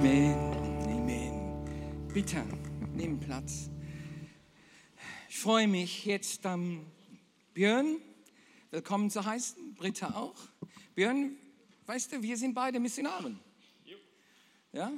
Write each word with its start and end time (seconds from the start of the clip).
Amen. 0.00 0.34
Amen. 0.88 2.08
Bitte, 2.14 2.42
nimm 2.94 3.20
Platz. 3.20 3.68
Ich 5.28 5.36
freue 5.36 5.68
mich 5.68 6.06
jetzt 6.06 6.46
am 6.46 6.86
Björn 7.52 7.98
willkommen 8.70 9.10
zu 9.10 9.22
heißen, 9.22 9.74
Britta 9.74 10.14
auch. 10.14 10.36
Björn, 10.94 11.36
weißt 11.84 12.12
du, 12.12 12.22
wir 12.22 12.38
sind 12.38 12.54
beide 12.54 12.80
Missionaren. 12.80 13.38
Ja? 14.72 14.90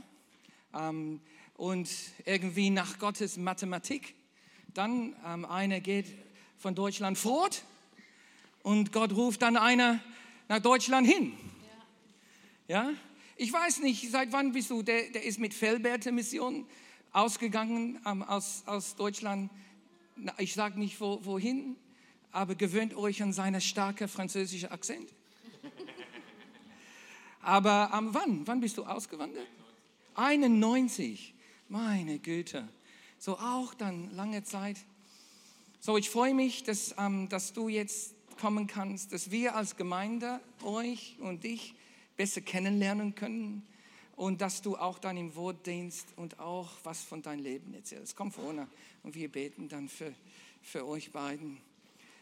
Ähm, 0.73 1.21
und 1.55 1.91
irgendwie 2.25 2.71
nach 2.71 3.01
Gottes 3.01 3.37
Mathematik. 3.37 4.15
Dann 4.73 5.17
ähm, 5.27 5.45
einer 5.47 5.81
geht 5.81 6.07
von 6.59 6.77
Deutschland 6.77 7.19
fort 7.19 7.65
und 8.63 8.93
Gott 8.93 9.11
ruft 9.11 9.43
dann 9.43 9.57
einer 9.57 9.99
nach 10.47 10.61
Deutschland 10.61 11.09
hin. 11.09 11.33
Ja? 12.69 12.93
Ich 13.37 13.53
weiß 13.53 13.81
nicht, 13.81 14.11
seit 14.11 14.33
wann 14.33 14.53
bist 14.53 14.71
du, 14.71 14.83
der, 14.83 15.11
der 15.11 15.25
ist 15.25 15.39
mit 15.39 15.55
Fellbärte 15.55 16.13
Mission 16.13 16.67
ausgegangen 17.13 17.99
ähm, 18.07 18.23
aus, 18.23 18.63
aus 18.67 18.95
Deutschland. 18.95 19.51
Ich 20.39 20.53
sage 20.53 20.79
nicht 20.79 21.01
wo, 21.01 21.25
wohin, 21.25 21.77
aber 22.31 22.55
gewöhnt 22.55 22.95
euch 22.95 23.23
an 23.23 23.33
seinen 23.33 23.61
starken 23.61 24.07
französischen 24.07 24.71
Akzent. 24.71 25.09
aber 27.41 27.91
ähm, 27.95 28.11
wann? 28.13 28.47
Wann 28.47 28.61
bist 28.61 28.77
du 28.77 28.85
ausgewandert? 28.85 29.47
91. 30.15 31.35
Meine 31.69 32.19
Güte. 32.19 32.69
So 33.19 33.39
auch 33.39 33.73
dann 33.73 34.11
lange 34.15 34.45
Zeit. 34.45 34.77
So, 35.81 35.97
ich 35.97 36.11
freue 36.11 36.35
mich, 36.35 36.65
dass, 36.65 36.95
ähm, 36.99 37.31
dass 37.31 37.55
du 37.55 37.69
jetzt 37.69 38.15
kommen 38.41 38.67
kannst, 38.67 39.13
dass 39.13 39.31
wir 39.31 39.57
als 39.57 39.77
Gemeinde 39.77 40.41
euch 40.63 41.17
und 41.19 41.45
dich 41.45 41.75
besser 42.17 42.41
kennenlernen 42.41 43.15
können 43.15 43.67
und 44.17 44.41
dass 44.41 44.63
du 44.63 44.77
auch 44.77 44.99
dann 44.99 45.17
im 45.17 45.35
Wort 45.35 45.67
dienst 45.67 46.07
und 46.17 46.39
auch 46.39 46.71
was 46.85 47.03
von 47.03 47.23
deinem 47.23 47.43
Leben 47.43 47.75
erzählst. 47.75 48.17
Komm 48.17 48.33
vorne 48.33 48.69
und 49.03 49.15
wir 49.15 49.31
beten 49.31 49.69
dann 49.69 49.89
für, 49.89 50.15
für 50.63 50.87
euch 50.87 51.11
beiden. 51.11 51.59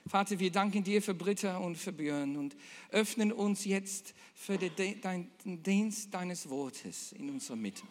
Vater, 0.06 0.38
wir 0.38 0.50
danken 0.50 0.82
dir 0.82 1.02
für 1.02 1.14
Britta 1.14 1.58
und 1.58 1.76
für 1.76 1.92
Björn 1.92 2.36
und 2.36 2.56
öffnen 2.90 3.32
uns 3.32 3.64
jetzt 3.64 4.14
für 4.34 4.56
den 4.56 5.28
Dienst 5.44 6.12
deines 6.14 6.48
Wortes 6.48 7.12
in 7.12 7.28
unserer 7.28 7.56
Mitte. 7.56 7.82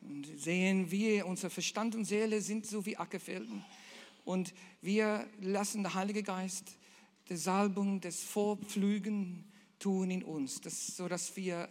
Und 0.00 0.26
sehen 0.36 0.90
wir, 0.90 1.26
unser 1.26 1.50
Verstand 1.50 1.94
und 1.94 2.06
Seele 2.06 2.40
sind 2.40 2.66
so 2.66 2.86
wie 2.86 2.96
Ackerfelden. 2.96 3.64
Und 4.24 4.52
wir 4.80 5.26
lassen 5.40 5.82
der 5.82 5.94
Heilige 5.94 6.22
Geist 6.22 6.76
die 7.28 7.36
Salbung 7.36 8.00
des 8.00 8.22
Vorpflügen 8.24 9.44
tun 9.82 10.10
in 10.10 10.22
uns, 10.22 10.60
das, 10.60 10.96
sodass 10.96 11.36
wir 11.36 11.68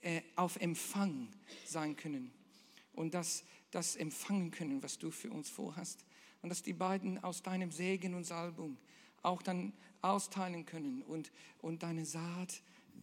äh, 0.00 0.22
auf 0.36 0.56
Empfang 0.60 1.28
sein 1.66 1.96
können 1.96 2.30
und 2.92 3.14
das, 3.14 3.44
das 3.70 3.96
empfangen 3.96 4.50
können, 4.50 4.82
was 4.82 4.98
du 4.98 5.10
für 5.10 5.30
uns 5.30 5.50
vorhast. 5.50 6.04
Und 6.40 6.50
dass 6.50 6.62
die 6.62 6.72
beiden 6.72 7.22
aus 7.22 7.42
deinem 7.42 7.72
Segen 7.72 8.14
und 8.14 8.24
Salbung 8.24 8.76
auch 9.22 9.42
dann 9.42 9.72
austeilen 10.02 10.64
können 10.64 11.02
und, 11.02 11.32
und 11.60 11.82
deine 11.82 12.04
Saat 12.04 12.62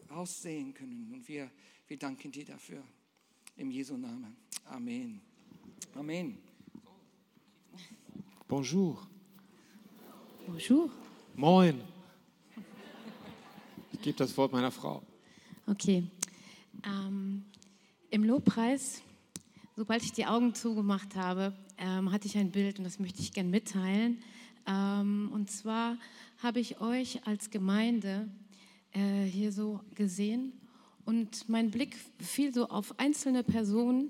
aussehen 0.09 0.73
können. 0.73 1.11
Und 1.13 1.27
wir, 1.27 1.51
wir 1.87 1.97
danken 1.97 2.31
dir 2.31 2.45
dafür. 2.45 2.81
Im 3.57 3.71
Jesu 3.71 3.97
Namen. 3.97 4.37
Amen. 4.65 5.21
Amen. 5.93 6.37
Bonjour. 8.47 9.05
Bonjour. 10.47 10.89
Moin. 11.35 11.94
Ich 13.95 14.01
gebe 14.01 14.17
das 14.17 14.35
Wort 14.37 14.51
meiner 14.51 14.71
Frau. 14.71 15.01
Okay. 15.67 16.03
Ähm, 16.85 17.45
Im 18.09 18.25
Lobpreis, 18.25 19.01
sobald 19.77 20.03
ich 20.03 20.11
die 20.11 20.25
Augen 20.25 20.53
zugemacht 20.53 21.15
habe, 21.15 21.53
ähm, 21.77 22.11
hatte 22.11 22.27
ich 22.27 22.37
ein 22.37 22.51
Bild 22.51 22.77
und 22.77 22.83
das 22.83 22.99
möchte 22.99 23.21
ich 23.21 23.31
gerne 23.31 23.49
mitteilen. 23.49 24.21
Ähm, 24.67 25.29
und 25.31 25.49
zwar 25.49 25.97
habe 26.43 26.59
ich 26.59 26.81
euch 26.81 27.25
als 27.25 27.51
Gemeinde 27.51 28.27
äh, 28.91 29.23
hier 29.23 29.53
so 29.53 29.79
gesehen 29.95 30.51
und 31.05 31.47
mein 31.47 31.71
Blick 31.71 31.95
fiel 32.19 32.53
so 32.53 32.67
auf 32.67 32.99
einzelne 32.99 33.43
Personen, 33.43 34.09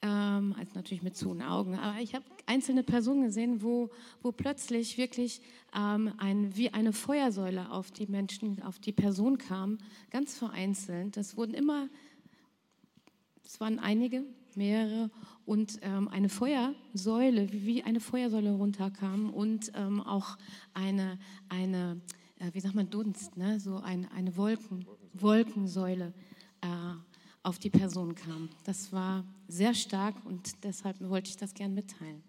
ähm, 0.00 0.54
also 0.58 0.72
natürlich 0.74 1.02
mit 1.02 1.18
zu 1.18 1.38
Augen, 1.42 1.74
aber 1.74 2.00
ich 2.00 2.14
habe 2.14 2.24
einzelne 2.46 2.82
Personen 2.82 3.24
gesehen, 3.24 3.62
wo, 3.62 3.90
wo 4.22 4.32
plötzlich 4.32 4.98
wirklich 4.98 5.40
ähm, 5.74 6.12
ein, 6.18 6.56
wie 6.56 6.72
eine 6.72 6.92
Feuersäule 6.92 7.70
auf 7.70 7.90
die 7.90 8.06
Menschen, 8.06 8.62
auf 8.62 8.78
die 8.78 8.92
Person 8.92 9.38
kam, 9.38 9.78
ganz 10.10 10.38
vereinzelt. 10.38 11.16
Das 11.16 11.36
wurden 11.36 11.54
immer, 11.54 11.88
es 13.44 13.60
waren 13.60 13.78
einige, 13.78 14.24
mehrere 14.54 15.10
und 15.44 15.78
ähm, 15.82 16.08
eine 16.08 16.28
Feuersäule, 16.28 17.52
wie 17.52 17.82
eine 17.82 18.00
Feuersäule 18.00 18.52
runterkam 18.52 19.30
und 19.30 19.70
ähm, 19.74 20.00
auch 20.00 20.38
eine, 20.72 21.18
eine 21.48 22.00
äh, 22.38 22.52
wie 22.52 22.60
sagt 22.60 22.74
man, 22.74 22.90
Dunst, 22.90 23.36
ne? 23.36 23.60
so 23.60 23.76
ein, 23.76 24.08
eine 24.12 24.36
Wolken, 24.36 24.86
Wolkensäule 25.14 26.12
äh, 26.60 26.66
auf 27.42 27.58
die 27.58 27.70
Person 27.70 28.14
kam. 28.14 28.48
Das 28.64 28.92
war 28.92 29.24
sehr 29.48 29.74
stark 29.74 30.14
und 30.24 30.64
deshalb 30.64 31.00
wollte 31.00 31.30
ich 31.30 31.36
das 31.36 31.54
gern 31.54 31.74
mitteilen. 31.74 32.22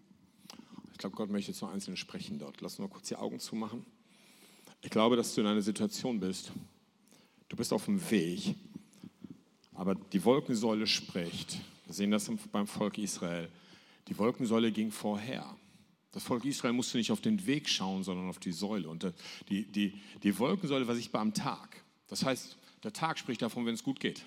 Ich 0.97 1.01
glaube, 1.01 1.15
Gott 1.15 1.29
möchte 1.29 1.53
zu 1.53 1.67
Einzelnen 1.67 1.95
sprechen 1.95 2.39
dort. 2.39 2.59
Lass 2.59 2.79
uns 2.79 2.79
mal 2.79 2.87
kurz 2.91 3.09
die 3.09 3.15
Augen 3.15 3.39
zumachen. 3.39 3.85
Ich 4.81 4.89
glaube, 4.89 5.15
dass 5.15 5.35
du 5.35 5.41
in 5.41 5.47
einer 5.47 5.61
Situation 5.61 6.19
bist. 6.19 6.51
Du 7.49 7.55
bist 7.55 7.71
auf 7.71 7.85
dem 7.85 8.09
Weg, 8.09 8.55
aber 9.75 9.93
die 9.93 10.25
Wolkensäule 10.25 10.87
spricht. 10.87 11.59
Wir 11.85 11.93
sehen 11.93 12.09
das 12.09 12.27
beim 12.51 12.65
Volk 12.65 12.97
Israel. 12.97 13.47
Die 14.07 14.17
Wolkensäule 14.17 14.71
ging 14.71 14.89
vorher. 14.89 15.55
Das 16.13 16.23
Volk 16.23 16.45
Israel 16.45 16.73
musste 16.73 16.97
nicht 16.97 17.11
auf 17.11 17.21
den 17.21 17.45
Weg 17.45 17.69
schauen, 17.69 18.03
sondern 18.03 18.27
auf 18.27 18.39
die 18.39 18.51
Säule. 18.51 18.89
Und 18.89 19.13
die, 19.49 19.65
die, 19.65 20.01
die 20.23 20.39
Wolkensäule 20.39 20.87
war 20.87 20.95
sichtbar 20.95 21.21
am 21.21 21.35
Tag. 21.35 21.83
Das 22.07 22.25
heißt, 22.25 22.57
der 22.83 22.93
Tag 22.93 23.19
spricht 23.19 23.43
davon, 23.43 23.67
wenn 23.67 23.75
es 23.75 23.83
gut 23.83 23.99
geht. 23.99 24.23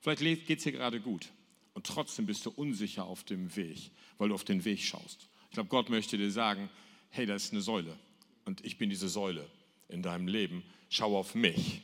Vielleicht 0.00 0.46
geht 0.46 0.58
es 0.58 0.62
hier 0.62 0.70
gerade 0.70 1.00
gut. 1.00 1.32
Und 1.72 1.84
trotzdem 1.84 2.26
bist 2.26 2.46
du 2.46 2.50
unsicher 2.50 3.04
auf 3.04 3.24
dem 3.24 3.56
Weg, 3.56 3.90
weil 4.16 4.28
du 4.28 4.36
auf 4.36 4.44
den 4.44 4.64
Weg 4.64 4.80
schaust. 4.80 5.26
Ich 5.54 5.56
glaube, 5.56 5.68
Gott 5.68 5.88
möchte 5.88 6.18
dir 6.18 6.30
sagen, 6.30 6.68
hey, 7.10 7.26
da 7.26 7.34
ist 7.34 7.52
eine 7.52 7.60
Säule. 7.60 7.96
Und 8.44 8.64
ich 8.64 8.76
bin 8.76 8.90
diese 8.90 9.08
Säule 9.08 9.48
in 9.88 10.02
deinem 10.02 10.26
Leben. 10.26 10.64
Schau 10.90 11.16
auf 11.16 11.34
mich. 11.34 11.82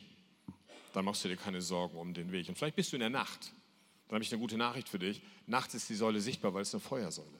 Dann 0.93 1.05
machst 1.05 1.23
du 1.23 1.29
dir 1.29 1.37
keine 1.37 1.61
Sorgen 1.61 1.97
um 1.97 2.13
den 2.13 2.31
Weg. 2.31 2.49
Und 2.49 2.57
vielleicht 2.57 2.75
bist 2.75 2.91
du 2.91 2.97
in 2.97 3.01
der 3.01 3.09
Nacht 3.09 3.51
dann 4.11 4.15
habe 4.15 4.25
ich 4.25 4.31
eine 4.33 4.41
gute 4.41 4.57
Nachricht 4.57 4.89
für 4.89 4.99
dich. 4.99 5.21
Nachts 5.47 5.73
ist 5.73 5.87
die 5.87 5.95
Säule 5.95 6.19
sichtbar, 6.19 6.53
weil 6.53 6.63
es 6.63 6.73
eine 6.73 6.81
Feuersäule. 6.81 7.39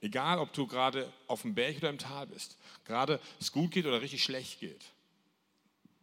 Egal, 0.00 0.40
ob 0.40 0.52
du 0.52 0.66
gerade 0.66 1.12
auf 1.28 1.42
dem 1.42 1.54
Berg 1.54 1.76
oder 1.76 1.90
im 1.90 1.98
Tal 1.98 2.26
bist, 2.26 2.58
gerade 2.84 3.20
es 3.38 3.52
gut 3.52 3.70
geht 3.70 3.86
oder 3.86 4.02
richtig 4.02 4.24
schlecht 4.24 4.58
geht, 4.58 4.86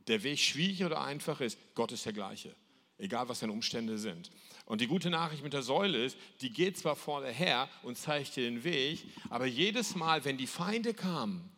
der 0.08 0.24
Weg 0.24 0.40
schwierig 0.40 0.86
oder 0.86 1.02
einfach 1.02 1.42
ist, 1.42 1.58
Gott 1.76 1.92
ist 1.92 2.06
der 2.06 2.14
gleiche. 2.14 2.56
Egal, 2.98 3.28
was 3.28 3.42
deine 3.42 3.52
Umstände 3.52 3.98
sind. 3.98 4.32
Und 4.66 4.82
die 4.82 4.88
gute 4.88 5.10
Nachricht 5.10 5.44
mit 5.44 5.54
der 5.54 5.62
Säule 5.62 6.04
ist, 6.04 6.18
die 6.42 6.50
geht 6.50 6.78
zwar 6.78 6.96
vorne 6.96 7.30
her 7.30 7.70
und 7.84 7.98
zeigt 7.98 8.36
dir 8.36 8.44
den 8.44 8.64
Weg, 8.64 9.04
aber 9.30 9.46
jedes 9.46 9.96
Mal, 9.96 10.26
wenn 10.26 10.38
die 10.38 10.48
Feinde 10.48 10.94
kamen, 10.94 11.52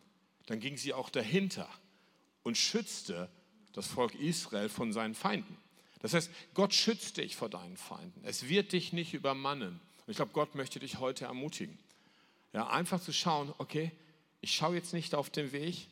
dann 0.46 0.60
ging 0.60 0.76
sie 0.76 0.92
auch 0.92 1.08
dahinter 1.08 1.68
und 2.42 2.58
schützte 2.58 3.30
das 3.72 3.86
Volk 3.86 4.14
Israel 4.14 4.68
von 4.68 4.92
seinen 4.92 5.14
Feinden. 5.14 5.56
Das 6.00 6.14
heißt, 6.14 6.30
Gott 6.54 6.74
schützt 6.74 7.16
dich 7.16 7.34
vor 7.34 7.48
deinen 7.48 7.76
Feinden. 7.76 8.20
Es 8.24 8.48
wird 8.48 8.72
dich 8.72 8.92
nicht 8.92 9.14
übermannen. 9.14 9.80
Und 10.06 10.10
ich 10.10 10.16
glaube, 10.16 10.32
Gott 10.32 10.54
möchte 10.54 10.78
dich 10.78 10.98
heute 11.00 11.24
ermutigen. 11.24 11.78
Ja, 12.52 12.68
einfach 12.68 13.00
zu 13.00 13.12
schauen, 13.12 13.52
okay, 13.58 13.90
ich 14.40 14.54
schaue 14.54 14.76
jetzt 14.76 14.92
nicht 14.92 15.14
auf 15.14 15.30
den 15.30 15.52
Weg. 15.52 15.88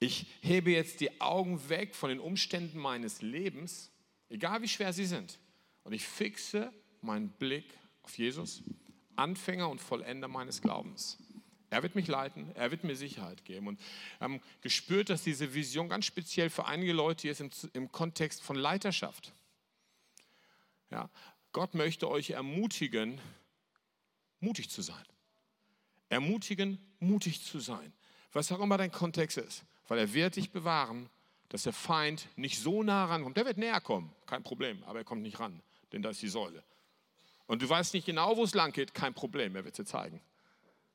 Ich 0.00 0.26
hebe 0.40 0.70
jetzt 0.70 1.00
die 1.00 1.20
Augen 1.20 1.68
weg 1.68 1.94
von 1.94 2.10
den 2.10 2.20
Umständen 2.20 2.78
meines 2.78 3.22
Lebens, 3.22 3.90
egal 4.28 4.60
wie 4.62 4.68
schwer 4.68 4.92
sie 4.92 5.06
sind. 5.06 5.38
Und 5.84 5.92
ich 5.92 6.04
fixe 6.04 6.72
meinen 7.00 7.30
Blick 7.30 7.66
auf 8.02 8.16
Jesus, 8.18 8.62
Anfänger 9.16 9.68
und 9.68 9.80
Vollender 9.80 10.28
meines 10.28 10.60
Glaubens. 10.60 11.18
Er 11.70 11.82
wird 11.82 11.94
mich 11.94 12.06
leiten, 12.06 12.54
er 12.54 12.70
wird 12.70 12.84
mir 12.84 12.96
Sicherheit 12.96 13.44
geben. 13.44 13.68
Und 13.68 13.80
wir 14.18 14.24
haben 14.24 14.40
gespürt, 14.60 15.10
dass 15.10 15.22
diese 15.22 15.54
Vision 15.54 15.88
ganz 15.88 16.04
speziell 16.04 16.50
für 16.50 16.66
einige 16.66 16.92
Leute 16.92 17.22
hier 17.22 17.32
ist 17.32 17.40
im, 17.40 17.50
im 17.72 17.92
Kontext 17.92 18.42
von 18.42 18.56
Leiterschaft. 18.56 19.32
Ja, 20.90 21.10
Gott 21.52 21.74
möchte 21.74 22.08
euch 22.08 22.30
ermutigen, 22.30 23.20
mutig 24.40 24.70
zu 24.70 24.82
sein. 24.82 25.04
Ermutigen, 26.08 26.78
mutig 27.00 27.42
zu 27.42 27.58
sein. 27.58 27.92
Was 28.32 28.52
auch 28.52 28.60
immer 28.60 28.78
dein 28.78 28.92
Kontext 28.92 29.38
ist. 29.38 29.64
Weil 29.88 29.98
er 29.98 30.14
wird 30.14 30.36
dich 30.36 30.50
bewahren, 30.52 31.10
dass 31.48 31.64
der 31.64 31.72
Feind 31.72 32.28
nicht 32.36 32.58
so 32.58 32.82
nah 32.82 33.06
rankommt. 33.06 33.36
Der 33.36 33.46
wird 33.46 33.58
näher 33.58 33.80
kommen, 33.80 34.12
kein 34.26 34.42
Problem, 34.42 34.82
aber 34.84 35.00
er 35.00 35.04
kommt 35.04 35.22
nicht 35.22 35.40
ran, 35.40 35.62
denn 35.94 36.02
da 36.02 36.10
ist 36.10 36.22
die 36.22 36.28
Säule. 36.28 36.62
Und 37.46 37.62
du 37.62 37.68
weißt 37.68 37.94
nicht 37.94 38.06
genau, 38.06 38.36
wo 38.36 38.44
es 38.44 38.54
lang 38.54 38.72
geht, 38.72 38.94
kein 38.94 39.14
Problem, 39.14 39.54
er 39.56 39.64
wird 39.64 39.78
dir 39.78 39.84
zeigen. 39.84 40.20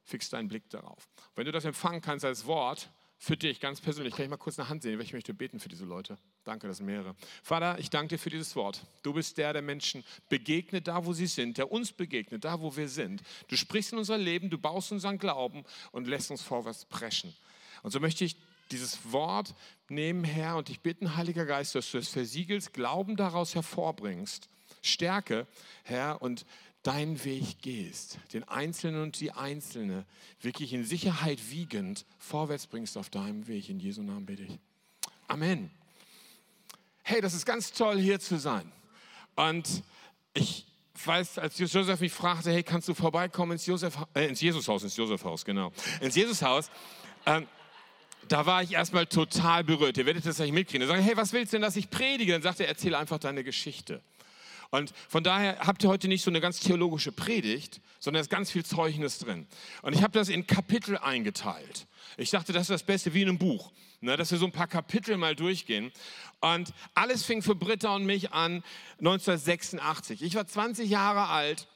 Fix 0.03 0.29
deinen 0.29 0.47
Blick 0.47 0.69
darauf. 0.69 1.07
Wenn 1.35 1.45
du 1.45 1.51
das 1.51 1.65
empfangen 1.65 2.01
kannst 2.01 2.25
als 2.25 2.45
Wort, 2.45 2.89
für 3.21 3.35
dich 3.35 3.59
ganz 3.59 3.81
persönlich. 3.81 4.15
Kann 4.15 4.23
ich 4.23 4.29
mal 4.29 4.37
kurz 4.37 4.57
eine 4.57 4.69
Hand 4.69 4.81
sehen? 4.81 4.99
Ich 5.01 5.11
möchte 5.11 5.33
beten 5.33 5.59
für 5.59 5.67
diese 5.67 5.83
Leute. 5.83 6.17
Danke, 6.45 6.67
das 6.67 6.77
sind 6.77 6.85
mehrere. 6.85 7.15
Vater, 7.43 7.77
ich 7.77 7.89
danke 7.89 8.15
dir 8.15 8.17
für 8.17 8.29
dieses 8.29 8.55
Wort. 8.55 8.81
Du 9.03 9.13
bist 9.13 9.37
der, 9.37 9.51
der 9.51 9.61
Menschen 9.61 10.05
begegnet, 10.29 10.87
da 10.87 11.05
wo 11.05 11.11
sie 11.11 11.27
sind, 11.27 11.57
der 11.57 11.69
uns 11.69 11.91
begegnet, 11.91 12.45
da 12.45 12.61
wo 12.61 12.75
wir 12.77 12.87
sind. 12.87 13.21
Du 13.49 13.57
sprichst 13.57 13.91
in 13.91 13.99
unser 13.99 14.17
Leben, 14.17 14.49
du 14.49 14.57
baust 14.57 14.93
unseren 14.93 15.19
Glauben 15.19 15.65
und 15.91 16.07
lässt 16.07 16.31
uns 16.31 16.41
vorwärts 16.41 16.85
preschen. 16.85 17.35
Und 17.83 17.91
so 17.91 17.99
möchte 17.99 18.23
ich 18.23 18.37
dieses 18.71 19.11
Wort 19.11 19.53
nehmen, 19.89 20.23
Herr, 20.23 20.55
und 20.55 20.69
ich 20.69 20.79
bitte, 20.79 21.17
Heiliger 21.17 21.45
Geist, 21.45 21.75
dass 21.75 21.91
du 21.91 21.97
es 21.97 22.07
versiegelst, 22.07 22.73
Glauben 22.73 23.17
daraus 23.17 23.53
hervorbringst. 23.53 24.47
Stärke, 24.81 25.47
Herr, 25.83 26.21
und 26.21 26.45
deinen 26.83 27.23
Weg 27.25 27.61
gehst, 27.61 28.19
den 28.33 28.47
Einzelnen 28.47 29.03
und 29.03 29.19
die 29.19 29.31
Einzelne 29.31 30.05
wirklich 30.41 30.73
in 30.73 30.85
Sicherheit 30.85 31.51
wiegend 31.51 32.05
vorwärts 32.17 32.67
bringst 32.67 32.97
auf 32.97 33.09
deinem 33.09 33.47
Weg. 33.47 33.69
In 33.69 33.79
Jesu 33.79 34.01
Namen 34.01 34.25
bitte 34.25 34.43
ich. 34.43 34.59
Amen. 35.27 35.71
Hey, 37.03 37.21
das 37.21 37.33
ist 37.33 37.45
ganz 37.45 37.73
toll, 37.73 37.99
hier 37.99 38.19
zu 38.19 38.37
sein. 38.37 38.71
Und 39.35 39.83
ich 40.33 40.65
weiß, 41.05 41.39
als 41.39 41.57
Josef 41.57 41.99
mich 41.99 42.11
fragte, 42.11 42.51
hey, 42.51 42.63
kannst 42.63 42.87
du 42.87 42.93
vorbeikommen 42.93 43.53
ins, 43.53 43.65
Josef, 43.65 43.97
äh, 44.13 44.27
ins 44.27 44.41
Jesushaus, 44.41 44.83
ins 44.83 44.95
Josefhaus, 44.95 45.43
genau, 45.43 45.71
ins 46.01 46.15
Jesushaus, 46.15 46.69
ähm, 47.25 47.47
da 48.27 48.45
war 48.45 48.61
ich 48.61 48.73
erstmal 48.73 49.05
total 49.05 49.63
berührt. 49.63 49.97
Ihr 49.97 50.05
werdet 50.05 50.25
das 50.25 50.35
gleich 50.37 50.51
mitkriegen. 50.51 50.81
Da 50.81 50.87
sage 50.87 51.01
ich, 51.01 51.07
hey, 51.07 51.17
was 51.17 51.33
willst 51.33 51.51
du 51.51 51.55
denn, 51.55 51.61
dass 51.63 51.75
ich 51.75 51.89
predige? 51.89 52.33
Dann 52.33 52.41
sagt 52.41 52.59
er, 52.59 52.67
erzähl 52.67 52.93
einfach 52.95 53.17
deine 53.17 53.43
Geschichte. 53.43 54.01
Und 54.71 54.93
von 55.07 55.23
daher 55.23 55.59
habt 55.59 55.83
ihr 55.83 55.89
heute 55.89 56.07
nicht 56.07 56.23
so 56.23 56.29
eine 56.29 56.41
ganz 56.41 56.59
theologische 56.59 57.11
Predigt, 57.11 57.81
sondern 57.99 58.21
es 58.21 58.27
ist 58.27 58.31
ganz 58.31 58.51
viel 58.51 58.63
Zeugnis 58.63 59.17
drin. 59.17 59.47
Und 59.81 59.93
ich 59.93 60.03
habe 60.03 60.13
das 60.13 60.29
in 60.29 60.45
Kapitel 60.45 60.97
eingeteilt. 60.97 61.87
Ich 62.17 62.29
dachte, 62.29 62.53
das 62.53 62.63
ist 62.63 62.71
das 62.71 62.83
Beste 62.83 63.13
wie 63.13 63.23
in 63.23 63.29
einem 63.29 63.37
Buch, 63.37 63.71
ne, 64.01 64.15
dass 64.15 64.31
wir 64.31 64.37
so 64.37 64.45
ein 64.45 64.51
paar 64.51 64.67
Kapitel 64.67 65.17
mal 65.17 65.35
durchgehen. 65.35 65.91
Und 66.39 66.73
alles 66.93 67.23
fing 67.23 67.41
für 67.41 67.55
Britta 67.55 67.95
und 67.95 68.05
mich 68.05 68.31
an 68.31 68.63
1986. 68.99 70.21
Ich 70.21 70.35
war 70.35 70.45
20 70.45 70.89
Jahre 70.89 71.27
alt 71.27 71.67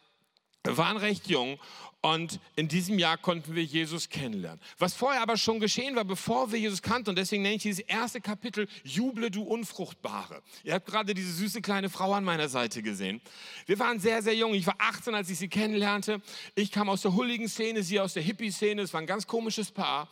waren 0.66 0.98
recht 0.98 1.28
jung 1.28 1.60
und 2.04 2.42
in 2.58 2.68
diesem 2.68 3.00
Jahr 3.00 3.18
konnten 3.18 3.56
wir 3.56 3.64
Jesus 3.64 4.10
kennenlernen. 4.10 4.60
Was 4.78 4.94
vorher 4.94 5.22
aber 5.22 5.38
schon 5.38 5.62
geschehen 5.62 5.96
war, 5.96 6.04
bevor 6.04 6.52
wir 6.52 6.60
Jesus 6.60 6.82
kannten, 6.82 7.12
und 7.12 7.16
deswegen 7.16 7.44
nenne 7.44 7.56
ich 7.56 7.62
dieses 7.62 7.80
erste 7.80 8.20
Kapitel 8.20 8.68
Juble, 8.84 9.32
du 9.32 9.42
Unfruchtbare. 9.42 10.44
Ihr 10.66 10.74
habt 10.74 10.86
gerade 10.86 11.14
diese 11.14 11.32
süße 11.32 11.62
kleine 11.62 11.90
Frau 11.90 12.12
an 12.12 12.26
meiner 12.26 12.50
Seite 12.50 12.84
gesehen. 12.84 13.22
Wir 13.68 13.80
waren 13.80 14.02
sehr, 14.02 14.22
sehr 14.22 14.36
jung. 14.36 14.54
Ich 14.54 14.68
war 14.68 14.76
18, 14.80 15.16
als 15.16 15.30
ich 15.30 15.40
sie 15.40 15.48
kennenlernte. 15.48 16.22
Ich 16.56 16.72
kam 16.72 16.90
aus 16.90 17.04
der 17.04 17.14
hulligen 17.14 17.48
Szene, 17.48 17.84
sie 17.84 18.02
aus 18.02 18.14
der 18.14 18.24
Hippie-Szene. 18.24 18.82
Es 18.82 18.94
war 18.94 19.00
ein 19.00 19.08
ganz 19.08 19.26
komisches 19.26 19.72
Paar. 19.72 20.10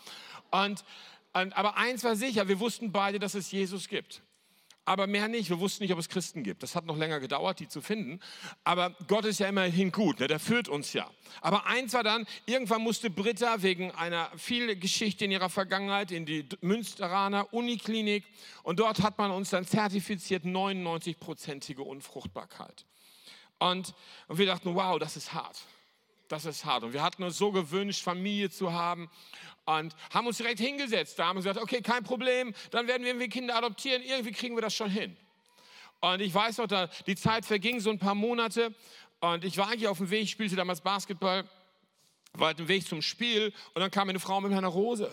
Und, 0.50 0.86
und, 1.34 1.58
aber 1.58 1.76
eins 1.76 2.06
war 2.06 2.16
sicher, 2.16 2.48
wir 2.48 2.62
wussten 2.62 2.94
beide, 2.94 3.20
dass 3.20 3.34
es 3.36 3.52
Jesus 3.52 3.90
gibt 3.90 4.22
aber 4.86 5.08
mehr 5.08 5.28
nicht. 5.28 5.50
Wir 5.50 5.60
wussten 5.60 5.84
nicht, 5.84 5.94
ob 5.94 6.00
es 6.00 6.10
Christen 6.10 6.44
gibt. 6.44 6.64
Das 6.64 6.76
hat 6.76 6.86
noch 6.86 6.98
länger 6.98 7.20
gedauert, 7.20 7.60
die 7.60 7.68
zu 7.68 7.82
finden. 7.82 8.20
Aber 8.64 8.96
Gott 9.08 9.26
ist 9.26 9.40
ja 9.40 9.48
immerhin 9.48 9.92
gut, 9.92 10.20
ne? 10.20 10.28
der 10.28 10.40
führt 10.40 10.68
uns 10.68 10.94
ja. 10.94 11.10
Aber 11.42 11.66
eins 11.68 11.94
war 11.94 12.04
dann, 12.04 12.26
irgendwann 12.46 12.82
musste 12.82 13.10
Britta 13.10 13.62
wegen 13.62 13.92
einer 13.92 14.30
viel 14.38 14.76
Geschichte 14.76 15.26
in 15.26 15.32
ihrer 15.32 15.50
Vergangenheit 15.50 16.12
in 16.12 16.26
die 16.26 16.48
Münsteraner 16.62 17.54
Uniklinik 17.54 18.26
und 18.64 18.80
dort 18.80 19.02
hat 19.02 19.18
man 19.18 19.32
uns 19.32 19.52
dann 19.52 19.66
zertifiziert 19.66 20.46
99-prozentige 20.46 21.82
Unfruchtbarkeit. 21.82 22.86
Und, 23.60 23.94
und 24.28 24.38
wir 24.40 24.48
dachten, 24.48 24.74
wow, 24.74 24.98
das 24.98 25.16
ist 25.16 25.34
hart. 25.34 25.62
Das 26.32 26.46
ist 26.46 26.64
hart. 26.64 26.86
Und 26.86 26.94
wir 26.94 27.04
hatten 27.04 27.24
uns 27.24 27.38
so 27.38 27.52
gewünscht, 27.52 28.02
Familie 28.02 28.50
zu 28.50 28.72
haben 28.72 29.10
und 29.66 29.94
haben 30.14 30.28
uns 30.28 30.38
direkt 30.38 30.62
hingesetzt. 30.62 31.20
Da 31.20 31.26
haben 31.26 31.36
wir 31.36 31.42
gesagt, 31.44 31.60
okay, 31.60 31.82
kein 31.82 32.06
Problem, 32.06 32.54
dann 32.70 32.88
werden 32.88 33.04
wir 33.04 33.10
irgendwie 33.10 33.28
Kinder 33.28 33.58
adoptieren, 33.58 34.02
irgendwie 34.02 34.32
kriegen 34.32 34.56
wir 34.56 34.62
das 34.62 34.74
schon 34.74 34.90
hin. 34.90 35.18
Und 36.00 36.22
ich 36.22 36.34
weiß 36.34 36.60
noch, 36.60 36.68
die 37.06 37.16
Zeit 37.16 37.46
verging 37.46 37.82
so 37.82 37.90
ein 37.90 38.00
paar 38.00 38.16
Monate 38.16 38.74
und 39.20 39.44
ich 39.44 39.58
war 39.58 39.68
eigentlich 39.68 39.90
auf 39.90 39.98
dem 39.98 40.10
Weg, 40.10 40.24
ich 40.24 40.32
spielte 40.32 40.56
damals 40.56 40.80
Basketball, 40.80 41.44
war 42.32 42.52
auf 42.52 42.56
dem 42.56 42.70
Weg 42.70 42.88
zum 42.88 43.02
Spiel 43.02 43.54
und 43.74 43.82
dann 43.82 43.92
kam 43.92 44.08
eine 44.08 44.22
Frau 44.22 44.40
mit 44.40 44.54
einer 44.54 44.70
Rose 44.70 45.12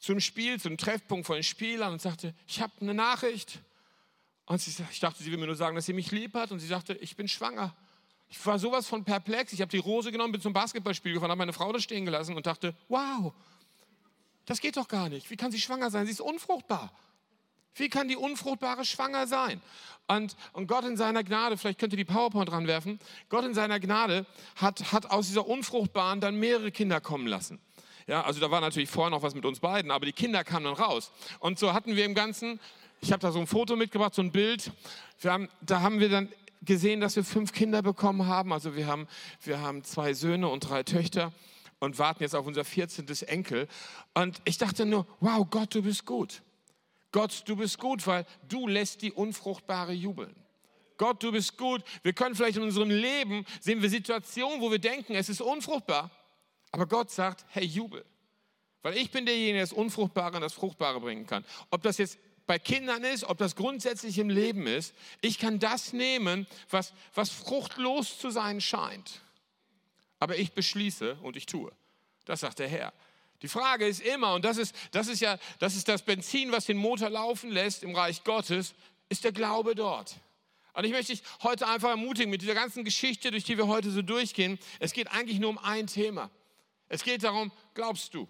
zum 0.00 0.18
Spiel, 0.18 0.60
zum 0.60 0.76
Treffpunkt 0.76 1.24
von 1.24 1.36
den 1.36 1.44
Spielern 1.44 1.92
und 1.92 2.02
sagte, 2.02 2.34
ich 2.48 2.60
habe 2.60 2.72
eine 2.80 2.94
Nachricht. 2.94 3.60
Und 4.46 4.60
sie, 4.60 4.84
ich 4.90 4.98
dachte, 4.98 5.22
sie 5.22 5.30
will 5.30 5.38
mir 5.38 5.46
nur 5.46 5.54
sagen, 5.54 5.76
dass 5.76 5.86
sie 5.86 5.92
mich 5.92 6.10
lieb 6.10 6.34
hat 6.34 6.50
und 6.50 6.58
sie 6.58 6.66
sagte, 6.66 6.94
ich 6.94 7.14
bin 7.14 7.28
schwanger. 7.28 7.76
Ich 8.28 8.44
war 8.44 8.58
sowas 8.58 8.86
von 8.86 9.04
perplex. 9.04 9.52
Ich 9.52 9.60
habe 9.60 9.70
die 9.70 9.78
Rose 9.78 10.10
genommen, 10.10 10.32
bin 10.32 10.40
zum 10.40 10.52
Basketballspiel 10.52 11.14
gefahren, 11.14 11.30
habe 11.30 11.38
meine 11.38 11.52
Frau 11.52 11.72
da 11.72 11.80
stehen 11.80 12.04
gelassen 12.04 12.34
und 12.36 12.46
dachte, 12.46 12.74
wow, 12.88 13.32
das 14.46 14.60
geht 14.60 14.76
doch 14.76 14.88
gar 14.88 15.08
nicht. 15.08 15.30
Wie 15.30 15.36
kann 15.36 15.52
sie 15.52 15.60
schwanger 15.60 15.90
sein? 15.90 16.06
Sie 16.06 16.12
ist 16.12 16.20
unfruchtbar. 16.20 16.92
Wie 17.74 17.88
kann 17.88 18.08
die 18.08 18.16
Unfruchtbare 18.16 18.84
schwanger 18.84 19.26
sein? 19.26 19.60
Und, 20.08 20.36
und 20.52 20.66
Gott 20.66 20.84
in 20.84 20.96
seiner 20.96 21.24
Gnade, 21.24 21.56
vielleicht 21.56 21.78
könnt 21.78 21.92
ihr 21.92 21.98
die 21.98 22.04
PowerPoint 22.04 22.50
dran 22.50 22.66
werfen, 22.66 22.98
Gott 23.28 23.44
in 23.44 23.54
seiner 23.54 23.80
Gnade 23.80 24.24
hat, 24.54 24.92
hat 24.92 25.10
aus 25.10 25.26
dieser 25.26 25.46
Unfruchtbaren 25.46 26.20
dann 26.20 26.36
mehrere 26.36 26.70
Kinder 26.70 27.00
kommen 27.00 27.26
lassen. 27.26 27.60
Ja, 28.06 28.22
also 28.22 28.40
da 28.40 28.50
war 28.50 28.60
natürlich 28.60 28.88
vorher 28.88 29.10
noch 29.10 29.22
was 29.22 29.34
mit 29.34 29.44
uns 29.44 29.58
beiden, 29.58 29.90
aber 29.90 30.06
die 30.06 30.12
Kinder 30.12 30.44
kamen 30.44 30.64
dann 30.64 30.74
raus. 30.74 31.10
Und 31.40 31.58
so 31.58 31.72
hatten 31.72 31.96
wir 31.96 32.04
im 32.04 32.14
Ganzen, 32.14 32.60
ich 33.00 33.10
habe 33.10 33.20
da 33.20 33.32
so 33.32 33.40
ein 33.40 33.48
Foto 33.48 33.74
mitgebracht, 33.74 34.14
so 34.14 34.22
ein 34.22 34.30
Bild. 34.30 34.70
Haben, 35.24 35.48
da 35.60 35.80
haben 35.80 35.98
wir 35.98 36.08
dann 36.08 36.28
gesehen, 36.66 37.00
dass 37.00 37.16
wir 37.16 37.24
fünf 37.24 37.52
Kinder 37.52 37.82
bekommen 37.82 38.26
haben. 38.26 38.52
Also 38.52 38.76
wir 38.76 38.86
haben, 38.86 39.06
wir 39.42 39.60
haben 39.60 39.84
zwei 39.84 40.12
Söhne 40.12 40.48
und 40.48 40.60
drei 40.60 40.82
Töchter 40.82 41.32
und 41.78 41.98
warten 41.98 42.22
jetzt 42.22 42.34
auf 42.34 42.46
unser 42.46 42.64
14. 42.64 43.06
Enkel. 43.26 43.68
Und 44.14 44.40
ich 44.44 44.58
dachte 44.58 44.86
nur, 44.86 45.06
wow, 45.20 45.46
Gott, 45.48 45.74
du 45.74 45.82
bist 45.82 46.04
gut. 46.04 46.42
Gott, 47.12 47.42
du 47.46 47.56
bist 47.56 47.78
gut, 47.78 48.06
weil 48.06 48.26
du 48.48 48.66
lässt 48.66 49.02
die 49.02 49.12
Unfruchtbare 49.12 49.92
jubeln. 49.92 50.34
Gott, 50.98 51.22
du 51.22 51.32
bist 51.32 51.56
gut. 51.56 51.82
Wir 52.02 52.12
können 52.12 52.34
vielleicht 52.34 52.56
in 52.56 52.62
unserem 52.62 52.90
Leben 52.90 53.44
sehen 53.60 53.82
wir 53.82 53.90
Situationen, 53.90 54.60
wo 54.60 54.70
wir 54.70 54.78
denken, 54.78 55.14
es 55.14 55.28
ist 55.28 55.40
unfruchtbar. 55.40 56.10
Aber 56.72 56.86
Gott 56.86 57.10
sagt, 57.10 57.44
hey, 57.48 57.64
jubel. 57.64 58.04
Weil 58.82 58.96
ich 58.96 59.10
bin 59.10 59.26
derjenige, 59.26 59.54
der 59.54 59.62
das 59.62 59.72
Unfruchtbare 59.72 60.36
in 60.36 60.42
das 60.42 60.52
Fruchtbare 60.52 61.00
bringen 61.00 61.26
kann. 61.26 61.44
Ob 61.70 61.82
das 61.82 61.98
jetzt 61.98 62.18
bei 62.46 62.58
Kindern 62.58 63.02
ist, 63.02 63.24
ob 63.24 63.38
das 63.38 63.56
grundsätzlich 63.56 64.18
im 64.18 64.30
Leben 64.30 64.66
ist. 64.66 64.94
Ich 65.20 65.38
kann 65.38 65.58
das 65.58 65.92
nehmen, 65.92 66.46
was, 66.70 66.92
was 67.14 67.30
fruchtlos 67.30 68.18
zu 68.18 68.30
sein 68.30 68.60
scheint. 68.60 69.20
Aber 70.20 70.36
ich 70.38 70.52
beschließe 70.52 71.16
und 71.22 71.36
ich 71.36 71.46
tue. 71.46 71.72
Das 72.24 72.40
sagt 72.40 72.60
der 72.60 72.68
Herr. 72.68 72.92
Die 73.42 73.48
Frage 73.48 73.86
ist 73.86 74.00
immer, 74.00 74.34
und 74.34 74.44
das 74.44 74.56
ist, 74.56 74.74
das 74.92 75.08
ist 75.08 75.20
ja 75.20 75.38
das, 75.58 75.76
ist 75.76 75.88
das 75.88 76.02
Benzin, 76.02 76.52
was 76.52 76.66
den 76.66 76.78
Motor 76.78 77.10
laufen 77.10 77.50
lässt 77.50 77.82
im 77.82 77.94
Reich 77.94 78.24
Gottes, 78.24 78.74
ist 79.08 79.24
der 79.24 79.32
Glaube 79.32 79.74
dort. 79.74 80.16
Und 80.72 80.84
ich 80.84 80.92
möchte 80.92 81.12
dich 81.12 81.22
heute 81.42 81.66
einfach 81.66 81.90
ermutigen 81.90 82.30
mit 82.30 82.42
dieser 82.42 82.54
ganzen 82.54 82.84
Geschichte, 82.84 83.30
durch 83.30 83.44
die 83.44 83.56
wir 83.56 83.66
heute 83.66 83.90
so 83.90 84.02
durchgehen. 84.02 84.58
Es 84.78 84.92
geht 84.92 85.10
eigentlich 85.10 85.38
nur 85.38 85.50
um 85.50 85.58
ein 85.58 85.86
Thema. 85.86 86.30
Es 86.88 87.02
geht 87.02 87.24
darum, 87.24 87.50
glaubst 87.74 88.14
du? 88.14 88.28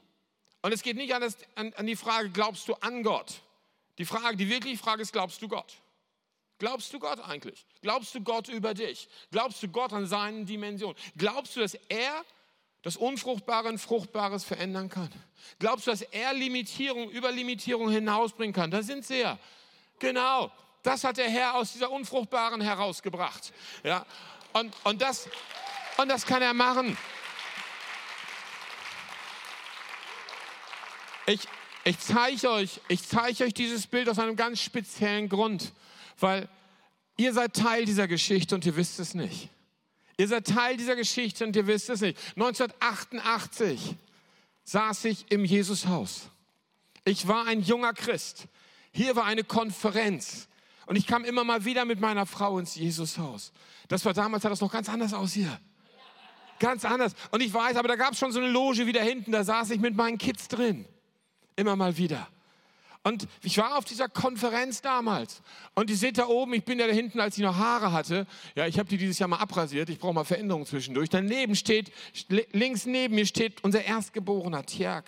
Und 0.62 0.72
es 0.72 0.82
geht 0.82 0.96
nicht 0.96 1.14
an, 1.14 1.20
das, 1.20 1.36
an, 1.54 1.72
an 1.74 1.86
die 1.86 1.96
Frage, 1.96 2.30
glaubst 2.30 2.68
du 2.68 2.74
an 2.74 3.02
Gott? 3.02 3.42
Die 3.98 4.04
Frage, 4.04 4.36
die 4.36 4.48
wirkliche 4.48 4.78
Frage 4.78 5.02
ist, 5.02 5.12
glaubst 5.12 5.40
du 5.40 5.48
Gott? 5.48 5.74
Glaubst 6.58 6.92
du 6.92 6.98
Gott 6.98 7.20
eigentlich? 7.20 7.66
Glaubst 7.82 8.14
du 8.14 8.20
Gott 8.22 8.48
über 8.48 8.72
dich? 8.72 9.08
Glaubst 9.30 9.62
du 9.62 9.68
Gott 9.68 9.92
an 9.92 10.06
seinen 10.06 10.46
Dimensionen? 10.46 10.96
Glaubst 11.16 11.56
du, 11.56 11.60
dass 11.60 11.74
er 11.74 12.24
das 12.82 12.96
Unfruchtbare 12.96 13.68
in 13.68 13.78
Fruchtbares 13.78 14.44
verändern 14.44 14.88
kann? 14.88 15.10
Glaubst 15.58 15.86
du, 15.86 15.90
dass 15.90 16.02
er 16.02 16.32
Limitierung 16.32 17.10
über 17.10 17.30
Limitierung 17.30 17.90
hinausbringen 17.90 18.54
kann? 18.54 18.70
Da 18.70 18.82
sind 18.82 19.04
sie 19.04 19.20
ja. 19.20 19.38
Genau. 19.98 20.50
Das 20.82 21.04
hat 21.04 21.16
der 21.16 21.28
Herr 21.28 21.56
aus 21.56 21.72
dieser 21.72 21.90
Unfruchtbaren 21.90 22.60
herausgebracht. 22.60 23.52
Ja. 23.82 24.06
Und, 24.52 24.72
und, 24.84 25.02
das, 25.02 25.28
und 25.96 26.08
das 26.08 26.24
kann 26.24 26.40
er 26.42 26.54
machen. 26.54 26.96
Ich, 31.26 31.40
ich 31.86 32.00
zeige 32.00 32.50
euch, 32.50 32.80
ich 32.88 33.06
zeige 33.06 33.44
euch 33.44 33.54
dieses 33.54 33.86
Bild 33.86 34.08
aus 34.08 34.18
einem 34.18 34.34
ganz 34.34 34.60
speziellen 34.60 35.28
Grund, 35.28 35.72
weil 36.18 36.48
ihr 37.16 37.32
seid 37.32 37.54
Teil 37.54 37.84
dieser 37.84 38.08
Geschichte 38.08 38.56
und 38.56 38.66
ihr 38.66 38.74
wisst 38.74 38.98
es 38.98 39.14
nicht. 39.14 39.50
Ihr 40.16 40.26
seid 40.26 40.48
Teil 40.48 40.76
dieser 40.76 40.96
Geschichte 40.96 41.44
und 41.44 41.54
ihr 41.54 41.68
wisst 41.68 41.88
es 41.88 42.00
nicht. 42.00 42.18
1988 42.34 43.94
saß 44.64 45.04
ich 45.04 45.30
im 45.30 45.44
Jesushaus. 45.44 46.22
Ich 47.04 47.28
war 47.28 47.46
ein 47.46 47.62
junger 47.62 47.92
Christ. 47.92 48.46
Hier 48.90 49.14
war 49.14 49.24
eine 49.24 49.44
Konferenz. 49.44 50.48
Und 50.86 50.96
ich 50.96 51.06
kam 51.06 51.24
immer 51.24 51.44
mal 51.44 51.64
wieder 51.64 51.84
mit 51.84 52.00
meiner 52.00 52.26
Frau 52.26 52.58
ins 52.58 52.74
Jesushaus. 52.74 53.52
Das 53.86 54.04
war 54.04 54.12
damals, 54.12 54.42
sah 54.42 54.48
das 54.48 54.60
noch 54.60 54.72
ganz 54.72 54.88
anders 54.88 55.14
aus 55.14 55.34
hier. 55.34 55.60
Ganz 56.58 56.84
anders. 56.84 57.14
Und 57.30 57.44
ich 57.44 57.54
weiß, 57.54 57.76
aber 57.76 57.86
da 57.86 57.94
gab 57.94 58.14
es 58.14 58.18
schon 58.18 58.32
so 58.32 58.40
eine 58.40 58.48
Loge 58.48 58.88
wieder 58.88 59.02
hinten, 59.02 59.30
da 59.30 59.44
saß 59.44 59.70
ich 59.70 59.78
mit 59.78 59.94
meinen 59.94 60.18
Kids 60.18 60.48
drin. 60.48 60.84
Immer 61.56 61.76
mal 61.76 61.96
wieder. 61.96 62.28
Und 63.02 63.28
ich 63.42 63.56
war 63.58 63.78
auf 63.78 63.84
dieser 63.84 64.08
Konferenz 64.08 64.82
damals. 64.82 65.40
Und 65.74 65.90
ihr 65.90 65.96
seht 65.96 66.18
da 66.18 66.26
oben, 66.26 66.54
ich 66.54 66.64
bin 66.64 66.80
ja 66.80 66.88
da 66.88 66.92
hinten, 66.92 67.20
als 67.20 67.38
ich 67.38 67.44
noch 67.44 67.56
Haare 67.56 67.92
hatte. 67.92 68.26
Ja, 68.56 68.66
ich 68.66 68.80
habe 68.80 68.88
die 68.88 68.98
dieses 68.98 69.18
Jahr 69.20 69.28
mal 69.28 69.38
abrasiert. 69.38 69.88
Ich 69.90 69.98
brauche 70.00 70.12
mal 70.12 70.24
Veränderungen 70.24 70.66
zwischendurch. 70.66 71.08
Daneben 71.08 71.54
steht, 71.54 71.92
links 72.52 72.84
neben 72.84 73.14
mir 73.14 73.26
steht 73.26 73.62
unser 73.62 73.84
Erstgeborener, 73.84 74.66
Tjerk. 74.66 75.04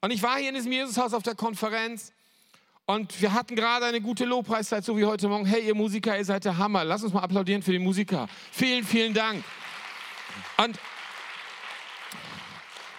Und 0.00 0.12
ich 0.12 0.22
war 0.22 0.38
hier 0.38 0.50
in 0.50 0.54
diesem 0.54 0.70
Jesushaus 0.70 1.12
auf 1.12 1.24
der 1.24 1.34
Konferenz 1.34 2.12
und 2.86 3.20
wir 3.20 3.32
hatten 3.32 3.54
gerade 3.54 3.86
eine 3.86 4.00
gute 4.00 4.24
Lobpreiszeit, 4.24 4.84
so 4.84 4.96
wie 4.96 5.04
heute 5.04 5.28
Morgen. 5.28 5.46
Hey, 5.46 5.66
ihr 5.66 5.74
Musiker, 5.74 6.16
ihr 6.16 6.24
seid 6.24 6.44
der 6.44 6.56
Hammer. 6.56 6.84
Lass 6.84 7.02
uns 7.02 7.12
mal 7.12 7.22
applaudieren 7.22 7.62
für 7.62 7.72
die 7.72 7.78
Musiker. 7.78 8.28
Vielen, 8.50 8.84
vielen 8.84 9.14
Dank. 9.14 9.44
Und 10.56 10.78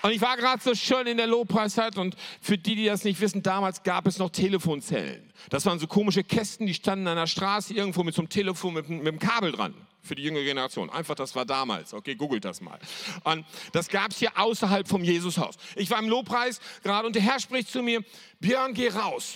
und 0.01 0.11
ich 0.11 0.21
war 0.21 0.37
gerade 0.37 0.61
so 0.61 0.73
schön 0.75 1.07
in 1.07 1.17
der 1.17 1.27
Lobpreiszeit 1.27 1.97
und 1.97 2.15
für 2.41 2.57
die, 2.57 2.75
die 2.75 2.85
das 2.85 3.03
nicht 3.03 3.19
wissen, 3.21 3.43
damals 3.43 3.83
gab 3.83 4.07
es 4.07 4.17
noch 4.17 4.29
Telefonzellen. 4.29 5.31
Das 5.49 5.65
waren 5.65 5.79
so 5.79 5.87
komische 5.87 6.23
Kästen, 6.23 6.67
die 6.67 6.73
standen 6.73 7.07
an 7.07 7.17
der 7.17 7.27
Straße 7.27 7.73
irgendwo 7.73 8.03
mit 8.03 8.15
so 8.15 8.21
einem 8.21 8.29
Telefon 8.29 8.73
mit, 8.73 8.89
mit 8.89 9.07
einem 9.07 9.19
Kabel 9.19 9.51
dran. 9.51 9.73
Für 10.03 10.15
die 10.15 10.23
jüngere 10.23 10.43
Generation. 10.43 10.89
Einfach, 10.89 11.13
das 11.13 11.35
war 11.35 11.45
damals. 11.45 11.93
Okay, 11.93 12.15
googelt 12.15 12.43
das 12.43 12.59
mal. 12.59 12.79
Und 13.23 13.45
das 13.71 13.87
gab 13.87 14.09
es 14.09 14.17
hier 14.17 14.31
außerhalb 14.35 14.87
vom 14.87 15.03
Jesushaus. 15.03 15.55
Ich 15.75 15.91
war 15.91 15.99
im 15.99 16.09
Lobpreis 16.09 16.59
gerade 16.81 17.05
und 17.05 17.15
der 17.15 17.21
Herr 17.21 17.39
spricht 17.39 17.69
zu 17.69 17.83
mir, 17.83 18.03
Björn, 18.39 18.73
geh 18.73 18.89
raus. 18.89 19.35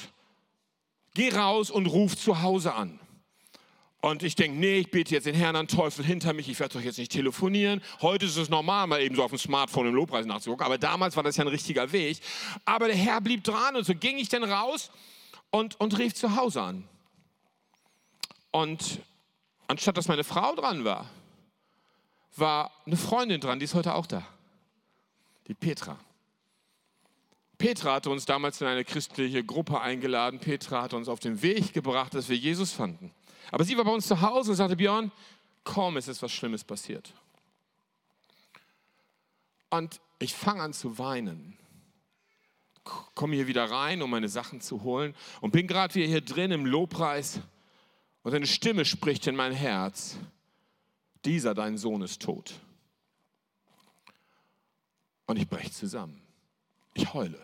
Geh 1.14 1.30
raus 1.30 1.70
und 1.70 1.86
ruf 1.86 2.18
zu 2.18 2.42
Hause 2.42 2.74
an. 2.74 3.00
Und 4.06 4.22
ich 4.22 4.36
denke, 4.36 4.60
nee, 4.60 4.78
ich 4.78 4.92
bete 4.92 5.16
jetzt 5.16 5.26
den 5.26 5.34
Herrn 5.34 5.56
an, 5.56 5.68
Teufel 5.68 6.06
hinter 6.06 6.32
mich, 6.34 6.48
ich 6.48 6.60
werde 6.60 6.78
doch 6.78 6.86
jetzt 6.86 7.00
nicht 7.00 7.12
telefonieren. 7.12 7.82
Heute 8.04 8.28
ist 8.28 8.38
es 8.38 8.50
normal, 8.50 8.86
mal 8.86 9.02
eben 9.02 9.16
so 9.16 9.24
auf 9.24 9.32
dem 9.32 9.40
Smartphone 9.40 9.88
im 9.88 9.96
Lobpreis 9.96 10.28
nachzugucken, 10.28 10.64
aber 10.64 10.78
damals 10.78 11.16
war 11.16 11.24
das 11.24 11.38
ja 11.38 11.44
ein 11.44 11.48
richtiger 11.48 11.92
Weg. 11.92 12.20
Aber 12.66 12.86
der 12.86 12.96
Herr 12.96 13.20
blieb 13.20 13.44
dran 13.44 13.76
und 13.76 13.84
so 13.84 13.96
ging 13.96 14.20
ich 14.20 14.30
dann 14.30 14.44
raus 14.44 14.92
und, 15.50 15.80
und 15.80 15.98
rief 15.98 16.14
zu 16.14 16.36
Hause 16.36 16.62
an. 16.62 16.88
Und 18.52 19.00
anstatt 19.66 19.98
dass 19.98 20.08
meine 20.08 20.24
Frau 20.24 20.54
dran 20.54 20.86
war, 20.86 21.10
war 22.36 22.72
eine 22.86 22.98
Freundin 22.98 23.42
dran, 23.42 23.58
die 23.58 23.66
ist 23.66 23.74
heute 23.74 23.96
auch 23.96 24.06
da. 24.06 24.24
Die 25.48 25.56
Petra. 25.56 25.98
Petra 27.58 27.96
hatte 27.96 28.12
uns 28.12 28.28
damals 28.28 28.62
in 28.62 28.68
eine 28.68 28.86
christliche 28.86 29.44
Gruppe 29.44 29.82
eingeladen. 29.82 30.40
Petra 30.40 30.84
hat 30.84 30.94
uns 30.94 31.10
auf 31.10 31.22
den 31.22 31.42
Weg 31.42 31.74
gebracht, 31.74 32.14
dass 32.14 32.30
wir 32.30 32.38
Jesus 32.38 32.72
fanden. 32.72 33.15
Aber 33.52 33.64
sie 33.64 33.78
war 33.78 33.84
bei 33.84 33.92
uns 33.92 34.08
zu 34.08 34.22
Hause 34.22 34.52
und 34.52 34.58
sagte, 34.58 34.76
Björn, 34.76 35.12
komm, 35.64 35.98
es 35.98 36.08
ist 36.08 36.22
was 36.22 36.32
Schlimmes 36.32 36.64
passiert. 36.64 37.14
Und 39.70 40.00
ich 40.20 40.34
fange 40.34 40.62
an 40.62 40.74
zu 40.74 40.98
weinen. 40.98 41.58
Komme 43.16 43.36
hier 43.36 43.48
wieder 43.48 43.70
rein, 43.70 44.02
um 44.02 44.10
meine 44.12 44.30
Sachen 44.30 44.62
zu 44.62 44.84
holen 44.84 45.16
und 45.42 45.52
bin 45.52 45.68
gerade 45.68 45.96
wieder 45.96 46.08
hier 46.08 46.22
drin 46.22 46.52
im 46.52 46.66
Lobpreis 46.66 47.40
und 48.22 48.34
eine 48.34 48.48
Stimme 48.48 48.86
spricht 48.86 49.28
in 49.28 49.36
mein 49.36 49.54
Herz, 49.54 50.18
dieser 51.26 51.54
dein 51.54 51.78
Sohn 51.78 52.02
ist 52.04 52.22
tot. 52.22 52.54
Und 55.26 55.38
ich 55.38 55.48
breche 55.48 55.72
zusammen. 55.72 56.22
Ich 56.94 57.14
heule. 57.14 57.40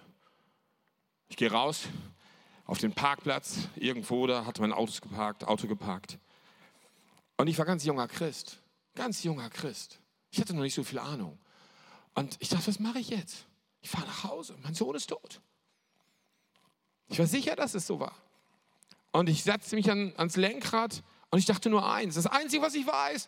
Ich 1.29 1.38
gehe 1.38 1.51
raus, 1.51 1.84
auf 2.72 2.78
den 2.78 2.94
Parkplatz 2.94 3.68
irgendwo, 3.75 4.25
da 4.28 4.46
hatte 4.46 4.62
mein 4.62 4.72
Auto 4.72 4.94
geparkt, 5.01 5.44
Auto 5.44 5.68
geparkt. 5.68 6.18
Und 7.36 7.48
ich 7.48 7.58
war 7.58 7.66
ganz 7.66 7.84
junger 7.84 8.08
Christ, 8.08 8.60
ganz 8.96 9.24
junger 9.24 9.50
Christ. 9.50 10.00
Ich 10.32 10.40
hatte 10.40 10.54
noch 10.54 10.62
nicht 10.62 10.75
so 10.75 10.86
viel 10.86 11.00
Ahnung. 11.00 11.38
Und 12.13 12.38
ich 12.40 12.48
dachte, 12.48 12.68
was 12.68 12.80
mache 12.80 13.00
ich 13.00 13.10
jetzt? 13.10 13.46
Ich 13.82 13.90
fahre 13.90 14.08
nach 14.08 14.24
Hause, 14.24 14.56
mein 14.63 14.74
Sohn 14.74 14.96
ist 14.96 15.08
tot. 15.08 15.42
Ich 17.10 17.20
war 17.20 17.25
sicher, 17.25 17.58
dass 17.58 17.74
es 17.74 17.86
so 17.86 18.00
war. 18.00 18.16
Und 19.12 19.28
ich 19.28 19.44
setzte 19.44 19.75
mich 19.75 19.92
an, 19.92 20.13
ans 20.16 20.38
Lenkrad 20.38 21.04
und 21.30 21.40
ich 21.40 21.46
dachte 21.46 21.70
nur 21.70 21.94
eins, 21.94 22.16
das 22.16 22.25
Einzige, 22.28 22.63
was 22.63 22.74
ich 22.74 22.88
weiß, 22.88 23.28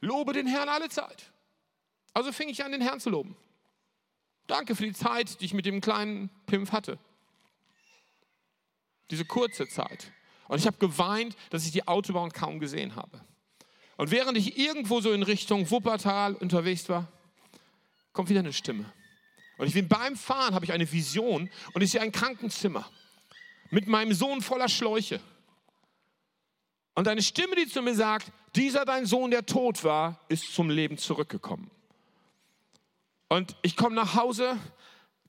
lobe 0.00 0.32
den 0.32 0.48
Herrn 0.48 0.68
alle 0.68 0.88
Zeit. 0.88 1.30
Also 2.14 2.32
fing 2.32 2.48
ich 2.48 2.64
an, 2.64 2.72
den 2.72 2.80
Herrn 2.80 2.98
zu 2.98 3.10
loben. 3.10 3.36
Danke 4.48 4.74
für 4.74 4.82
die 4.84 4.92
Zeit, 4.92 5.40
die 5.40 5.44
ich 5.44 5.54
mit 5.54 5.66
dem 5.66 5.80
kleinen 5.80 6.30
Pimpf 6.46 6.72
hatte 6.72 6.98
diese 9.10 9.24
kurze 9.24 9.68
Zeit. 9.68 10.12
Und 10.48 10.58
ich 10.58 10.66
habe 10.66 10.78
geweint, 10.78 11.36
dass 11.50 11.64
ich 11.64 11.72
die 11.72 11.86
Autobahn 11.86 12.30
kaum 12.32 12.60
gesehen 12.60 12.96
habe. 12.96 13.20
Und 13.96 14.10
während 14.10 14.36
ich 14.36 14.58
irgendwo 14.58 15.00
so 15.00 15.12
in 15.12 15.22
Richtung 15.22 15.70
Wuppertal 15.70 16.34
unterwegs 16.34 16.88
war, 16.88 17.08
kommt 18.12 18.28
wieder 18.28 18.40
eine 18.40 18.52
Stimme. 18.52 18.92
Und 19.58 19.66
ich 19.66 19.74
bin 19.74 19.88
beim 19.88 20.16
Fahren, 20.16 20.54
habe 20.54 20.64
ich 20.64 20.72
eine 20.72 20.90
Vision 20.90 21.50
und 21.72 21.82
ich 21.82 21.90
sehe 21.90 22.00
ein 22.00 22.12
Krankenzimmer 22.12 22.88
mit 23.70 23.86
meinem 23.86 24.12
Sohn 24.12 24.42
voller 24.42 24.68
Schläuche. 24.68 25.20
Und 26.94 27.08
eine 27.08 27.22
Stimme, 27.22 27.56
die 27.56 27.66
zu 27.66 27.80
mir 27.80 27.94
sagt, 27.94 28.30
dieser 28.54 28.84
dein 28.84 29.06
Sohn, 29.06 29.30
der 29.30 29.46
tot 29.46 29.82
war, 29.84 30.20
ist 30.28 30.52
zum 30.54 30.68
Leben 30.68 30.98
zurückgekommen. 30.98 31.70
Und 33.28 33.56
ich 33.62 33.76
komme 33.76 33.96
nach 33.96 34.14
Hause, 34.14 34.58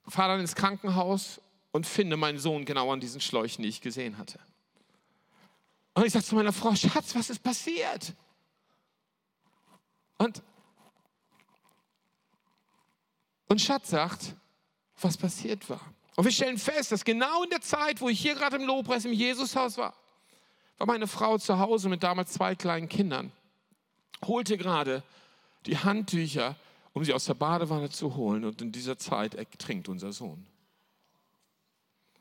fahre 0.08 0.34
dann 0.34 0.42
ins 0.42 0.56
Krankenhaus 0.56 1.40
und 1.74 1.86
finde 1.86 2.16
meinen 2.16 2.40
Sohn 2.40 2.64
genau 2.64 2.94
an 2.94 3.02
diesen 3.02 3.20
Schläuchen, 3.20 3.64
die 3.64 3.70
ich 3.70 3.82
gesehen 3.82 4.18
hatte. 4.18 4.40
Und 5.96 6.06
ich 6.06 6.14
sage 6.14 6.24
zu 6.24 6.36
meiner 6.36 6.54
Frau, 6.54 6.74
Schatz, 6.76 7.14
was 7.16 7.30
ist 7.30 7.44
passiert? 7.44 8.14
Und, 10.18 10.42
und 13.48 13.60
Schatz 13.60 13.90
sagt, 13.90 14.36
was 15.02 15.18
passiert 15.18 15.70
war. 15.70 15.82
Und 16.16 16.26
wir 16.26 16.32
stellen 16.32 16.60
fest, 16.60 16.92
dass 16.92 17.04
genau 17.04 17.44
in 17.44 17.50
der 17.50 17.62
Zeit, 17.62 18.00
wo 18.02 18.08
ich 18.08 18.20
hier 18.20 18.36
gerade 18.36 18.58
im 18.58 18.66
Lobpreis 18.66 19.06
im 19.06 19.14
Jesushaus 19.14 19.78
war, 19.78 19.96
war 20.78 20.88
meine 20.88 21.08
Frau 21.08 21.40
zu 21.40 21.58
Hause 21.58 21.90
mit 21.90 22.04
damals 22.04 22.34
zwei 22.34 22.56
kleinen 22.56 22.88
Kindern, 22.88 23.32
holte 24.24 24.58
gerade 24.58 25.04
die 25.66 25.78
Handtücher, 25.78 26.56
um 26.94 27.04
sie 27.04 27.14
aus 27.14 27.26
der 27.26 27.34
Badewanne 27.34 27.90
zu 27.90 28.16
holen. 28.16 28.46
Und 28.46 28.62
in 28.62 28.72
dieser 28.72 28.98
Zeit 29.00 29.34
ertrinkt 29.34 29.90
unser 29.90 30.14
Sohn. 30.14 30.46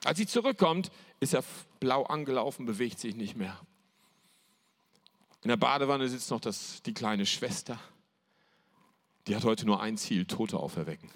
Als 0.05 0.19
sie 0.19 0.27
zurückkommt, 0.27 0.91
ist 1.21 1.35
er 1.35 1.45
blau 1.79 2.05
angelaufen, 2.05 2.67
bewegt 2.67 2.99
sich 2.99 3.15
nicht 3.15 3.37
mehr. 3.37 3.59
In 5.43 5.49
der 5.49 5.57
Badewanne 5.57 6.09
sitzt 6.09 6.31
noch 6.31 6.41
das, 6.41 6.83
die 6.83 6.95
kleine 6.95 7.27
Schwester. 7.27 7.79
Die 9.27 9.37
hat 9.37 9.45
heute 9.45 9.67
nur 9.67 9.81
ein 9.81 9.97
Ziel, 9.97 10.25
Tote 10.25 10.59
auferwecken. 10.59 11.11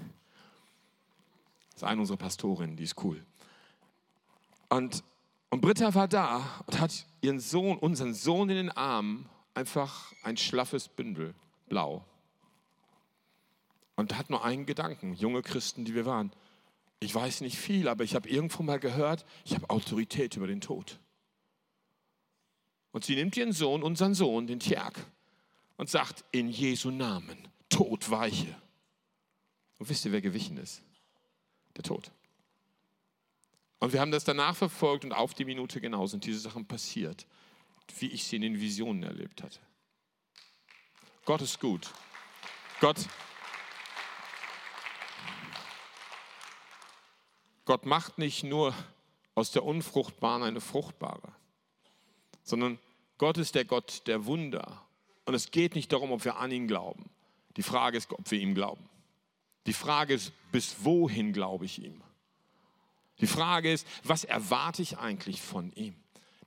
Das 1.72 1.82
ist 1.82 1.84
eine 1.84 2.00
unserer 2.00 2.16
Pastorinnen, 2.16 2.76
die 2.76 2.84
ist 2.84 3.02
cool. 3.02 3.24
Und, 4.68 5.02
und 5.50 5.60
Britta 5.60 5.94
war 5.94 6.08
da 6.08 6.62
und 6.66 6.80
hat 6.80 7.06
ihren 7.20 7.40
Sohn, 7.40 7.78
unseren 7.78 8.14
Sohn 8.14 8.48
in 8.48 8.56
den 8.56 8.70
Armen, 8.70 9.28
einfach 9.54 10.12
ein 10.22 10.36
schlaffes 10.36 10.88
Bündel, 10.88 11.34
blau. 11.68 12.04
Und 13.96 14.16
hat 14.16 14.30
nur 14.30 14.44
einen 14.44 14.66
Gedanken, 14.66 15.14
junge 15.14 15.42
Christen, 15.42 15.84
die 15.84 15.94
wir 15.94 16.06
waren 16.06 16.32
ich 17.00 17.14
weiß 17.14 17.42
nicht 17.42 17.58
viel, 17.58 17.88
aber 17.88 18.04
ich 18.04 18.14
habe 18.14 18.28
irgendwo 18.28 18.62
mal 18.62 18.80
gehört, 18.80 19.24
ich 19.44 19.54
habe 19.54 19.68
Autorität 19.70 20.36
über 20.36 20.46
den 20.46 20.60
Tod. 20.60 20.98
Und 22.92 23.04
sie 23.04 23.14
nimmt 23.14 23.36
ihren 23.36 23.52
Sohn, 23.52 23.82
unseren 23.82 24.14
Sohn, 24.14 24.46
den 24.46 24.60
Tjerk, 24.60 25.04
und 25.76 25.90
sagt, 25.90 26.24
in 26.32 26.48
Jesu 26.48 26.90
Namen, 26.90 27.36
Tod 27.68 28.10
weiche. 28.10 28.56
Und 29.78 29.90
wisst 29.90 30.06
ihr, 30.06 30.12
wer 30.12 30.22
gewichen 30.22 30.56
ist? 30.56 30.82
Der 31.76 31.82
Tod. 31.82 32.10
Und 33.78 33.92
wir 33.92 34.00
haben 34.00 34.10
das 34.10 34.24
danach 34.24 34.56
verfolgt 34.56 35.04
und 35.04 35.12
auf 35.12 35.34
die 35.34 35.44
Minute 35.44 35.82
genau 35.82 36.06
sind 36.06 36.24
diese 36.24 36.38
Sachen 36.38 36.66
passiert, 36.66 37.26
wie 37.98 38.06
ich 38.06 38.24
sie 38.24 38.36
in 38.36 38.42
den 38.42 38.58
Visionen 38.58 39.02
erlebt 39.02 39.42
hatte. 39.42 39.60
Gott 41.26 41.42
ist 41.42 41.60
gut. 41.60 41.90
Gott 42.80 43.06
Gott 47.66 47.84
macht 47.84 48.16
nicht 48.16 48.44
nur 48.44 48.74
aus 49.34 49.50
der 49.50 49.64
Unfruchtbaren 49.64 50.42
eine 50.42 50.62
fruchtbare, 50.62 51.32
sondern 52.42 52.78
Gott 53.18 53.36
ist 53.36 53.54
der 53.54 53.64
Gott 53.64 54.02
der 54.06 54.24
Wunder. 54.24 54.82
Und 55.26 55.34
es 55.34 55.50
geht 55.50 55.74
nicht 55.74 55.92
darum, 55.92 56.12
ob 56.12 56.24
wir 56.24 56.36
an 56.36 56.52
ihn 56.52 56.68
glauben. 56.68 57.10
Die 57.56 57.62
Frage 57.62 57.98
ist, 57.98 58.10
ob 58.12 58.30
wir 58.30 58.38
ihm 58.38 58.54
glauben. 58.54 58.88
Die 59.66 59.72
Frage 59.72 60.14
ist, 60.14 60.32
bis 60.52 60.76
wohin 60.84 61.32
glaube 61.32 61.64
ich 61.64 61.82
ihm? 61.82 62.00
Die 63.20 63.26
Frage 63.26 63.72
ist, 63.72 63.86
was 64.04 64.24
erwarte 64.24 64.82
ich 64.82 64.98
eigentlich 64.98 65.42
von 65.42 65.72
ihm? 65.74 65.96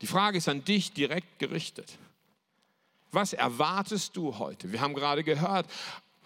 Die 0.01 0.07
Frage 0.07 0.37
ist 0.37 0.47
an 0.47 0.63
dich 0.63 0.93
direkt 0.93 1.39
gerichtet. 1.39 1.97
Was 3.11 3.33
erwartest 3.33 4.15
du 4.15 4.37
heute? 4.37 4.71
Wir 4.71 4.79
haben 4.79 4.93
gerade 4.93 5.23
gehört, 5.23 5.69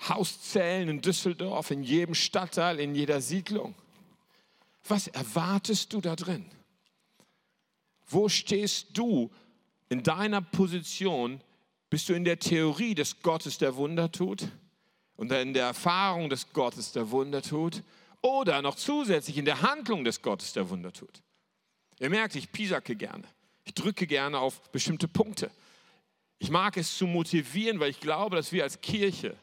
Hauszellen 0.08 0.90
in 0.90 1.02
Düsseldorf, 1.02 1.72
in 1.72 1.82
jedem 1.82 2.14
Stadtteil, 2.14 2.80
in 2.80 2.94
jeder 2.94 3.22
Siedlung. 3.22 3.74
Was 4.88 5.08
erwartest 5.08 5.94
du 5.94 6.02
da 6.02 6.16
drin? 6.16 6.46
Wo 8.08 8.28
stehst 8.28 8.98
du 8.98 9.32
in 9.90 10.04
deiner 10.04 10.42
Position? 10.42 11.42
Bist 11.90 12.10
du 12.10 12.14
in 12.14 12.26
der 12.26 12.40
Theorie 12.40 12.96
des 12.96 13.22
Gottes, 13.22 13.58
der 13.58 13.76
Wunder 13.76 14.12
tut? 14.12 14.48
Und 15.16 15.32
in 15.32 15.54
der 15.54 15.68
Erfahrung 15.68 16.30
des 16.30 16.52
Gottes, 16.52 16.92
der 16.92 17.12
Wunder 17.12 17.42
tut? 17.42 17.82
Oder 18.22 18.62
noch 18.62 18.76
zusätzlich 18.76 19.38
in 19.38 19.46
der 19.46 19.62
Handlung 19.62 20.04
des 20.04 20.22
Gottes, 20.22 20.54
der 20.54 20.70
Wunder 20.70 20.92
tut? 20.92 21.22
Ihr 22.00 22.10
merkt, 22.10 22.36
ich 22.36 22.52
pisacke 22.52 22.96
gerne. 22.96 23.24
Ich 23.64 23.74
drücke 23.74 24.08
gerne 24.08 24.40
auf 24.40 24.60
bestimmte 24.72 25.08
Punkte. 25.08 25.50
Ich 26.40 26.50
mag 26.50 26.76
es 26.76 26.98
zu 26.98 27.08
motivieren, 27.08 27.80
weil 27.80 27.92
ich 27.92 28.02
glaube, 28.02 28.36
dass 28.36 28.52
wir 28.52 28.64
als 28.64 28.82
Kirche 28.82 29.38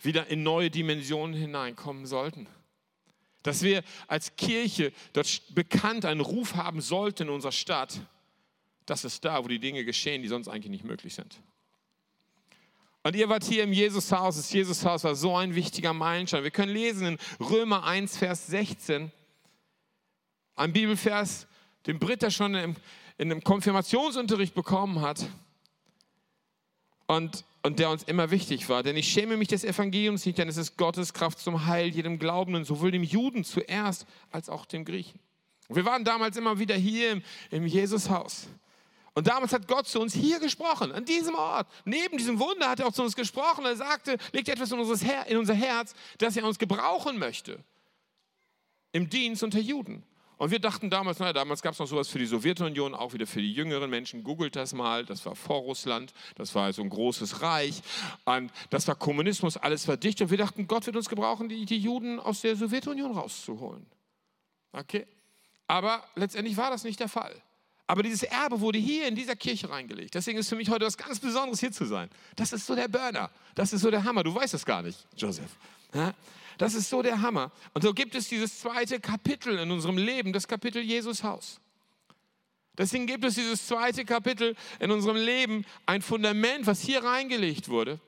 wieder 0.00 0.26
in 0.26 0.42
neue 0.42 0.70
Dimensionen 0.70 1.34
hineinkommen 1.34 2.04
sollten 2.04 2.46
Dass 3.44 3.62
wir 3.62 3.84
als 4.08 4.34
Kirche 4.34 4.92
dort 5.12 5.42
bekannt 5.54 6.04
einen 6.04 6.20
Ruf 6.20 6.56
haben 6.56 6.80
sollten 6.80 7.28
in 7.28 7.28
unserer 7.28 7.52
Stadt. 7.52 8.00
Das 8.86 9.04
ist 9.04 9.24
da, 9.24 9.44
wo 9.44 9.48
die 9.48 9.60
Dinge 9.60 9.84
geschehen, 9.84 10.22
die 10.22 10.28
sonst 10.28 10.48
eigentlich 10.48 10.70
nicht 10.70 10.84
möglich 10.84 11.14
sind. 11.14 11.40
Und 13.04 13.14
ihr 13.14 13.28
wart 13.28 13.44
hier 13.44 13.62
im 13.62 13.72
Jesushaus. 13.72 14.36
Das 14.36 14.52
Jesushaus 14.52 15.04
war 15.04 15.14
so 15.14 15.36
ein 15.36 15.54
wichtiger 15.54 15.92
Meilenstein. 15.92 16.42
Wir 16.42 16.50
können 16.50 16.72
lesen 16.72 17.06
in 17.06 17.18
Römer 17.38 17.84
1, 17.84 18.16
Vers 18.16 18.46
16, 18.48 19.12
ein 20.56 20.72
Bibelvers, 20.72 21.46
den 21.86 21.98
Britta 21.98 22.30
schon 22.30 22.54
in 22.54 22.76
einem 23.18 23.44
Konfirmationsunterricht 23.44 24.54
bekommen 24.54 25.00
hat 25.02 25.28
und, 27.06 27.44
und 27.62 27.78
der 27.78 27.90
uns 27.90 28.02
immer 28.04 28.30
wichtig 28.30 28.68
war. 28.68 28.82
Denn 28.82 28.96
ich 28.96 29.08
schäme 29.08 29.36
mich 29.36 29.48
des 29.48 29.64
Evangeliums 29.64 30.24
nicht, 30.26 30.38
denn 30.38 30.48
es 30.48 30.56
ist 30.56 30.76
Gottes 30.76 31.12
Kraft 31.12 31.38
zum 31.38 31.66
Heil 31.66 31.88
jedem 31.88 32.18
Glaubenden, 32.18 32.64
sowohl 32.64 32.90
dem 32.90 33.02
Juden 33.02 33.44
zuerst 33.44 34.06
als 34.30 34.48
auch 34.48 34.66
dem 34.66 34.84
Griechen. 34.84 35.20
Wir 35.68 35.84
waren 35.84 36.04
damals 36.04 36.36
immer 36.36 36.58
wieder 36.58 36.74
hier 36.74 37.12
im, 37.12 37.22
im 37.50 37.66
Jesushaus. 37.66 38.48
Und 39.14 39.28
damals 39.28 39.52
hat 39.52 39.68
Gott 39.68 39.86
zu 39.86 40.00
uns 40.00 40.12
hier 40.12 40.40
gesprochen, 40.40 40.90
an 40.90 41.04
diesem 41.04 41.36
Ort. 41.36 41.68
Neben 41.84 42.18
diesem 42.18 42.38
Wunder 42.40 42.68
hat 42.68 42.80
er 42.80 42.88
auch 42.88 42.92
zu 42.92 43.02
uns 43.02 43.14
gesprochen. 43.14 43.64
Er 43.64 43.76
sagte, 43.76 44.18
legt 44.32 44.48
etwas 44.48 44.72
in, 44.72 44.78
unser 44.80 45.54
Herz, 45.54 45.94
dass 46.18 46.36
er 46.36 46.44
uns 46.44 46.58
gebrauchen 46.58 47.18
möchte. 47.18 47.60
Im 48.90 49.08
Dienst 49.08 49.44
unter 49.44 49.60
Juden. 49.60 50.02
Und 50.44 50.50
wir 50.50 50.58
dachten 50.58 50.90
damals, 50.90 51.20
naja, 51.20 51.32
damals 51.32 51.62
gab 51.62 51.72
es 51.72 51.78
noch 51.78 51.86
sowas 51.86 52.08
für 52.08 52.18
die 52.18 52.26
Sowjetunion, 52.26 52.94
auch 52.94 53.14
wieder 53.14 53.26
für 53.26 53.40
die 53.40 53.50
jüngeren 53.50 53.88
Menschen. 53.88 54.22
Googelt 54.22 54.54
das 54.56 54.74
mal, 54.74 55.06
das 55.06 55.24
war 55.24 55.34
vor 55.34 55.60
Russland, 55.60 56.12
das 56.34 56.54
war 56.54 56.70
so 56.74 56.82
ein 56.82 56.90
großes 56.90 57.40
Reich. 57.40 57.80
Und 58.26 58.52
das 58.68 58.86
war 58.86 58.94
Kommunismus, 58.94 59.56
alles 59.56 59.88
war 59.88 59.96
dicht. 59.96 60.20
Und 60.20 60.28
wir 60.28 60.36
dachten, 60.36 60.66
Gott 60.66 60.84
wird 60.84 60.96
uns 60.96 61.08
gebrauchen, 61.08 61.48
die, 61.48 61.64
die 61.64 61.78
Juden 61.78 62.20
aus 62.20 62.42
der 62.42 62.56
Sowjetunion 62.56 63.12
rauszuholen. 63.12 63.86
Okay? 64.72 65.06
Aber 65.66 66.04
letztendlich 66.14 66.58
war 66.58 66.70
das 66.70 66.84
nicht 66.84 67.00
der 67.00 67.08
Fall. 67.08 67.34
Aber 67.86 68.02
dieses 68.02 68.24
Erbe 68.24 68.60
wurde 68.60 68.78
hier 68.78 69.08
in 69.08 69.14
dieser 69.14 69.36
Kirche 69.36 69.70
reingelegt. 69.70 70.14
Deswegen 70.14 70.38
ist 70.38 70.50
für 70.50 70.56
mich 70.56 70.68
heute 70.68 70.84
was 70.84 70.98
ganz 70.98 71.20
Besonderes, 71.20 71.60
hier 71.60 71.72
zu 71.72 71.86
sein. 71.86 72.10
Das 72.36 72.52
ist 72.52 72.66
so 72.66 72.74
der 72.74 72.88
Burner. 72.88 73.30
Das 73.54 73.72
ist 73.72 73.80
so 73.80 73.90
der 73.90 74.04
Hammer. 74.04 74.22
Du 74.22 74.34
weißt 74.34 74.52
es 74.52 74.66
gar 74.66 74.82
nicht, 74.82 75.06
Joseph. 75.16 75.56
Das 76.58 76.74
ist 76.74 76.88
so 76.88 77.02
der 77.02 77.20
Hammer. 77.20 77.50
Und 77.72 77.82
so 77.82 77.92
gibt 77.92 78.14
es 78.14 78.28
dieses 78.28 78.60
zweite 78.60 79.00
Kapitel 79.00 79.58
in 79.58 79.70
unserem 79.70 79.96
Leben, 79.96 80.32
das 80.32 80.48
Kapitel 80.48 80.82
Jesus 80.82 81.22
Haus. 81.24 81.60
Deswegen 82.76 83.06
gibt 83.06 83.24
es 83.24 83.36
dieses 83.36 83.66
zweite 83.66 84.04
Kapitel 84.04 84.56
in 84.80 84.90
unserem 84.90 85.16
Leben, 85.16 85.64
ein 85.86 86.02
Fundament, 86.02 86.66
was 86.66 86.80
hier 86.80 87.04
reingelegt 87.04 87.68
wurde, 87.68 88.00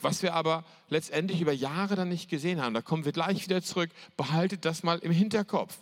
was 0.00 0.22
wir 0.22 0.34
aber 0.34 0.64
letztendlich 0.88 1.40
über 1.42 1.52
Jahre 1.52 1.94
dann 1.94 2.08
nicht 2.08 2.30
gesehen 2.30 2.62
haben. 2.62 2.72
Da 2.72 2.80
kommen 2.80 3.04
wir 3.04 3.12
gleich 3.12 3.44
wieder 3.44 3.62
zurück. 3.62 3.90
Behaltet 4.16 4.64
das 4.64 4.82
mal 4.82 4.98
im 5.00 5.12
Hinterkopf. 5.12 5.76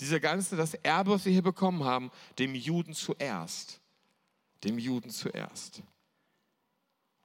Diese 0.00 0.20
ganze, 0.20 0.56
das 0.56 0.74
Erbe, 0.74 1.12
was 1.12 1.24
wir 1.24 1.32
hier 1.32 1.42
bekommen 1.42 1.84
haben, 1.84 2.10
dem 2.38 2.56
Juden 2.56 2.92
zuerst. 2.92 3.80
Dem 4.64 4.78
Juden 4.78 5.10
zuerst. 5.10 5.82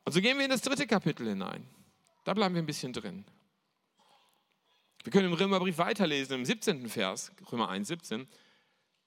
Und 0.05 0.11
so 0.13 0.21
gehen 0.21 0.37
wir 0.37 0.45
in 0.45 0.51
das 0.51 0.61
dritte 0.61 0.85
Kapitel 0.85 1.27
hinein. 1.27 1.65
Da 2.23 2.33
bleiben 2.33 2.53
wir 2.53 2.61
ein 2.61 2.67
bisschen 2.67 2.93
drin. 2.93 3.25
Wir 5.07 5.11
können 5.11 5.31
im 5.31 5.33
Römerbrief 5.35 5.77
weiterlesen, 5.77 6.35
im 6.35 6.43
17. 6.43 6.89
Vers, 6.89 7.31
Römer 7.49 7.69
1, 7.69 7.87
17. 7.87 8.27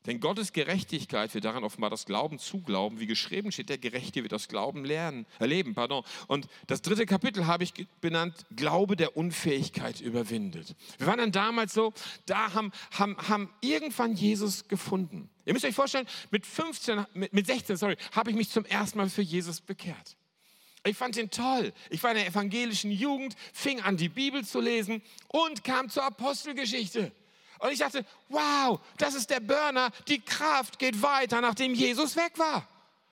Denn 0.07 0.19
Gottes 0.19 0.55
Gerechtigkeit 0.55 1.35
wird 1.35 1.45
daran 1.45 1.63
offenbar 1.63 1.91
das 1.91 2.07
Glauben 2.07 2.39
zuglauben, 2.39 3.01
wie 3.01 3.07
geschrieben 3.07 3.53
steht, 3.53 3.69
der 3.69 3.77
Gerechte 3.77 4.23
wird 4.23 4.33
das 4.33 4.49
Glauben 4.49 4.87
lernen, 4.87 5.27
erleben. 5.39 5.75
Pardon. 5.75 6.03
Und 6.27 6.49
das 6.69 6.81
dritte 6.81 7.05
Kapitel 7.05 7.47
habe 7.47 7.65
ich 7.65 7.75
benannt, 8.01 8.47
Glaube 8.57 8.97
der 8.97 9.15
Unfähigkeit 9.15 10.01
überwindet. 10.01 10.75
Wir 10.97 11.07
waren 11.07 11.19
dann 11.19 11.33
damals 11.33 11.75
so, 11.75 11.93
da 12.25 12.55
haben, 12.55 12.73
haben, 12.93 13.19
haben 13.29 13.51
irgendwann 13.61 14.15
Jesus 14.15 14.69
gefunden. 14.69 15.29
Ihr 15.45 15.53
müsst 15.53 15.67
euch 15.67 15.75
vorstellen, 15.75 16.07
mit 16.31 16.47
15, 16.47 17.05
mit, 17.13 17.35
mit 17.35 17.47
16, 17.47 17.77
sorry, 17.77 17.99
habe 18.13 18.31
ich 18.31 18.37
mich 18.37 18.49
zum 18.49 18.65
ersten 18.65 18.97
Mal 18.97 19.11
für 19.11 19.21
Jesus 19.21 19.61
bekehrt. 19.61 20.17
Ich 20.85 20.97
fand 20.97 21.17
ihn 21.17 21.31
toll. 21.31 21.73
Ich 21.91 22.03
war 22.03 22.13
in 22.13 22.19
der 22.19 22.27
evangelischen 22.27 22.91
Jugend, 22.91 23.37
fing 23.53 23.81
an, 23.83 23.97
die 23.97 24.09
Bibel 24.09 24.45
zu 24.45 24.61
lesen 24.61 25.03
und 25.29 25.63
kam 25.63 25.91
zur 25.91 26.05
Apostelgeschichte. 26.05 27.13
Und 27.59 27.73
ich 27.73 27.79
dachte, 27.79 28.07
wow, 28.31 28.81
das 28.97 29.15
ist 29.15 29.29
der 29.29 29.41
Burner, 29.41 29.91
die 30.09 30.21
Kraft 30.21 30.79
geht 30.79 31.03
weiter, 31.03 31.43
nachdem 31.43 31.75
Jesus 31.75 32.17
weg 32.17 32.33
war. 32.37 32.67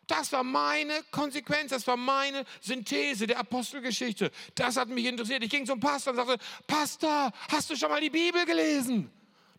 Das 0.07 0.33
war 0.33 0.42
meine 0.42 1.03
Konsequenz, 1.11 1.71
das 1.71 1.87
war 1.87 1.99
meine 1.99 2.47
Synthese 2.62 3.27
der 3.27 3.38
Apostelgeschichte. 3.38 4.31
Das 4.55 4.79
hat 4.79 4.88
mich 4.88 5.05
interessiert. 5.05 5.45
Ich 5.45 5.51
ging 5.51 5.66
zum 5.66 5.79
Pastor 5.79 6.14
und 6.14 6.16
sagte, 6.16 6.38
Pastor, 6.66 7.31
hast 7.51 7.69
du 7.69 7.77
schon 7.77 7.90
mal 7.90 8.01
die 8.01 8.09
Bibel 8.09 8.47
gelesen? 8.47 9.11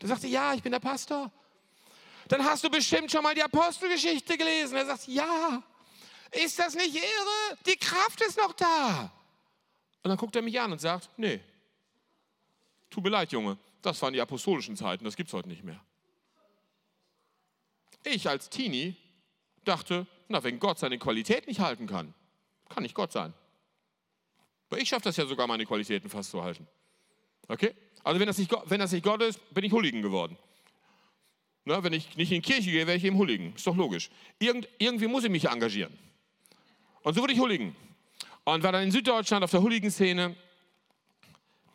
Der 0.01 0.10
sagte, 0.10 0.25
ja, 0.25 0.55
ich 0.55 0.63
bin 0.63 0.71
der 0.71 0.79
Pastor. 0.79 1.31
Dann 2.27 2.43
hast 2.43 2.63
du 2.63 2.69
bestimmt 2.71 3.12
schon 3.12 3.21
mal 3.21 3.36
die 3.36 3.43
Apostelgeschichte 3.43 4.38
gelesen. 4.38 4.75
Er 4.75 4.88
sagt, 4.88 5.07
ja. 5.07 5.62
Ist 6.31 6.59
das 6.59 6.75
nicht 6.75 6.95
irre? 6.95 7.57
Die 7.65 7.75
Kraft 7.75 8.21
ist 8.21 8.37
noch 8.37 8.53
da. 8.53 9.11
Und 10.03 10.09
dann 10.09 10.17
guckt 10.17 10.35
er 10.35 10.41
mich 10.41 10.59
an 10.59 10.71
und 10.71 10.79
sagt, 10.79 11.09
nee, 11.17 11.39
tut 12.89 13.03
mir 13.03 13.09
leid, 13.09 13.31
Junge, 13.31 13.57
das 13.81 14.01
waren 14.01 14.13
die 14.13 14.21
apostolischen 14.21 14.75
Zeiten, 14.75 15.03
das 15.03 15.15
gibt 15.15 15.29
es 15.29 15.33
heute 15.33 15.49
nicht 15.49 15.63
mehr. 15.63 15.79
Ich 18.03 18.29
als 18.29 18.49
Teenie 18.49 18.95
dachte, 19.65 20.07
na, 20.27 20.43
wenn 20.43 20.59
Gott 20.59 20.79
seine 20.79 20.97
Qualität 20.97 21.47
nicht 21.47 21.59
halten 21.59 21.87
kann, 21.87 22.13
kann 22.69 22.83
nicht 22.83 22.95
Gott 22.95 23.11
sein. 23.11 23.33
Aber 24.69 24.79
ich 24.79 24.87
schaffe 24.87 25.03
das 25.03 25.17
ja 25.17 25.25
sogar, 25.25 25.47
meine 25.47 25.65
Qualitäten 25.65 26.09
fast 26.09 26.31
zu 26.31 26.43
halten. 26.43 26.67
Okay? 27.47 27.73
Also 28.03 28.19
wenn 28.19 28.27
das 28.27 28.37
nicht, 28.37 28.51
wenn 28.65 28.79
das 28.79 28.91
nicht 28.91 29.03
Gott 29.03 29.21
ist, 29.21 29.53
bin 29.53 29.63
ich 29.63 29.71
Hulligen 29.71 30.01
geworden. 30.01 30.37
Na, 31.65 31.83
wenn 31.83 31.93
ich 31.93 32.15
nicht 32.15 32.31
in 32.31 32.41
die 32.41 32.47
Kirche 32.47 32.71
gehe, 32.71 32.87
wäre 32.87 32.97
ich 32.97 33.03
eben 33.03 33.17
Hulligen. 33.17 33.55
Ist 33.55 33.67
doch 33.67 33.75
logisch. 33.75 34.09
Irgend, 34.37 34.67
irgendwie 34.77 35.07
muss 35.07 35.23
ich 35.23 35.29
mich 35.29 35.45
engagieren. 35.45 35.97
Und 37.03 37.13
so 37.13 37.21
wurde 37.21 37.33
ich 37.33 37.39
Hulligen. 37.39 37.75
Und 38.43 38.63
war 38.63 38.71
dann 38.71 38.83
in 38.83 38.91
Süddeutschland 38.91 39.43
auf 39.43 39.51
der 39.51 39.62
Hulligen-Szene 39.62 40.35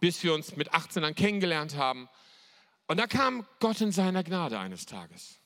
bis 0.04 0.22
wir 0.22 0.34
uns 0.34 0.54
mit 0.54 0.74
18 0.74 1.02
dann 1.02 1.14
kennengelernt 1.14 1.76
haben. 1.76 2.10
Und 2.88 2.98
da 2.98 3.06
kam 3.06 3.46
Gott 3.58 3.80
in 3.80 3.90
seiner 3.90 4.22
Gnade 4.22 4.58
eines 4.58 4.84
Tages. 4.84 5.40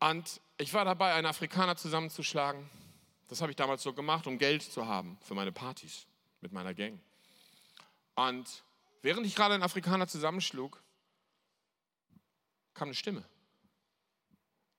Und 0.00 0.38
ich 0.58 0.74
war 0.74 0.84
dabei, 0.84 1.14
einen 1.14 1.26
Afrikaner 1.26 1.76
zusammenzuschlagen. 1.76 2.68
Das 3.28 3.40
habe 3.40 3.50
ich 3.50 3.56
damals 3.56 3.82
so 3.82 3.94
gemacht, 3.94 4.26
um 4.26 4.36
Geld 4.36 4.62
zu 4.62 4.86
haben 4.86 5.16
für 5.22 5.34
meine 5.34 5.50
Partys 5.50 6.06
mit 6.42 6.52
meiner 6.52 6.74
Gang. 6.74 7.00
Und 8.16 8.62
während 9.00 9.26
ich 9.26 9.34
gerade 9.34 9.54
einen 9.54 9.62
Afrikaner 9.62 10.06
zusammenschlug, 10.06 10.82
kam 12.74 12.88
eine 12.88 12.94
Stimme. 12.94 13.24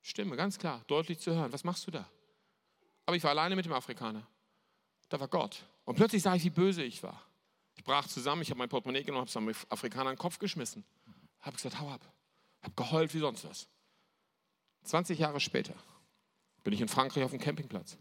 Stimme, 0.03 0.35
ganz 0.35 0.59
klar, 0.59 0.83
deutlich 0.85 1.17
zu 1.17 1.33
hören. 1.33 1.51
Was 1.51 1.63
machst 1.63 1.87
du 1.87 1.89
da? 1.91 2.07
Aber 3.05 3.15
ich 3.15 3.23
war 3.23 3.31
alleine 3.31 3.55
mit 3.55 3.65
dem 3.65 3.73
Afrikaner. 3.73 4.25
Da 5.09 5.19
war 5.19 5.27
Gott. 5.27 5.63
Und 5.85 5.95
plötzlich 5.95 6.23
sah 6.23 6.35
ich, 6.35 6.43
wie 6.43 6.49
böse 6.49 6.83
ich 6.83 7.03
war. 7.03 7.21
Ich 7.75 7.83
brach 7.83 8.07
zusammen, 8.07 8.41
ich 8.41 8.49
habe 8.49 8.57
mein 8.57 8.69
Portemonnaie 8.69 9.03
genommen, 9.03 9.27
habe 9.27 9.29
es 9.29 9.37
am 9.37 9.47
Afrikaner 9.69 10.09
in 10.09 10.15
den 10.15 10.19
Kopf 10.19 10.39
geschmissen. 10.39 10.83
Habe 11.41 11.55
gesagt, 11.55 11.79
hau 11.79 11.89
ab. 11.89 12.01
Habe 12.61 12.73
geheult 12.75 13.13
wie 13.13 13.19
sonst 13.19 13.47
was. 13.47 13.67
20 14.83 15.19
Jahre 15.19 15.39
später 15.39 15.73
bin 16.63 16.73
ich 16.73 16.81
in 16.81 16.87
Frankreich 16.87 17.23
auf 17.23 17.31
dem 17.31 17.39
Campingplatz. 17.39 17.97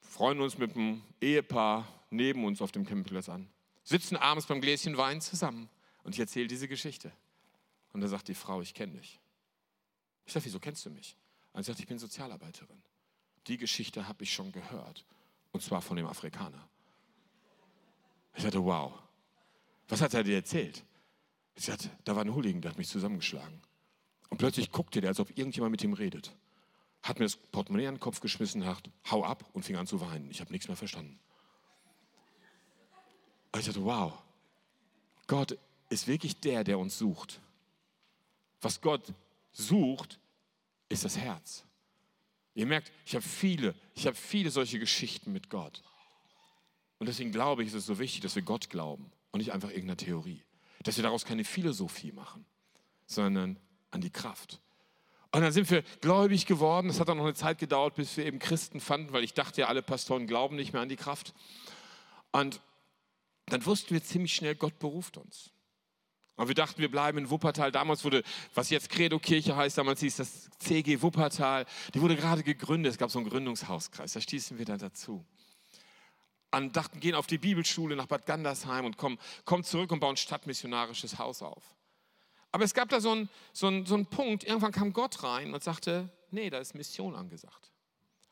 Freuen 0.00 0.40
uns 0.40 0.58
mit 0.58 0.74
einem 0.74 1.02
Ehepaar 1.20 1.86
neben 2.10 2.44
uns 2.44 2.60
auf 2.60 2.72
dem 2.72 2.84
Campingplatz 2.84 3.28
an. 3.28 3.48
Sitzen 3.82 4.16
abends 4.16 4.46
beim 4.46 4.60
Gläschen 4.60 4.96
Wein 4.96 5.20
zusammen 5.20 5.68
und 6.02 6.14
ich 6.14 6.20
erzähle 6.20 6.48
diese 6.48 6.68
Geschichte. 6.68 7.12
Und 7.92 8.00
da 8.00 8.08
sagt 8.08 8.28
die 8.28 8.34
Frau, 8.34 8.60
ich 8.60 8.74
kenne 8.74 8.98
dich. 8.98 9.20
Ich 10.26 10.32
sage, 10.32 10.44
wieso 10.44 10.58
kennst 10.58 10.84
du 10.84 10.90
mich? 10.90 11.16
Und 11.52 11.62
sie 11.62 11.70
sagt, 11.70 11.80
ich 11.80 11.86
bin 11.86 11.98
Sozialarbeiterin. 11.98 12.82
Die 13.46 13.56
Geschichte 13.56 14.08
habe 14.08 14.24
ich 14.24 14.32
schon 14.32 14.52
gehört. 14.52 15.04
Und 15.52 15.62
zwar 15.62 15.80
von 15.80 15.96
dem 15.96 16.06
Afrikaner. 16.06 16.68
Ich 18.34 18.42
dachte, 18.42 18.62
wow, 18.64 18.92
was 19.88 20.00
hat 20.00 20.14
er 20.14 20.24
dir 20.24 20.36
erzählt? 20.36 20.84
Ich 21.54 21.64
sagte, 21.64 21.90
da 22.04 22.14
war 22.14 22.24
ein 22.24 22.34
Hooligan, 22.34 22.60
der 22.60 22.72
hat 22.72 22.78
mich 22.78 22.88
zusammengeschlagen. 22.88 23.62
Und 24.28 24.38
plötzlich 24.38 24.70
guckte 24.70 25.00
der, 25.00 25.10
als 25.10 25.20
ob 25.20 25.30
irgendjemand 25.30 25.70
mit 25.70 25.82
ihm 25.82 25.94
redet. 25.94 26.34
Hat 27.02 27.18
mir 27.18 27.24
das 27.24 27.36
Portemonnaie 27.36 27.86
an 27.86 27.94
den 27.94 28.00
Kopf 28.00 28.20
geschmissen, 28.20 28.66
hat, 28.66 28.90
hau 29.10 29.24
ab 29.24 29.48
und 29.52 29.64
fing 29.64 29.76
an 29.76 29.86
zu 29.86 30.00
weinen. 30.00 30.30
Ich 30.30 30.40
habe 30.40 30.52
nichts 30.52 30.68
mehr 30.68 30.76
verstanden. 30.76 31.18
Und 33.52 33.60
ich 33.60 33.66
dachte, 33.66 33.84
wow, 33.84 34.12
Gott 35.26 35.56
ist 35.88 36.06
wirklich 36.06 36.38
der, 36.40 36.64
der 36.64 36.78
uns 36.78 36.98
sucht. 36.98 37.40
Was 38.60 38.80
Gott 38.80 39.14
sucht, 39.52 40.18
ist 40.88 41.04
das 41.04 41.16
Herz. 41.16 41.64
Ihr 42.56 42.64
merkt, 42.64 42.90
ich 43.04 43.14
habe 43.14 43.22
viele, 43.22 43.74
ich 43.94 44.06
habe 44.06 44.16
viele 44.16 44.50
solche 44.50 44.78
Geschichten 44.78 45.30
mit 45.30 45.50
Gott. 45.50 45.82
Und 46.98 47.06
deswegen 47.06 47.30
glaube 47.30 47.62
ich, 47.62 47.68
ist 47.68 47.74
es 47.74 47.84
so 47.84 47.98
wichtig, 47.98 48.22
dass 48.22 48.34
wir 48.34 48.42
Gott 48.42 48.70
glauben 48.70 49.12
und 49.30 49.38
nicht 49.38 49.52
einfach 49.52 49.68
irgendeiner 49.68 49.98
Theorie. 49.98 50.42
Dass 50.82 50.96
wir 50.96 51.02
daraus 51.02 51.26
keine 51.26 51.44
Philosophie 51.44 52.12
machen, 52.12 52.46
sondern 53.06 53.58
an 53.90 54.00
die 54.00 54.08
Kraft. 54.08 54.62
Und 55.32 55.42
dann 55.42 55.52
sind 55.52 55.70
wir 55.70 55.82
gläubig 56.00 56.46
geworden. 56.46 56.88
Es 56.88 56.98
hat 56.98 57.10
dann 57.10 57.18
noch 57.18 57.24
eine 57.24 57.34
Zeit 57.34 57.58
gedauert, 57.58 57.94
bis 57.94 58.16
wir 58.16 58.24
eben 58.24 58.38
Christen 58.38 58.80
fanden, 58.80 59.12
weil 59.12 59.22
ich 59.22 59.34
dachte 59.34 59.60
ja, 59.60 59.66
alle 59.66 59.82
Pastoren 59.82 60.26
glauben 60.26 60.56
nicht 60.56 60.72
mehr 60.72 60.80
an 60.80 60.88
die 60.88 60.96
Kraft. 60.96 61.34
Und 62.32 62.62
dann 63.44 63.66
wussten 63.66 63.90
wir 63.90 64.02
ziemlich 64.02 64.34
schnell, 64.34 64.54
Gott 64.54 64.78
beruft 64.78 65.18
uns. 65.18 65.52
Und 66.36 66.48
wir 66.48 66.54
dachten, 66.54 66.80
wir 66.80 66.90
bleiben 66.90 67.18
in 67.18 67.30
Wuppertal. 67.30 67.72
Damals 67.72 68.04
wurde, 68.04 68.22
was 68.54 68.68
jetzt 68.68 68.90
Credo-Kirche 68.90 69.56
heißt, 69.56 69.78
damals 69.78 70.00
hieß 70.00 70.16
das 70.16 70.50
CG 70.58 71.00
Wuppertal. 71.00 71.64
Die 71.94 72.00
wurde 72.00 72.14
gerade 72.14 72.42
gegründet. 72.42 72.92
Es 72.92 72.98
gab 72.98 73.10
so 73.10 73.18
einen 73.18 73.28
Gründungshauskreis. 73.28 74.12
Da 74.12 74.20
stießen 74.20 74.58
wir 74.58 74.66
dann 74.66 74.78
dazu. 74.78 75.24
Und 76.50 76.76
dachten, 76.76 77.00
gehen 77.00 77.14
auf 77.14 77.26
die 77.26 77.38
Bibelschule 77.38 77.96
nach 77.96 78.06
Bad 78.06 78.26
Gandersheim 78.26 78.84
und 78.84 78.98
kommen, 78.98 79.18
kommen 79.44 79.64
zurück 79.64 79.92
und 79.92 80.00
bauen 80.00 80.16
stadtmissionarisches 80.16 81.18
Haus 81.18 81.42
auf. 81.42 81.62
Aber 82.52 82.64
es 82.64 82.74
gab 82.74 82.88
da 82.88 83.00
so 83.00 83.12
einen, 83.12 83.28
so, 83.52 83.66
einen, 83.66 83.86
so 83.86 83.94
einen 83.94 84.06
Punkt, 84.06 84.44
irgendwann 84.44 84.72
kam 84.72 84.92
Gott 84.92 85.22
rein 85.22 85.52
und 85.52 85.62
sagte, 85.62 86.10
nee, 86.30 86.48
da 86.48 86.58
ist 86.58 86.74
Mission 86.74 87.14
angesagt. 87.14 87.72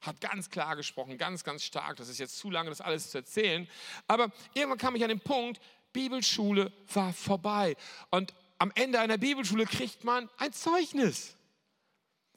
Hat 0.00 0.20
ganz 0.20 0.50
klar 0.50 0.76
gesprochen, 0.76 1.18
ganz, 1.18 1.44
ganz 1.44 1.64
stark. 1.64 1.96
Das 1.96 2.08
ist 2.08 2.18
jetzt 2.18 2.38
zu 2.38 2.50
lange, 2.50 2.70
das 2.70 2.80
alles 2.80 3.10
zu 3.10 3.18
erzählen. 3.18 3.68
Aber 4.06 4.30
irgendwann 4.52 4.78
kam 4.78 4.94
ich 4.96 5.02
an 5.02 5.08
den 5.08 5.20
Punkt, 5.20 5.60
Bibelschule 5.94 6.70
war 6.92 7.14
vorbei. 7.14 7.76
Und 8.10 8.34
am 8.58 8.70
Ende 8.74 9.00
einer 9.00 9.16
Bibelschule 9.16 9.64
kriegt 9.64 10.04
man 10.04 10.28
ein 10.36 10.52
Zeugnis. 10.52 11.34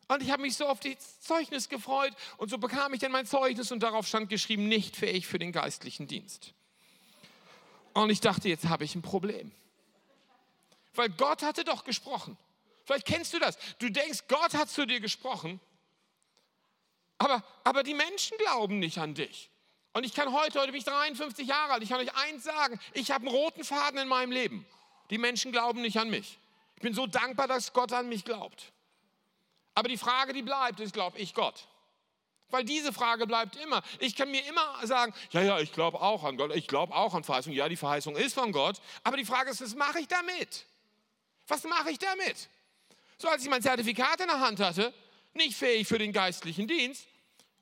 Und 0.07 0.23
ich 0.23 0.31
habe 0.31 0.43
mich 0.43 0.55
so 0.55 0.65
auf 0.65 0.79
das 0.79 1.19
Zeugnis 1.19 1.67
gefreut 1.67 2.13
und 2.37 2.49
so 2.49 2.57
bekam 2.57 2.93
ich 2.93 3.01
dann 3.01 3.11
mein 3.11 3.25
Zeugnis 3.25 3.73
und 3.73 3.83
darauf 3.83 4.07
stand 4.07 4.29
geschrieben, 4.29 4.69
nicht 4.69 4.95
fähig 4.95 5.27
für 5.27 5.37
den 5.37 5.51
geistlichen 5.51 6.07
Dienst. 6.07 6.53
Und 7.93 8.09
ich 8.09 8.21
dachte, 8.21 8.47
jetzt 8.47 8.69
habe 8.69 8.85
ich 8.85 8.95
ein 8.95 9.01
Problem. 9.01 9.51
Weil 10.95 11.09
Gott 11.09 11.41
hatte 11.41 11.65
doch 11.65 11.83
gesprochen. 11.83 12.37
Vielleicht 12.85 13.05
kennst 13.05 13.33
du 13.33 13.39
das. 13.39 13.57
Du 13.79 13.89
denkst, 13.89 14.23
Gott 14.29 14.53
hat 14.53 14.69
zu 14.69 14.87
dir 14.87 15.01
gesprochen, 15.01 15.59
aber, 17.17 17.43
aber 17.65 17.83
die 17.83 17.93
Menschen 17.93 18.37
glauben 18.37 18.79
nicht 18.79 18.97
an 18.99 19.13
dich. 19.13 19.49
Und 19.97 20.03
ich 20.03 20.13
kann 20.13 20.31
heute, 20.31 20.59
heute 20.59 20.71
bin 20.71 20.77
ich 20.77 20.85
53 20.85 21.47
Jahre 21.47 21.73
alt, 21.73 21.81
ich 21.81 21.89
kann 21.89 21.99
euch 21.99 22.15
eins 22.15 22.43
sagen, 22.43 22.79
ich 22.93 23.09
habe 23.09 23.25
einen 23.25 23.35
roten 23.35 23.63
Faden 23.63 23.99
in 23.99 24.07
meinem 24.07 24.31
Leben. 24.31 24.63
Die 25.09 25.17
Menschen 25.17 25.51
glauben 25.51 25.81
nicht 25.81 25.97
an 25.97 26.11
mich. 26.11 26.37
Ich 26.75 26.83
bin 26.83 26.93
so 26.93 27.07
dankbar, 27.07 27.47
dass 27.47 27.73
Gott 27.73 27.91
an 27.93 28.07
mich 28.07 28.23
glaubt. 28.23 28.71
Aber 29.73 29.89
die 29.89 29.97
Frage, 29.97 30.33
die 30.33 30.43
bleibt, 30.43 30.79
ist, 30.81 30.93
glaube 30.93 31.17
ich 31.17 31.33
Gott? 31.33 31.67
Weil 32.51 32.63
diese 32.63 32.93
Frage 32.93 33.25
bleibt 33.25 33.55
immer. 33.55 33.81
Ich 33.97 34.15
kann 34.15 34.29
mir 34.29 34.45
immer 34.45 34.85
sagen, 34.85 35.15
ja, 35.31 35.41
ja, 35.41 35.59
ich 35.59 35.73
glaube 35.73 35.99
auch 35.99 36.23
an 36.23 36.37
Gott, 36.37 36.55
ich 36.55 36.67
glaube 36.67 36.93
auch 36.93 37.15
an 37.15 37.23
Verheißung. 37.23 37.53
Ja, 37.53 37.67
die 37.67 37.75
Verheißung 37.75 38.15
ist 38.17 38.35
von 38.35 38.51
Gott. 38.51 38.79
Aber 39.03 39.17
die 39.17 39.25
Frage 39.25 39.49
ist, 39.49 39.61
was 39.61 39.73
mache 39.73 39.99
ich 39.99 40.07
damit? 40.07 40.67
Was 41.47 41.63
mache 41.63 41.89
ich 41.89 41.97
damit? 41.97 42.49
So 43.17 43.29
als 43.29 43.41
ich 43.41 43.49
mein 43.49 43.63
Zertifikat 43.63 44.21
in 44.21 44.27
der 44.27 44.41
Hand 44.41 44.59
hatte, 44.59 44.93
nicht 45.33 45.57
fähig 45.57 45.87
für 45.87 45.97
den 45.97 46.13
geistlichen 46.13 46.67
Dienst, 46.67 47.07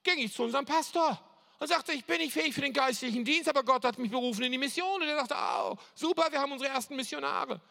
ging 0.03 0.17
ich 0.17 0.33
zu 0.33 0.43
unserem 0.43 0.65
Pastor 0.65 1.17
und 1.59 1.67
sagte, 1.67 1.93
ich 1.93 2.05
bin 2.05 2.17
nicht 2.17 2.33
fähig 2.33 2.53
für 2.53 2.61
den 2.61 2.73
geistlichen 2.73 3.23
Dienst, 3.23 3.47
aber 3.47 3.63
Gott 3.63 3.85
hat 3.85 3.97
mich 3.97 4.11
berufen 4.11 4.43
in 4.43 4.51
die 4.51 4.57
Mission. 4.57 5.01
Und 5.01 5.07
er 5.07 5.25
sagte, 5.25 5.35
oh, 5.37 5.77
super, 5.93 6.27
wir 6.31 6.39
haben 6.39 6.51
unsere 6.51 6.69
ersten 6.69 6.95
Missionare. 6.95 7.61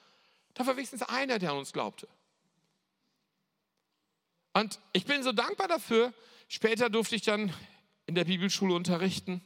Da 0.55 0.67
war 0.67 0.77
wenigstens 0.77 1.03
einer, 1.03 1.39
der 1.39 1.51
an 1.51 1.59
uns 1.59 1.73
glaubte. 1.73 2.09
Und 4.55 4.81
ich 4.93 5.05
bin 5.05 5.23
so 5.23 5.33
dankbar 5.33 5.69
dafür. 5.69 6.13
Später 6.49 6.89
durfte 6.89 7.17
ich 7.17 7.23
dann 7.23 7.53
in 8.07 8.15
der 8.15 8.25
Bibelschule 8.25 8.75
unterrichten. 8.75 9.43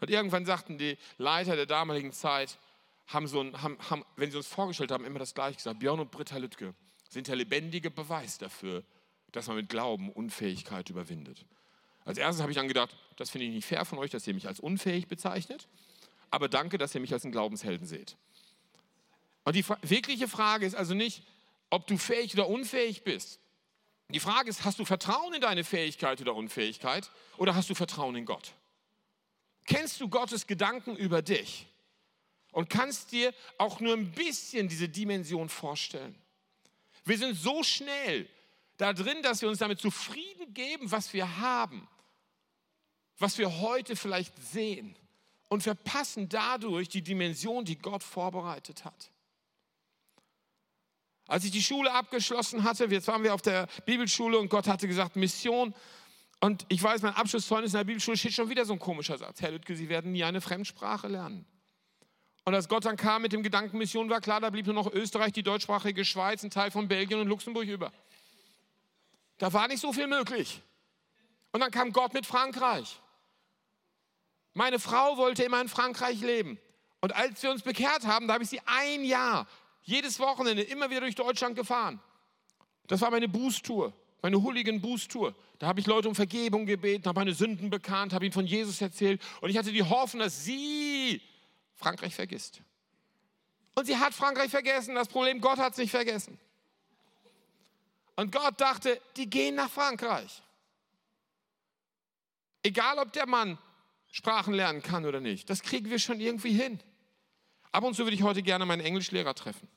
Und 0.00 0.10
irgendwann 0.10 0.44
sagten 0.44 0.78
die 0.78 0.98
Leiter 1.16 1.54
der 1.54 1.66
damaligen 1.66 2.12
Zeit, 2.12 2.58
haben 3.06 3.26
so 3.26 3.40
ein, 3.40 3.62
haben, 3.62 3.78
haben, 3.88 4.04
wenn 4.16 4.30
sie 4.30 4.36
uns 4.36 4.48
vorgestellt 4.48 4.90
haben, 4.90 5.04
immer 5.04 5.18
das 5.18 5.34
Gleiche 5.34 5.56
gesagt. 5.56 5.78
Björn 5.78 6.00
und 6.00 6.10
Britta 6.10 6.38
Lüttke 6.38 6.74
sind 7.08 7.28
der 7.28 7.36
lebendige 7.36 7.90
Beweis 7.90 8.38
dafür, 8.38 8.84
dass 9.30 9.46
man 9.46 9.56
mit 9.56 9.68
Glauben 9.68 10.10
Unfähigkeit 10.10 10.90
überwindet. 10.90 11.46
Als 12.04 12.18
erstes 12.18 12.42
habe 12.42 12.50
ich 12.52 12.56
dann 12.56 12.68
gedacht, 12.68 12.96
das 13.16 13.30
finde 13.30 13.46
ich 13.46 13.52
nicht 13.52 13.66
fair 13.66 13.84
von 13.84 13.98
euch, 13.98 14.10
dass 14.10 14.26
ihr 14.26 14.34
mich 14.34 14.48
als 14.48 14.60
unfähig 14.60 15.06
bezeichnet, 15.06 15.68
aber 16.30 16.48
danke, 16.48 16.78
dass 16.78 16.94
ihr 16.94 17.00
mich 17.00 17.12
als 17.12 17.24
einen 17.24 17.32
Glaubenshelden 17.32 17.86
seht. 17.86 18.16
Und 19.44 19.56
die 19.56 19.64
wirkliche 19.82 20.28
Frage 20.28 20.66
ist 20.66 20.74
also 20.74 20.94
nicht, 20.94 21.22
ob 21.70 21.86
du 21.86 21.96
fähig 21.96 22.34
oder 22.34 22.48
unfähig 22.48 23.02
bist. 23.02 23.40
Die 24.08 24.20
Frage 24.20 24.50
ist, 24.50 24.64
hast 24.64 24.78
du 24.78 24.84
Vertrauen 24.84 25.34
in 25.34 25.40
deine 25.40 25.64
Fähigkeit 25.64 26.20
oder 26.20 26.34
Unfähigkeit 26.34 27.10
oder 27.38 27.54
hast 27.54 27.70
du 27.70 27.74
Vertrauen 27.74 28.14
in 28.14 28.26
Gott? 28.26 28.52
Kennst 29.64 30.00
du 30.00 30.08
Gottes 30.08 30.46
Gedanken 30.46 30.96
über 30.96 31.22
dich 31.22 31.66
und 32.50 32.68
kannst 32.68 33.12
dir 33.12 33.32
auch 33.58 33.80
nur 33.80 33.94
ein 33.94 34.12
bisschen 34.12 34.68
diese 34.68 34.88
Dimension 34.88 35.48
vorstellen? 35.48 36.14
Wir 37.04 37.16
sind 37.16 37.36
so 37.36 37.62
schnell 37.62 38.28
da 38.76 38.92
drin, 38.92 39.22
dass 39.22 39.40
wir 39.40 39.48
uns 39.48 39.58
damit 39.58 39.80
zufrieden 39.80 40.41
geben, 40.54 40.90
was 40.90 41.12
wir 41.12 41.38
haben, 41.38 41.88
was 43.18 43.38
wir 43.38 43.60
heute 43.60 43.96
vielleicht 43.96 44.36
sehen 44.42 44.96
und 45.48 45.62
verpassen 45.62 46.28
dadurch 46.28 46.88
die 46.88 47.02
Dimension, 47.02 47.64
die 47.64 47.78
Gott 47.78 48.02
vorbereitet 48.02 48.84
hat. 48.84 49.10
Als 51.26 51.44
ich 51.44 51.50
die 51.50 51.62
Schule 51.62 51.92
abgeschlossen 51.92 52.64
hatte, 52.64 52.86
jetzt 52.86 53.08
waren 53.08 53.22
wir 53.22 53.34
auf 53.34 53.42
der 53.42 53.68
Bibelschule 53.86 54.38
und 54.38 54.48
Gott 54.48 54.66
hatte 54.66 54.88
gesagt, 54.88 55.16
Mission. 55.16 55.74
Und 56.40 56.66
ich 56.68 56.82
weiß, 56.82 57.02
mein 57.02 57.14
Abschlusszeugnis 57.14 57.72
in 57.72 57.78
der 57.78 57.84
Bibelschule 57.84 58.16
steht 58.16 58.32
schon 58.32 58.48
wieder 58.48 58.64
so 58.64 58.72
ein 58.72 58.78
komischer 58.78 59.16
Satz. 59.16 59.40
Herr 59.40 59.52
Lüttke, 59.52 59.76
Sie 59.76 59.88
werden 59.88 60.12
nie 60.12 60.24
eine 60.24 60.40
Fremdsprache 60.40 61.08
lernen. 61.08 61.46
Und 62.44 62.54
als 62.54 62.68
Gott 62.68 62.84
dann 62.84 62.96
kam 62.96 63.22
mit 63.22 63.32
dem 63.32 63.42
Gedanken 63.42 63.78
Mission, 63.78 64.10
war 64.10 64.20
klar, 64.20 64.40
da 64.40 64.50
blieb 64.50 64.66
nur 64.66 64.74
noch 64.74 64.92
Österreich, 64.92 65.32
die 65.32 65.44
deutschsprachige 65.44 66.04
Schweiz, 66.04 66.42
ein 66.42 66.50
Teil 66.50 66.70
von 66.72 66.88
Belgien 66.88 67.20
und 67.20 67.28
Luxemburg 67.28 67.66
über. 67.66 67.92
Da 69.42 69.52
war 69.52 69.66
nicht 69.66 69.80
so 69.80 69.92
viel 69.92 70.06
möglich. 70.06 70.62
Und 71.50 71.58
dann 71.58 71.72
kam 71.72 71.92
Gott 71.92 72.14
mit 72.14 72.26
Frankreich. 72.26 73.00
Meine 74.54 74.78
Frau 74.78 75.16
wollte 75.16 75.42
immer 75.42 75.60
in 75.60 75.68
Frankreich 75.68 76.20
leben. 76.20 76.60
Und 77.00 77.12
als 77.16 77.42
wir 77.42 77.50
uns 77.50 77.62
bekehrt 77.62 78.06
haben, 78.06 78.28
da 78.28 78.34
habe 78.34 78.44
ich 78.44 78.50
sie 78.50 78.60
ein 78.66 79.02
Jahr, 79.02 79.48
jedes 79.82 80.20
Wochenende, 80.20 80.62
immer 80.62 80.90
wieder 80.90 81.00
durch 81.00 81.16
Deutschland 81.16 81.56
gefahren. 81.56 81.98
Das 82.86 83.00
war 83.00 83.10
meine 83.10 83.28
Bußtour, 83.28 83.92
meine 84.22 84.40
Hooligan 84.40 84.80
Bußtour. 84.80 85.34
Da 85.58 85.66
habe 85.66 85.80
ich 85.80 85.86
Leute 85.88 86.08
um 86.08 86.14
Vergebung 86.14 86.64
gebeten, 86.64 87.08
habe 87.08 87.18
meine 87.18 87.34
Sünden 87.34 87.68
bekannt, 87.68 88.12
habe 88.12 88.24
ihnen 88.24 88.32
von 88.32 88.46
Jesus 88.46 88.80
erzählt. 88.80 89.20
Und 89.40 89.50
ich 89.50 89.58
hatte 89.58 89.72
die 89.72 89.82
Hoffnung, 89.82 90.22
dass 90.22 90.44
sie 90.44 91.20
Frankreich 91.74 92.14
vergisst. 92.14 92.62
Und 93.74 93.86
sie 93.86 93.96
hat 93.96 94.14
Frankreich 94.14 94.52
vergessen. 94.52 94.94
Das 94.94 95.08
Problem, 95.08 95.40
Gott 95.40 95.58
hat 95.58 95.72
es 95.72 95.78
nicht 95.78 95.90
vergessen. 95.90 96.38
Und 98.22 98.30
Gott 98.30 98.60
dachte, 98.60 99.00
die 99.16 99.28
gehen 99.28 99.56
nach 99.56 99.68
Frankreich. 99.68 100.44
Egal, 102.62 103.00
ob 103.00 103.12
der 103.12 103.26
Mann 103.26 103.58
Sprachen 104.12 104.54
lernen 104.54 104.80
kann 104.80 105.04
oder 105.04 105.18
nicht, 105.18 105.50
das 105.50 105.60
kriegen 105.60 105.90
wir 105.90 105.98
schon 105.98 106.20
irgendwie 106.20 106.52
hin. 106.52 106.80
Ab 107.72 107.82
und 107.82 107.96
zu 107.96 108.04
würde 108.04 108.14
ich 108.14 108.22
heute 108.22 108.44
gerne 108.44 108.64
meinen 108.64 108.82
Englischlehrer 108.82 109.34
treffen, 109.34 109.68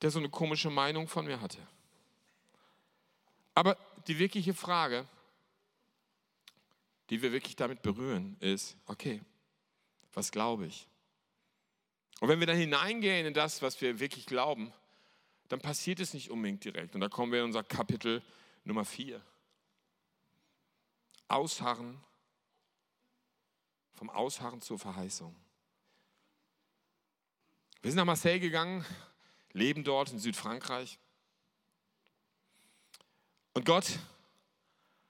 der 0.00 0.10
so 0.10 0.18
eine 0.18 0.30
komische 0.30 0.68
Meinung 0.68 1.06
von 1.06 1.26
mir 1.26 1.40
hatte. 1.40 1.64
Aber 3.54 3.76
die 4.08 4.18
wirkliche 4.18 4.54
Frage, 4.54 5.06
die 7.08 7.22
wir 7.22 7.30
wirklich 7.30 7.54
damit 7.54 7.82
berühren, 7.82 8.36
ist, 8.40 8.76
okay, 8.86 9.22
was 10.12 10.32
glaube 10.32 10.66
ich? 10.66 10.88
Und 12.18 12.28
wenn 12.28 12.40
wir 12.40 12.48
dann 12.48 12.56
hineingehen 12.56 13.26
in 13.26 13.34
das, 13.34 13.62
was 13.62 13.80
wir 13.80 14.00
wirklich 14.00 14.26
glauben, 14.26 14.72
dann 15.52 15.60
passiert 15.60 16.00
es 16.00 16.14
nicht 16.14 16.30
unbedingt 16.30 16.64
direkt. 16.64 16.94
Und 16.94 17.02
da 17.02 17.10
kommen 17.10 17.30
wir 17.30 17.40
in 17.40 17.44
unser 17.44 17.62
Kapitel 17.62 18.22
Nummer 18.64 18.86
4. 18.86 19.20
Ausharren, 21.28 22.02
vom 23.92 24.08
Ausharren 24.08 24.62
zur 24.62 24.78
Verheißung. 24.78 25.36
Wir 27.82 27.90
sind 27.90 27.98
nach 27.98 28.06
Marseille 28.06 28.40
gegangen, 28.40 28.82
leben 29.52 29.84
dort 29.84 30.10
in 30.10 30.18
Südfrankreich. 30.18 30.98
Und 33.52 33.66
Gott 33.66 33.98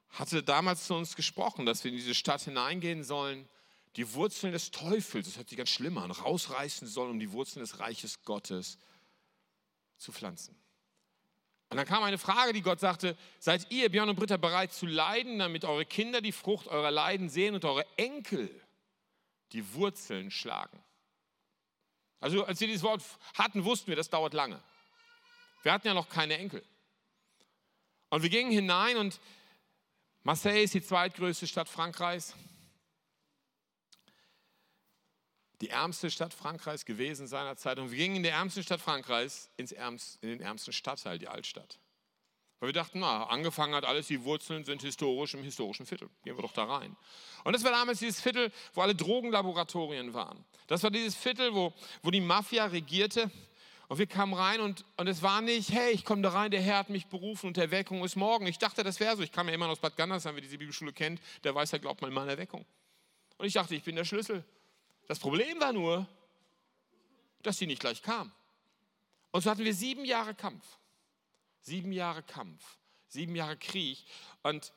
hatte 0.09 0.43
damals 0.43 0.89
zu 0.89 0.95
uns 0.95 1.15
gesprochen, 1.15 1.67
dass 1.67 1.85
wir 1.85 1.93
in 1.93 1.99
diese 1.99 2.17
Stadt 2.17 2.43
hineingehen 2.43 3.05
sollen, 3.05 3.49
die 3.95 4.13
Wurzeln 4.15 4.53
des 4.53 4.73
Teufels, 4.73 5.29
das 5.29 5.37
hört 5.37 5.51
sich 5.51 5.59
ganz 5.59 5.71
schlimm 5.71 5.99
an, 5.99 6.11
rausreißen 6.11 6.89
sollen, 6.89 7.13
um 7.13 7.21
die 7.21 7.31
Wurzeln 7.31 7.61
des 7.61 7.79
Reiches 7.79 8.25
Gottes 8.25 8.79
zu 10.03 10.12
pflanzen. 10.12 10.57
Und 11.71 11.79
dann 11.79 11.87
kam 11.87 12.03
eine 12.03 12.19
Frage, 12.19 12.53
die 12.53 12.61
Gott 12.61 12.81
sagte, 12.81 13.17
seid 13.38 13.71
ihr, 13.71 13.91
Björn 13.91 14.11
und 14.11 14.17
Britta, 14.17 14.37
bereit 14.37 14.75
zu 14.75 14.85
leiden, 14.85 15.38
damit 15.38 15.65
eure 15.65 15.87
Kinder 15.87 16.21
die 16.21 16.33
Frucht 16.33 16.67
eurer 16.67 16.91
Leiden 16.91 17.31
sehen 17.31 17.55
und 17.55 17.65
eure 17.65 17.87
Enkel 17.97 18.51
die 19.53 19.73
Wurzeln 19.73 20.31
schlagen? 20.31 20.85
Also 22.21 22.45
als 22.45 22.61
wir 22.61 22.67
dieses 22.67 22.83
Wort 22.83 23.03
hatten, 23.35 23.65
wussten 23.65 23.87
wir, 23.87 23.97
das 23.97 24.11
dauert 24.11 24.35
lange. 24.35 24.62
Wir 25.62 25.73
hatten 25.73 25.87
ja 25.87 25.95
noch 25.95 26.09
keine 26.09 26.37
Enkel. 26.37 26.62
Und 28.11 28.23
wir 28.23 28.29
gingen 28.29 28.53
hinein 28.53 28.99
und 28.99 29.19
Marseille 30.23 30.65
ist 30.65 30.75
die 30.75 30.83
zweitgrößte 30.83 31.47
Stadt 31.47 31.69
Frankreichs. 31.69 32.35
Die 35.62 35.70
ärmste 35.70 36.11
Stadt 36.11 36.35
Frankreichs 36.35 36.85
gewesen 36.85 37.29
seinerzeit. 37.29 37.79
Und 37.79 37.92
wir 37.92 37.96
gingen 37.96 38.16
in 38.16 38.22
der 38.25 38.33
ärmsten 38.33 38.64
Stadt 38.64 38.81
Frankreichs 38.81 39.48
ins 39.57 39.70
ärmst, 39.70 40.18
in 40.20 40.29
den 40.29 40.40
ärmsten 40.40 40.72
Stadtteil, 40.72 41.20
die 41.20 41.29
Altstadt. 41.29 41.79
Weil 42.59 42.70
wir 42.70 42.72
dachten, 42.72 42.98
na, 42.98 43.25
angefangen 43.27 43.72
hat 43.77 43.85
alles, 43.85 44.09
die 44.09 44.25
Wurzeln 44.25 44.64
sind 44.64 44.83
historisch 44.83 45.35
im 45.35 45.44
historischen 45.44 45.87
Viertel. 45.87 46.11
Gehen 46.25 46.37
wir 46.37 46.42
doch 46.42 46.53
da 46.53 46.64
rein. 46.64 46.96
Und 47.44 47.53
das 47.53 47.62
war 47.62 47.70
damals 47.70 48.01
dieses 48.01 48.20
Viertel, 48.20 48.51
wo 48.75 48.81
alle 48.81 48.96
Drogenlaboratorien 48.96 50.12
waren. 50.14 50.44
Das 50.66 50.83
war 50.83 50.90
dieses 50.90 51.14
Viertel, 51.14 51.55
wo, 51.55 51.72
wo 52.03 52.11
die 52.11 52.20
Mafia 52.20 52.66
regierte. 52.66 53.31
Und 53.87 53.98
wir 53.98 54.07
kamen 54.07 54.35
rein 54.35 54.61
und, 54.61 54.85
und 54.96 55.07
es 55.07 55.22
war 55.22 55.42
nicht, 55.42 55.70
hey, 55.70 55.92
ich 55.92 56.05
komme 56.05 56.22
da 56.22 56.31
rein, 56.31 56.51
der 56.51 56.61
Herr 56.61 56.79
hat 56.79 56.90
mich 56.90 57.07
berufen 57.07 57.46
und 57.46 57.57
der 57.57 57.64
Erweckung 57.64 58.03
ist 58.05 58.16
morgen. 58.16 58.48
Ich 58.48 58.59
dachte, 58.59 58.83
das 58.83 58.98
wäre 58.98 59.16
so. 59.16 59.22
Ich 59.22 59.31
kam 59.31 59.46
ja 59.48 59.55
immer 59.55 59.68
aus 59.68 59.79
Bad 59.79 59.96
Gandersheim, 59.96 60.35
wer 60.35 60.42
diese 60.42 60.59
Bibelschule 60.59 60.92
kennt, 60.92 61.20
der 61.44 61.55
weiß 61.55 61.70
ja, 61.70 61.79
glaubt 61.79 62.01
man 62.01 62.11
immer 62.11 62.22
an 62.22 62.29
Erweckung. 62.29 62.64
Und 63.38 63.46
ich 63.46 63.53
dachte, 63.53 63.77
ich 63.77 63.85
bin 63.85 63.94
der 63.94 64.05
Schlüssel. 64.05 64.44
Das 65.07 65.19
Problem 65.19 65.61
war 65.61 65.73
nur, 65.73 66.07
dass 67.43 67.59
sie 67.59 67.67
nicht 67.67 67.81
gleich 67.81 68.03
kam. 68.03 68.33
Und 69.31 69.43
so 69.43 69.51
hatten 69.51 69.65
wir 69.65 69.75
sieben 69.75 70.05
Jahre 70.05 70.35
Kampf. 70.35 70.65
Sieben 71.61 71.93
Jahre 71.93 72.23
Kampf. 72.23 72.79
Sieben 73.09 73.35
Jahre 73.35 73.57
Krieg. 73.57 74.05
Und 74.43 74.73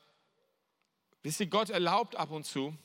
wisst 1.22 1.40
ihr, 1.40 1.46
Gott 1.46 1.70
erlaubt 1.70 2.16
ab 2.16 2.30
und 2.30 2.44
zu, 2.44 2.76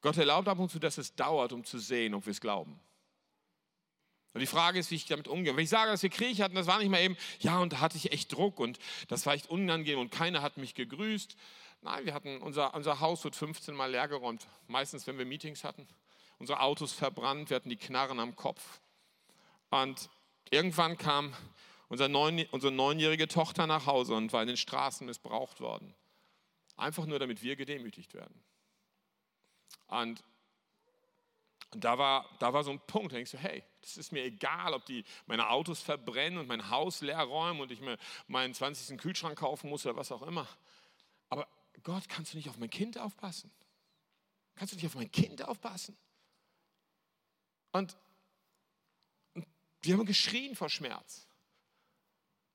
Gott 0.00 0.16
erlaubt 0.16 0.48
ab 0.48 0.58
und 0.58 0.70
zu, 0.70 0.78
dass 0.78 0.98
es 0.98 1.14
dauert, 1.14 1.52
um 1.52 1.64
zu 1.64 1.78
sehen, 1.78 2.14
ob 2.14 2.26
wir 2.26 2.30
es 2.30 2.40
glauben. 2.40 2.78
Und 4.34 4.40
die 4.40 4.46
Frage 4.46 4.78
ist, 4.78 4.90
wie 4.90 4.94
ich 4.94 5.06
damit 5.06 5.26
umgehe. 5.26 5.56
Wenn 5.56 5.64
ich 5.64 5.70
sage, 5.70 5.90
dass 5.90 6.02
wir 6.02 6.10
Krieg 6.10 6.40
hatten, 6.40 6.54
das 6.54 6.66
war 6.66 6.78
nicht 6.78 6.90
mal 6.90 7.00
eben, 7.00 7.16
ja, 7.40 7.58
und 7.58 7.72
da 7.72 7.80
hatte 7.80 7.96
ich 7.96 8.12
echt 8.12 8.32
Druck 8.32 8.60
und 8.60 8.78
das 9.08 9.26
war 9.26 9.34
echt 9.34 9.50
unangenehm 9.50 9.98
und 9.98 10.10
keiner 10.12 10.42
hat 10.42 10.58
mich 10.58 10.74
gegrüßt. 10.74 11.36
Nein, 11.80 12.06
wir 12.06 12.14
hatten, 12.14 12.42
unser, 12.42 12.74
unser 12.74 13.00
Haus 13.00 13.22
wird 13.24 13.36
15 13.36 13.74
Mal 13.74 13.90
leergeräumt, 13.90 14.48
meistens, 14.66 15.06
wenn 15.06 15.18
wir 15.18 15.24
Meetings 15.24 15.64
hatten. 15.64 15.86
Unsere 16.38 16.60
Autos 16.60 16.92
verbrannt, 16.92 17.50
wir 17.50 17.56
hatten 17.56 17.70
die 17.70 17.76
Knarren 17.76 18.20
am 18.20 18.36
Kopf. 18.36 18.80
Und 19.70 20.08
irgendwann 20.50 20.96
kam 20.98 21.34
unser 21.88 22.08
neun, 22.08 22.44
unsere 22.50 22.72
neunjährige 22.72 23.28
Tochter 23.28 23.66
nach 23.66 23.86
Hause 23.86 24.14
und 24.14 24.32
war 24.32 24.42
in 24.42 24.48
den 24.48 24.56
Straßen 24.56 25.06
missbraucht 25.06 25.60
worden. 25.60 25.94
Einfach 26.76 27.06
nur, 27.06 27.18
damit 27.18 27.42
wir 27.42 27.56
gedemütigt 27.56 28.14
werden. 28.14 28.42
Und 29.88 30.22
da 31.72 31.98
war, 31.98 32.24
da 32.38 32.52
war 32.52 32.64
so 32.64 32.70
ein 32.70 32.80
Punkt, 32.86 33.12
da 33.12 33.16
denkst 33.16 33.32
du, 33.32 33.38
hey, 33.38 33.62
das 33.82 33.96
ist 33.96 34.12
mir 34.12 34.24
egal, 34.24 34.74
ob 34.74 34.86
die 34.86 35.04
meine 35.26 35.50
Autos 35.50 35.80
verbrennen 35.80 36.38
und 36.38 36.46
mein 36.46 36.70
Haus 36.70 37.00
leer 37.00 37.22
räumen 37.22 37.60
und 37.60 37.70
ich 37.72 37.80
mir 37.80 37.98
meinen 38.26 38.54
20. 38.54 38.98
Kühlschrank 38.98 39.38
kaufen 39.38 39.68
muss 39.68 39.84
oder 39.84 39.96
was 39.96 40.12
auch 40.12 40.22
immer. 40.22 40.46
Gott, 41.82 42.08
kannst 42.08 42.32
du 42.32 42.36
nicht 42.36 42.48
auf 42.48 42.58
mein 42.58 42.70
Kind 42.70 42.98
aufpassen? 42.98 43.50
Kannst 44.54 44.72
du 44.72 44.76
nicht 44.76 44.86
auf 44.86 44.94
mein 44.94 45.10
Kind 45.10 45.42
aufpassen? 45.42 45.96
Und, 47.72 47.96
und 49.34 49.46
wir 49.82 49.94
haben 49.94 50.06
geschrien 50.06 50.56
vor 50.56 50.68
Schmerz. 50.68 51.26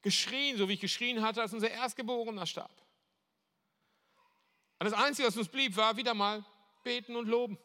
Geschrien, 0.02 0.58
so 0.58 0.68
wie 0.68 0.74
ich 0.74 0.82
geschrien 0.82 1.22
hatte, 1.22 1.42
als 1.42 1.54
unser 1.54 1.72
Erstgeborener 1.72 2.46
starb. 2.46 2.84
Und 4.80 4.92
das 4.92 4.94
Einzige, 4.94 5.28
was 5.28 5.38
uns 5.38 5.48
blieb, 5.48 5.78
war 5.78 5.96
wieder 5.96 6.14
mal 6.14 6.44
beten 6.84 7.16
und 7.16 7.28
loben. 7.28 7.58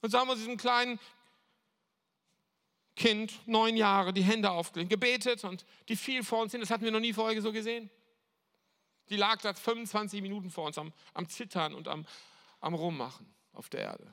Und 0.00 0.10
so 0.10 0.18
haben 0.18 0.28
wir 0.28 0.36
diesem 0.36 0.56
kleinen 0.56 0.98
Kind, 2.96 3.46
neun 3.46 3.76
Jahre, 3.76 4.12
die 4.12 4.22
Hände 4.22 4.50
aufgelegt, 4.50 4.90
gebetet 4.90 5.44
und 5.44 5.64
die 5.88 5.96
fiel 5.96 6.24
vor 6.24 6.40
uns 6.40 6.52
hin. 6.52 6.60
Das 6.60 6.70
hatten 6.70 6.84
wir 6.84 6.90
noch 6.90 7.00
nie 7.00 7.12
vorher 7.12 7.40
so 7.42 7.52
gesehen. 7.52 7.90
Die 9.10 9.16
lag 9.16 9.40
da 9.40 9.54
25 9.54 10.22
Minuten 10.22 10.50
vor 10.50 10.66
uns 10.66 10.78
am, 10.78 10.92
am 11.14 11.28
Zittern 11.28 11.74
und 11.74 11.88
am, 11.88 12.06
am 12.60 12.74
Rummachen 12.74 13.32
auf 13.52 13.68
der 13.68 13.80
Erde. 13.80 14.04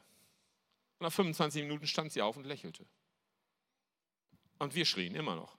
Und 1.00 1.02
nach 1.02 1.14
25 1.14 1.64
Minuten 1.64 1.88
stand 1.88 2.12
sie 2.12 2.22
auf 2.22 2.38
und 2.38 2.46
lächelte. 2.46 2.86
Und 4.60 4.74
wir 4.76 4.86
schrien 4.86 5.16
immer 5.16 5.36
noch. 5.36 5.58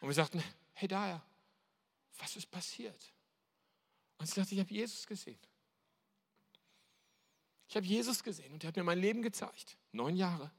Und 0.00 0.08
wir 0.08 0.14
sagten, 0.14 0.42
hey 0.74 0.88
Daya, 0.88 1.22
was 2.18 2.36
ist 2.36 2.50
passiert? 2.50 3.12
Und 4.18 4.26
sie 4.26 4.34
sagte, 4.34 4.54
ich 4.54 4.60
habe 4.60 4.72
Jesus 4.72 5.06
gesehen. 5.06 5.38
Ich 7.68 7.76
habe 7.76 7.86
Jesus 7.86 8.22
gesehen 8.22 8.52
und 8.52 8.62
er 8.64 8.68
hat 8.68 8.76
mir 8.76 8.84
mein 8.84 8.98
Leben 8.98 9.22
gezeigt. 9.22 9.78
Neun 9.92 10.16
Jahre. 10.16 10.50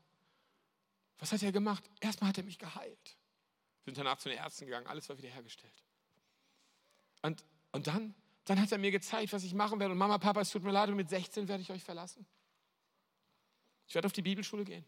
Was 1.20 1.32
hat 1.32 1.44
er 1.44 1.52
gemacht? 1.52 1.84
Erstmal 2.00 2.30
hat 2.30 2.38
er 2.38 2.44
mich 2.44 2.58
geheilt. 2.58 3.18
Wir 3.84 3.94
sind 3.94 3.98
danach 3.98 4.18
zu 4.18 4.30
den 4.30 4.38
Ärzten 4.38 4.66
gegangen, 4.66 4.88
alles 4.88 5.08
war 5.10 5.18
wiederhergestellt. 5.18 5.84
Und, 7.22 7.44
und 7.74 7.88
dann, 7.88 8.16
dann 8.46 8.62
hat 8.62 8.72
er 8.72 8.78
mir 8.78 8.92
gezeigt, 8.92 9.34
was 9.34 9.44
ich 9.44 9.54
machen 9.54 9.80
werde. 9.80 9.92
Und 9.92 9.98
Mama, 9.98 10.18
Papa, 10.20 10.40
es 10.42 10.52
tut 10.52 10.64
mir 10.64 10.72
leid, 10.72 10.90
und 10.90 10.96
mit 10.96 11.10
16 11.10 11.48
werde 11.48 11.62
ich 11.62 11.72
euch 11.72 11.84
verlassen. 11.84 12.26
Ich 13.88 13.96
werde 13.96 14.06
auf 14.06 14.14
die 14.14 14.22
Bibelschule 14.22 14.64
gehen. 14.64 14.86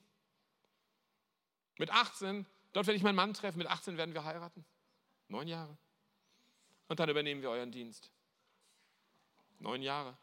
Mit 1.78 1.92
18, 1.92 2.46
dort 2.72 2.88
werde 2.88 2.96
ich 2.96 3.04
meinen 3.04 3.16
Mann 3.16 3.34
treffen. 3.34 3.58
Mit 3.58 3.68
18 3.68 3.98
werden 3.98 4.14
wir 4.14 4.24
heiraten. 4.24 4.64
Neun 5.28 5.48
Jahre. 5.48 5.78
Und 6.88 7.00
dann 7.00 7.10
übernehmen 7.10 7.42
wir 7.42 7.50
euren 7.50 7.72
Dienst. 7.72 8.12
Neun 9.60 9.82
Jahre. 9.82 10.16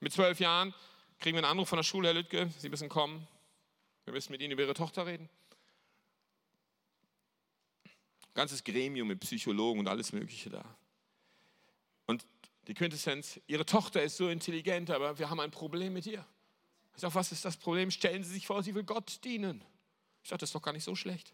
Mit 0.00 0.12
zwölf 0.12 0.38
Jahren 0.38 0.74
kriegen 1.18 1.36
wir 1.36 1.42
einen 1.42 1.50
Anruf 1.50 1.68
von 1.68 1.78
der 1.78 1.82
Schule, 1.82 2.08
Herr 2.08 2.14
Lüttke, 2.14 2.50
Sie 2.58 2.68
müssen 2.68 2.88
kommen. 2.88 3.26
Wir 4.04 4.12
müssen 4.12 4.32
mit 4.32 4.42
Ihnen 4.42 4.52
über 4.52 4.62
Ihre 4.62 4.74
Tochter 4.74 5.06
reden. 5.06 5.28
Ganzes 8.34 8.62
Gremium 8.62 9.08
mit 9.08 9.20
Psychologen 9.20 9.80
und 9.80 9.88
alles 9.88 10.12
Mögliche 10.12 10.50
da. 10.50 10.64
Und 12.10 12.26
die 12.66 12.74
Quintessenz, 12.74 13.40
Ihre 13.46 13.64
Tochter 13.64 14.02
ist 14.02 14.16
so 14.16 14.28
intelligent, 14.28 14.90
aber 14.90 15.16
wir 15.20 15.30
haben 15.30 15.38
ein 15.38 15.52
Problem 15.52 15.92
mit 15.92 16.06
ihr. 16.06 16.26
Ich 16.96 17.02
sage, 17.02 17.14
was 17.14 17.30
ist 17.30 17.44
das 17.44 17.56
Problem? 17.56 17.92
Stellen 17.92 18.24
Sie 18.24 18.32
sich 18.32 18.48
vor, 18.48 18.64
sie 18.64 18.74
will 18.74 18.82
Gott 18.82 19.20
dienen. 19.22 19.64
Ich 20.24 20.28
sage, 20.28 20.40
das 20.40 20.48
ist 20.48 20.54
doch 20.56 20.62
gar 20.62 20.72
nicht 20.72 20.82
so 20.82 20.96
schlecht. 20.96 21.32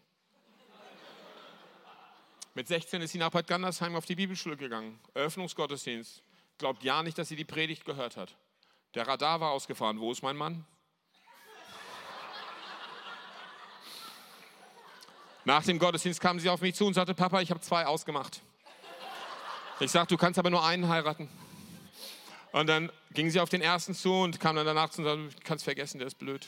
Mit 2.53 2.67
16 2.67 3.01
ist 3.01 3.11
sie 3.11 3.17
nach 3.17 3.31
Bad 3.31 3.47
Gandersheim 3.47 3.95
auf 3.95 4.05
die 4.05 4.15
Bibelschule 4.15 4.55
gegangen. 4.55 4.99
Eröffnungsgottesdienst. 5.15 6.21
Glaubt 6.59 6.83
ja 6.83 7.01
nicht, 7.01 7.17
dass 7.17 7.27
sie 7.27 7.35
die 7.35 7.45
Predigt 7.45 7.83
gehört 7.83 8.15
hat. 8.15 8.35
Der 8.93 9.07
Radar 9.07 9.39
war 9.39 9.51
ausgefahren. 9.51 9.99
Wo 9.99 10.11
ist 10.11 10.21
mein 10.21 10.37
Mann? 10.37 10.63
Nach 15.43 15.63
dem 15.63 15.79
Gottesdienst 15.79 16.21
kam 16.21 16.39
sie 16.39 16.49
auf 16.49 16.61
mich 16.61 16.75
zu 16.75 16.85
und 16.85 16.93
sagte, 16.93 17.15
Papa, 17.15 17.41
ich 17.41 17.49
habe 17.49 17.61
zwei 17.61 17.87
ausgemacht. 17.87 18.41
Ich 19.79 19.91
sagte, 19.91 20.15
du 20.15 20.17
kannst 20.19 20.39
aber 20.39 20.49
nur 20.49 20.65
einen 20.65 20.89
heiraten. 20.89 21.29
Und 22.51 22.67
dann 22.67 22.91
ging 23.11 23.29
sie 23.29 23.39
auf 23.39 23.49
den 23.49 23.61
ersten 23.61 23.93
zu 23.93 24.11
und 24.11 24.39
kam 24.39 24.55
dann 24.55 24.65
danach 24.65 24.89
zu 24.89 25.01
und 25.01 25.05
sagte, 25.05 25.35
du 25.35 25.43
kannst 25.43 25.63
vergessen, 25.63 25.99
der 25.99 26.07
ist 26.07 26.17
blöd. 26.17 26.47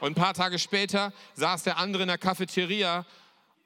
Und 0.00 0.12
ein 0.12 0.14
paar 0.14 0.32
Tage 0.32 0.58
später 0.58 1.12
saß 1.34 1.64
der 1.64 1.76
andere 1.76 2.02
in 2.02 2.08
der 2.08 2.16
Cafeteria 2.16 3.04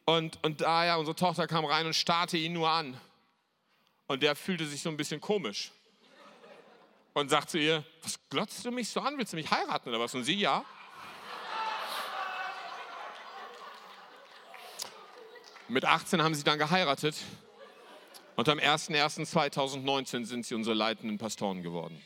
und, 0.05 0.43
und 0.43 0.63
da 0.63 0.85
ja, 0.85 0.97
unsere 0.97 1.15
Tochter 1.15 1.47
kam 1.47 1.65
rein 1.65 1.87
und 1.87 1.95
starrte 1.95 2.37
ihn 2.37 2.55
nur 2.55 2.69
an. 2.69 3.01
Und 4.09 4.25
der 4.25 4.35
fühlte 4.35 4.67
sich 4.67 4.83
so 4.83 4.91
ein 4.91 4.97
bisschen 4.97 5.21
komisch 5.21 5.71
und 7.13 7.31
sagt 7.31 7.51
zu 7.51 7.59
ihr, 7.59 7.85
was 8.03 8.19
glotzt 8.29 8.65
du 8.65 8.73
mich 8.73 8.89
so 8.89 9.01
an? 9.01 9.17
Willst 9.17 9.33
du 9.33 9.37
mich 9.37 9.49
heiraten 9.49 9.91
oder 9.91 10.01
was? 10.01 10.13
Und 10.13 10.25
sie, 10.25 10.35
ja. 10.35 10.65
Mit 15.69 15.85
18 15.85 16.21
haben 16.21 16.35
sie 16.35 16.43
dann 16.43 16.59
geheiratet 16.59 17.15
und 18.37 18.49
am 18.49 18.59
01.01.2019 18.59 20.25
sind 20.25 20.47
sie 20.47 20.55
unsere 20.55 20.75
leitenden 20.75 21.19
Pastoren 21.19 21.63
geworden. 21.63 22.01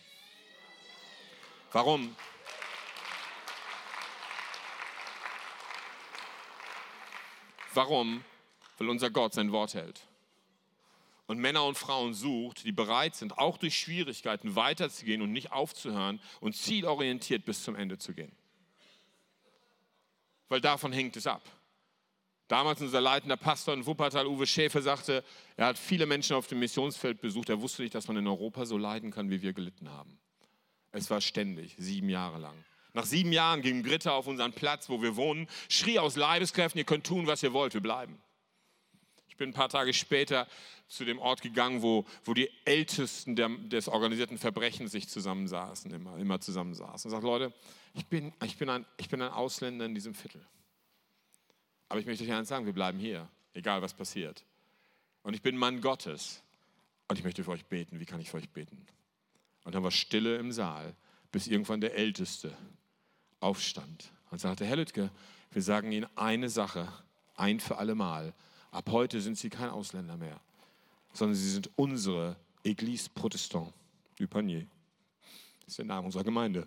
Warum? 1.72 2.14
Warum? 7.74 8.24
Weil 8.78 8.88
unser 8.88 9.10
Gott 9.10 9.34
sein 9.34 9.52
Wort 9.52 9.74
hält 9.74 10.08
und 11.28 11.38
Männer 11.38 11.64
und 11.64 11.76
Frauen 11.76 12.14
sucht, 12.14 12.64
die 12.64 12.72
bereit 12.72 13.14
sind, 13.14 13.38
auch 13.38 13.58
durch 13.58 13.78
Schwierigkeiten 13.78 14.56
weiterzugehen 14.56 15.20
und 15.20 15.30
nicht 15.30 15.52
aufzuhören 15.52 16.20
und 16.40 16.56
zielorientiert 16.56 17.44
bis 17.44 17.62
zum 17.62 17.76
Ende 17.76 17.98
zu 17.98 18.14
gehen. 18.14 18.32
Weil 20.48 20.62
davon 20.62 20.90
hängt 20.90 21.16
es 21.16 21.26
ab. 21.26 21.42
Damals 22.48 22.80
unser 22.80 23.02
leitender 23.02 23.36
Pastor 23.36 23.74
in 23.74 23.84
Wuppertal, 23.84 24.26
Uwe 24.26 24.46
Schäfer, 24.46 24.80
sagte, 24.80 25.22
er 25.56 25.66
hat 25.66 25.78
viele 25.78 26.06
Menschen 26.06 26.34
auf 26.34 26.46
dem 26.46 26.58
Missionsfeld 26.58 27.20
besucht. 27.20 27.50
Er 27.50 27.60
wusste 27.60 27.82
nicht, 27.82 27.94
dass 27.94 28.08
man 28.08 28.16
in 28.16 28.26
Europa 28.26 28.64
so 28.64 28.78
leiden 28.78 29.10
kann, 29.10 29.30
wie 29.30 29.42
wir 29.42 29.52
gelitten 29.52 29.90
haben. 29.90 30.18
Es 30.90 31.10
war 31.10 31.20
ständig, 31.20 31.76
sieben 31.78 32.08
Jahre 32.08 32.38
lang. 32.38 32.64
Nach 32.94 33.04
sieben 33.04 33.32
Jahren 33.32 33.60
ging 33.60 33.82
Britta 33.82 34.12
auf 34.12 34.26
unseren 34.26 34.54
Platz, 34.54 34.88
wo 34.88 35.02
wir 35.02 35.14
wohnen, 35.16 35.46
schrie 35.68 35.98
aus 35.98 36.16
Leibeskräften, 36.16 36.78
ihr 36.78 36.86
könnt 36.86 37.06
tun, 37.06 37.26
was 37.26 37.42
ihr 37.42 37.52
wollt, 37.52 37.74
wir 37.74 37.82
bleiben. 37.82 38.18
Ich 39.28 39.36
bin 39.36 39.50
ein 39.50 39.54
paar 39.54 39.68
Tage 39.68 39.92
später 39.92 40.48
zu 40.88 41.04
dem 41.04 41.18
Ort 41.18 41.42
gegangen, 41.42 41.82
wo, 41.82 42.06
wo 42.24 42.32
die 42.32 42.50
Ältesten 42.64 43.36
der, 43.36 43.50
des 43.50 43.88
organisierten 43.88 44.38
Verbrechens 44.38 44.90
sich 44.90 45.06
zusammensaßen, 45.06 45.92
immer, 45.92 46.16
immer 46.16 46.40
zusammensaßen. 46.40 47.08
Und 47.08 47.12
sagt, 47.12 47.22
Leute, 47.22 47.52
ich 47.92 48.06
bin, 48.06 48.32
ich, 48.42 48.56
bin 48.56 48.70
ein, 48.70 48.86
ich 48.96 49.10
bin 49.10 49.20
ein 49.20 49.30
Ausländer 49.30 49.84
in 49.84 49.94
diesem 49.94 50.14
Viertel. 50.14 50.44
Aber 51.88 52.00
ich 52.00 52.06
möchte 52.06 52.24
euch 52.24 52.32
eins 52.32 52.48
sagen, 52.48 52.66
wir 52.66 52.72
bleiben 52.72 52.98
hier, 52.98 53.28
egal 53.54 53.82
was 53.82 53.94
passiert. 53.94 54.44
Und 55.22 55.34
ich 55.34 55.42
bin 55.42 55.56
Mann 55.56 55.80
Gottes. 55.80 56.42
Und 57.08 57.18
ich 57.18 57.24
möchte 57.24 57.44
für 57.44 57.50
euch 57.52 57.64
beten. 57.64 58.00
Wie 58.00 58.04
kann 58.04 58.20
ich 58.20 58.30
für 58.30 58.36
euch 58.36 58.50
beten? 58.50 58.86
Und 59.64 59.74
dann 59.74 59.82
war 59.82 59.90
Stille 59.90 60.36
im 60.36 60.52
Saal, 60.52 60.94
bis 61.32 61.46
irgendwann 61.46 61.80
der 61.80 61.94
Älteste 61.94 62.56
aufstand 63.40 64.12
und 64.30 64.40
sagte, 64.40 64.64
Herr 64.64 64.76
Lüttke, 64.76 65.10
wir 65.50 65.62
sagen 65.62 65.92
Ihnen 65.92 66.06
eine 66.16 66.48
Sache, 66.48 66.92
ein 67.36 67.60
für 67.60 67.78
alle 67.78 67.94
Mal. 67.94 68.34
Ab 68.70 68.90
heute 68.90 69.20
sind 69.20 69.38
sie 69.38 69.48
kein 69.48 69.70
Ausländer 69.70 70.16
mehr, 70.16 70.40
sondern 71.12 71.36
sie 71.36 71.50
sind 71.50 71.70
unsere 71.76 72.36
Église 72.64 73.08
Protestant 73.14 73.72
du 74.16 74.26
Panier. 74.26 74.66
Das 75.60 75.68
ist 75.68 75.78
der 75.78 75.86
Name 75.86 76.06
unserer 76.06 76.24
Gemeinde, 76.24 76.66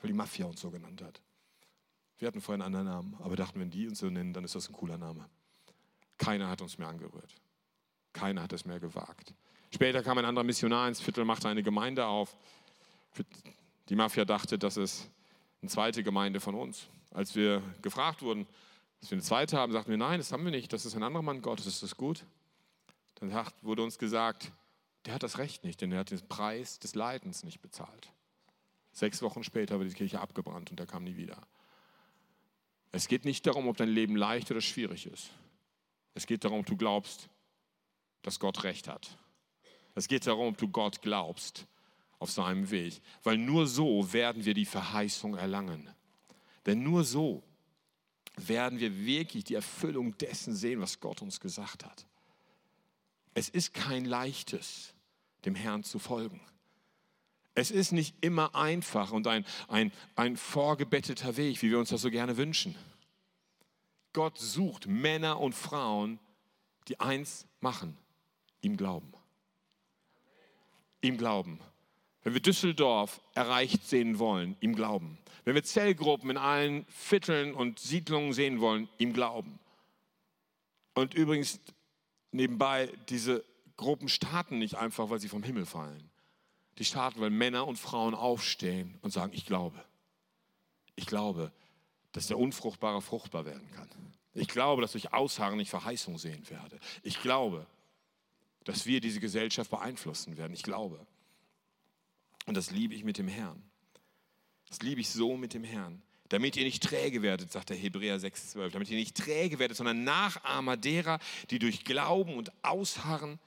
weil 0.00 0.08
die 0.08 0.16
Mafia 0.16 0.46
uns 0.46 0.60
so 0.60 0.70
genannt 0.70 1.02
hat. 1.02 1.20
Wir 2.22 2.28
hatten 2.28 2.40
vorher 2.40 2.64
einen 2.64 2.76
anderen 2.76 2.86
Namen, 2.86 3.16
aber 3.18 3.34
dachten, 3.34 3.58
wenn 3.58 3.70
die 3.70 3.88
uns 3.88 3.98
so 3.98 4.08
nennen, 4.08 4.32
dann 4.32 4.44
ist 4.44 4.54
das 4.54 4.68
ein 4.68 4.72
cooler 4.72 4.96
Name. 4.96 5.28
Keiner 6.18 6.48
hat 6.48 6.62
uns 6.62 6.78
mehr 6.78 6.86
angerührt. 6.86 7.34
Keiner 8.12 8.44
hat 8.44 8.52
es 8.52 8.64
mehr 8.64 8.78
gewagt. 8.78 9.34
Später 9.74 10.04
kam 10.04 10.18
ein 10.18 10.24
anderer 10.24 10.44
Missionar 10.44 10.86
ins 10.86 11.00
Viertel, 11.00 11.24
machte 11.24 11.48
eine 11.48 11.64
Gemeinde 11.64 12.06
auf. 12.06 12.36
Die 13.88 13.96
Mafia 13.96 14.24
dachte, 14.24 14.56
das 14.56 14.76
ist 14.76 15.10
eine 15.62 15.68
zweite 15.68 16.04
Gemeinde 16.04 16.38
von 16.38 16.54
uns. 16.54 16.86
Als 17.10 17.34
wir 17.34 17.60
gefragt 17.82 18.22
wurden, 18.22 18.46
dass 19.00 19.10
wir 19.10 19.16
eine 19.16 19.24
zweite 19.24 19.58
haben, 19.58 19.72
sagten 19.72 19.90
wir, 19.90 19.98
nein, 19.98 20.20
das 20.20 20.30
haben 20.30 20.44
wir 20.44 20.52
nicht, 20.52 20.72
das 20.72 20.86
ist 20.86 20.94
ein 20.94 21.02
anderer 21.02 21.24
Mann 21.24 21.42
Gottes, 21.42 21.66
ist 21.66 21.82
das 21.82 21.96
gut? 21.96 22.24
Dann 23.16 23.32
wurde 23.62 23.82
uns 23.82 23.98
gesagt, 23.98 24.52
der 25.06 25.14
hat 25.14 25.24
das 25.24 25.38
Recht 25.38 25.64
nicht, 25.64 25.80
denn 25.80 25.90
er 25.90 25.98
hat 25.98 26.12
den 26.12 26.20
Preis 26.28 26.78
des 26.78 26.94
Leidens 26.94 27.42
nicht 27.42 27.60
bezahlt. 27.60 28.12
Sechs 28.92 29.22
Wochen 29.22 29.42
später 29.42 29.80
wurde 29.80 29.88
die 29.88 29.96
Kirche 29.96 30.20
abgebrannt 30.20 30.70
und 30.70 30.78
er 30.78 30.86
kam 30.86 31.02
nie 31.02 31.16
wieder. 31.16 31.36
Es 32.92 33.08
geht 33.08 33.24
nicht 33.24 33.46
darum, 33.46 33.68
ob 33.68 33.78
dein 33.78 33.88
Leben 33.88 34.16
leicht 34.16 34.50
oder 34.50 34.60
schwierig 34.60 35.06
ist. 35.06 35.30
Es 36.14 36.26
geht 36.26 36.44
darum, 36.44 36.60
ob 36.60 36.66
du 36.66 36.76
glaubst, 36.76 37.28
dass 38.20 38.38
Gott 38.38 38.64
Recht 38.64 38.86
hat. 38.86 39.16
Es 39.94 40.08
geht 40.08 40.26
darum, 40.26 40.48
ob 40.48 40.58
du 40.58 40.68
Gott 40.68 41.00
glaubst 41.02 41.66
auf 42.18 42.30
seinem 42.30 42.70
Weg. 42.70 43.00
Weil 43.22 43.38
nur 43.38 43.66
so 43.66 44.12
werden 44.12 44.44
wir 44.44 44.54
die 44.54 44.66
Verheißung 44.66 45.36
erlangen. 45.36 45.90
Denn 46.66 46.82
nur 46.82 47.02
so 47.04 47.42
werden 48.36 48.78
wir 48.78 49.04
wirklich 49.04 49.44
die 49.44 49.54
Erfüllung 49.54 50.16
dessen 50.18 50.54
sehen, 50.54 50.80
was 50.80 51.00
Gott 51.00 51.22
uns 51.22 51.40
gesagt 51.40 51.84
hat. 51.84 52.06
Es 53.34 53.48
ist 53.48 53.72
kein 53.74 54.04
leichtes, 54.04 54.94
dem 55.44 55.54
Herrn 55.54 55.82
zu 55.82 55.98
folgen. 55.98 56.40
Es 57.54 57.70
ist 57.70 57.92
nicht 57.92 58.14
immer 58.22 58.54
einfach 58.54 59.12
und 59.12 59.26
ein, 59.26 59.44
ein, 59.68 59.92
ein 60.16 60.36
vorgebetteter 60.36 61.36
Weg, 61.36 61.60
wie 61.62 61.70
wir 61.70 61.78
uns 61.78 61.90
das 61.90 62.00
so 62.02 62.10
gerne 62.10 62.36
wünschen. 62.36 62.74
Gott 64.12 64.38
sucht 64.38 64.86
Männer 64.86 65.40
und 65.40 65.54
Frauen, 65.54 66.18
die 66.88 67.00
eins 67.00 67.46
machen, 67.60 67.96
ihm 68.60 68.76
glauben. 68.76 69.12
Ihm 71.02 71.18
glauben. 71.18 71.60
Wenn 72.22 72.34
wir 72.34 72.40
Düsseldorf 72.40 73.20
erreicht 73.34 73.86
sehen 73.86 74.18
wollen, 74.18 74.56
ihm 74.60 74.74
glauben. 74.74 75.18
Wenn 75.44 75.54
wir 75.54 75.64
Zellgruppen 75.64 76.30
in 76.30 76.36
allen 76.36 76.86
Vierteln 76.86 77.54
und 77.54 77.80
Siedlungen 77.80 78.32
sehen 78.32 78.60
wollen, 78.60 78.88
ihm 78.98 79.12
glauben. 79.12 79.58
Und 80.94 81.14
übrigens 81.14 81.58
nebenbei, 82.30 82.92
diese 83.08 83.44
Gruppen 83.76 84.08
starten 84.08 84.58
nicht 84.58 84.76
einfach, 84.76 85.10
weil 85.10 85.18
sie 85.18 85.28
vom 85.28 85.42
Himmel 85.42 85.66
fallen. 85.66 86.11
Die 86.78 86.84
starten, 86.84 87.20
weil 87.20 87.30
Männer 87.30 87.66
und 87.66 87.76
Frauen 87.76 88.14
aufstehen 88.14 88.98
und 89.02 89.10
sagen, 89.10 89.32
ich 89.34 89.46
glaube. 89.46 89.84
Ich 90.94 91.06
glaube, 91.06 91.52
dass 92.12 92.26
der 92.26 92.38
Unfruchtbare 92.38 93.00
fruchtbar 93.00 93.44
werden 93.44 93.70
kann. 93.72 93.88
Ich 94.34 94.48
glaube, 94.48 94.82
dass 94.82 94.92
durch 94.92 95.12
Ausharren 95.12 95.60
ich 95.60 95.70
Verheißung 95.70 96.18
sehen 96.18 96.48
werde. 96.48 96.78
Ich 97.02 97.20
glaube, 97.20 97.66
dass 98.64 98.86
wir 98.86 99.00
diese 99.00 99.20
Gesellschaft 99.20 99.70
beeinflussen 99.70 100.36
werden. 100.36 100.54
Ich 100.54 100.62
glaube. 100.62 101.06
Und 102.46 102.56
das 102.56 102.70
liebe 102.70 102.94
ich 102.94 103.04
mit 103.04 103.18
dem 103.18 103.28
Herrn. 103.28 103.62
Das 104.68 104.80
liebe 104.80 105.00
ich 105.00 105.10
so 105.10 105.36
mit 105.36 105.54
dem 105.54 105.64
Herrn. 105.64 106.02
Damit 106.28 106.56
ihr 106.56 106.64
nicht 106.64 106.82
träge 106.82 107.20
werdet, 107.20 107.52
sagt 107.52 107.68
der 107.68 107.76
Hebräer 107.76 108.18
6,12, 108.18 108.70
damit 108.70 108.88
ihr 108.88 108.96
nicht 108.96 109.14
träge 109.14 109.58
werdet, 109.58 109.76
sondern 109.76 110.02
Nachahmer 110.02 110.78
derer, 110.78 111.18
die 111.50 111.58
durch 111.58 111.84
Glauben 111.84 112.36
und 112.36 112.50
Ausharren 112.64 113.38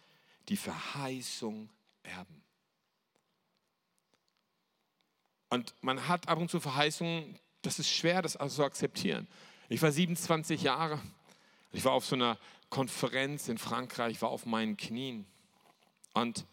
die 0.49 0.57
Verheißung 0.57 1.71
erben. 2.03 2.44
Und 5.56 5.74
man 5.80 6.10
hat 6.10 6.28
ab 6.28 6.38
und 6.38 6.52
zu 6.52 6.60
Verheißungen, 6.60 7.39
das 7.62 7.80
ist 7.80 7.89
schwer, 7.89 8.22
das 8.22 8.36
also 8.36 8.58
zu 8.58 8.63
akzeptieren. 8.65 9.26
Ich 9.70 9.82
war 9.82 9.89
27 9.89 10.62
Jahre, 10.62 11.00
ich 11.72 11.86
war 11.86 11.94
auf 11.94 12.06
so 12.06 12.18
einer 12.18 12.38
Konferenz 12.70 13.48
in 13.48 13.58
Frankreich, 13.58 14.22
war 14.22 14.32
auf 14.32 14.46
meinen 14.46 14.76
Knien 14.76 15.26
und, 16.13 16.46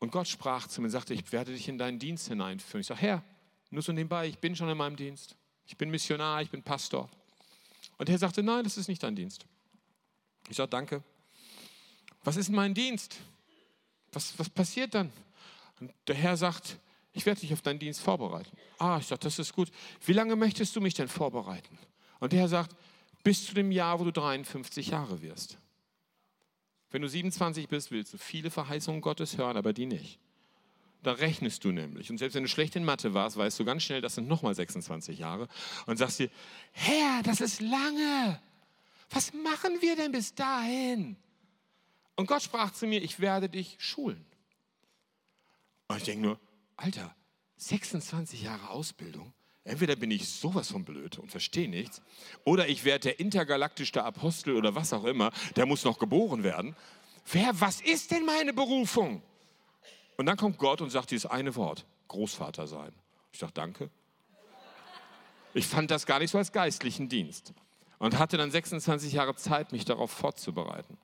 und 0.00 0.10
Gott 0.10 0.26
sprach 0.26 0.66
zu 0.66 0.82
mir 0.82 0.90
sagte, 0.90 1.14
ich 1.14 1.30
werde 1.30 1.52
dich 1.52 1.68
in 1.68 1.78
deinen 1.78 2.00
Dienst 2.00 2.26
hineinführen. 2.26 2.80
Ich 2.80 2.88
sage, 2.88 3.00
Herr, 3.00 3.22
nur 3.70 3.82
so 3.82 3.92
nebenbei, 3.92 4.26
ich 4.26 4.38
bin 4.38 4.56
schon 4.56 4.68
in 4.68 4.76
meinem 4.76 4.96
Dienst. 4.96 5.36
Ich 5.68 5.76
bin 5.76 5.88
Missionar, 5.88 6.42
ich 6.42 6.50
bin 6.50 6.64
Pastor. 6.64 7.08
Und 7.96 8.08
er 8.08 8.18
sagte, 8.18 8.42
nein, 8.42 8.64
das 8.64 8.76
ist 8.76 8.88
nicht 8.88 9.04
dein 9.04 9.14
Dienst. 9.14 9.46
Ich 10.48 10.56
sage, 10.56 10.68
danke. 10.68 11.04
Was 12.24 12.36
ist 12.36 12.48
mein 12.48 12.74
Dienst? 12.74 13.18
Was, 14.10 14.36
was 14.36 14.50
passiert 14.50 14.96
dann? 14.96 15.12
Und 15.78 15.92
der 16.08 16.16
Herr 16.16 16.36
sagt, 16.36 16.76
ich 17.12 17.26
werde 17.26 17.40
dich 17.40 17.52
auf 17.52 17.62
deinen 17.62 17.78
Dienst 17.78 18.00
vorbereiten. 18.00 18.56
Ah, 18.78 18.98
ich 19.00 19.06
sage, 19.06 19.20
das 19.20 19.38
ist 19.38 19.52
gut. 19.52 19.70
Wie 20.04 20.12
lange 20.12 20.36
möchtest 20.36 20.76
du 20.76 20.80
mich 20.80 20.94
denn 20.94 21.08
vorbereiten? 21.08 21.78
Und 22.20 22.32
der 22.32 22.40
Herr 22.40 22.48
sagt, 22.48 22.76
bis 23.24 23.46
zu 23.46 23.54
dem 23.54 23.72
Jahr, 23.72 23.98
wo 23.98 24.04
du 24.04 24.12
53 24.12 24.88
Jahre 24.88 25.20
wirst. 25.22 25.58
Wenn 26.90 27.02
du 27.02 27.08
27 27.08 27.68
bist, 27.68 27.90
willst 27.90 28.14
du 28.14 28.18
viele 28.18 28.50
Verheißungen 28.50 29.00
Gottes 29.00 29.38
hören, 29.38 29.56
aber 29.56 29.72
die 29.72 29.86
nicht. 29.86 30.18
Da 31.02 31.12
rechnest 31.12 31.64
du 31.64 31.72
nämlich. 31.72 32.10
Und 32.10 32.18
selbst 32.18 32.34
wenn 32.34 32.42
du 32.42 32.48
schlecht 32.48 32.76
in 32.76 32.84
Mathe 32.84 33.14
warst, 33.14 33.36
weißt 33.36 33.58
du 33.58 33.64
ganz 33.64 33.82
schnell, 33.82 34.00
das 34.00 34.16
sind 34.16 34.28
nochmal 34.28 34.54
26 34.54 35.18
Jahre. 35.18 35.48
Und 35.86 35.96
sagst 35.96 36.18
dir, 36.18 36.30
Herr, 36.72 37.22
das 37.22 37.40
ist 37.40 37.60
lange. 37.60 38.40
Was 39.10 39.32
machen 39.32 39.80
wir 39.80 39.96
denn 39.96 40.12
bis 40.12 40.34
dahin? 40.34 41.16
Und 42.16 42.26
Gott 42.26 42.42
sprach 42.42 42.72
zu 42.72 42.86
mir, 42.86 43.02
ich 43.02 43.18
werde 43.18 43.48
dich 43.48 43.76
schulen. 43.78 44.24
Und 45.88 45.96
ich 45.96 46.04
denke 46.04 46.22
nur, 46.22 46.40
Alter, 46.80 47.14
26 47.58 48.42
Jahre 48.42 48.70
Ausbildung. 48.70 49.34
Entweder 49.64 49.96
bin 49.96 50.10
ich 50.10 50.26
sowas 50.26 50.70
von 50.70 50.84
blöd 50.84 51.18
und 51.18 51.30
verstehe 51.30 51.68
nichts, 51.68 52.00
oder 52.44 52.68
ich 52.68 52.84
werde 52.84 53.00
der 53.00 53.20
intergalaktische 53.20 54.02
Apostel 54.02 54.56
oder 54.56 54.74
was 54.74 54.94
auch 54.94 55.04
immer, 55.04 55.30
der 55.56 55.66
muss 55.66 55.84
noch 55.84 55.98
geboren 55.98 56.42
werden. 56.42 56.74
Wer, 57.30 57.60
was 57.60 57.82
ist 57.82 58.10
denn 58.10 58.24
meine 58.24 58.54
Berufung? 58.54 59.22
Und 60.16 60.24
dann 60.24 60.38
kommt 60.38 60.56
Gott 60.56 60.80
und 60.80 60.88
sagt 60.88 61.10
dieses 61.10 61.26
eine 61.26 61.54
Wort, 61.54 61.84
Großvater 62.08 62.66
sein. 62.66 62.92
Ich 63.30 63.40
dachte, 63.40 63.54
danke. 63.54 63.90
Ich 65.52 65.66
fand 65.66 65.90
das 65.90 66.06
gar 66.06 66.18
nicht 66.18 66.30
so 66.30 66.38
als 66.38 66.50
geistlichen 66.50 67.10
Dienst 67.10 67.52
und 67.98 68.18
hatte 68.18 68.38
dann 68.38 68.50
26 68.50 69.12
Jahre 69.12 69.34
Zeit, 69.36 69.72
mich 69.72 69.84
darauf 69.84 70.10
vorzubereiten. 70.10 70.96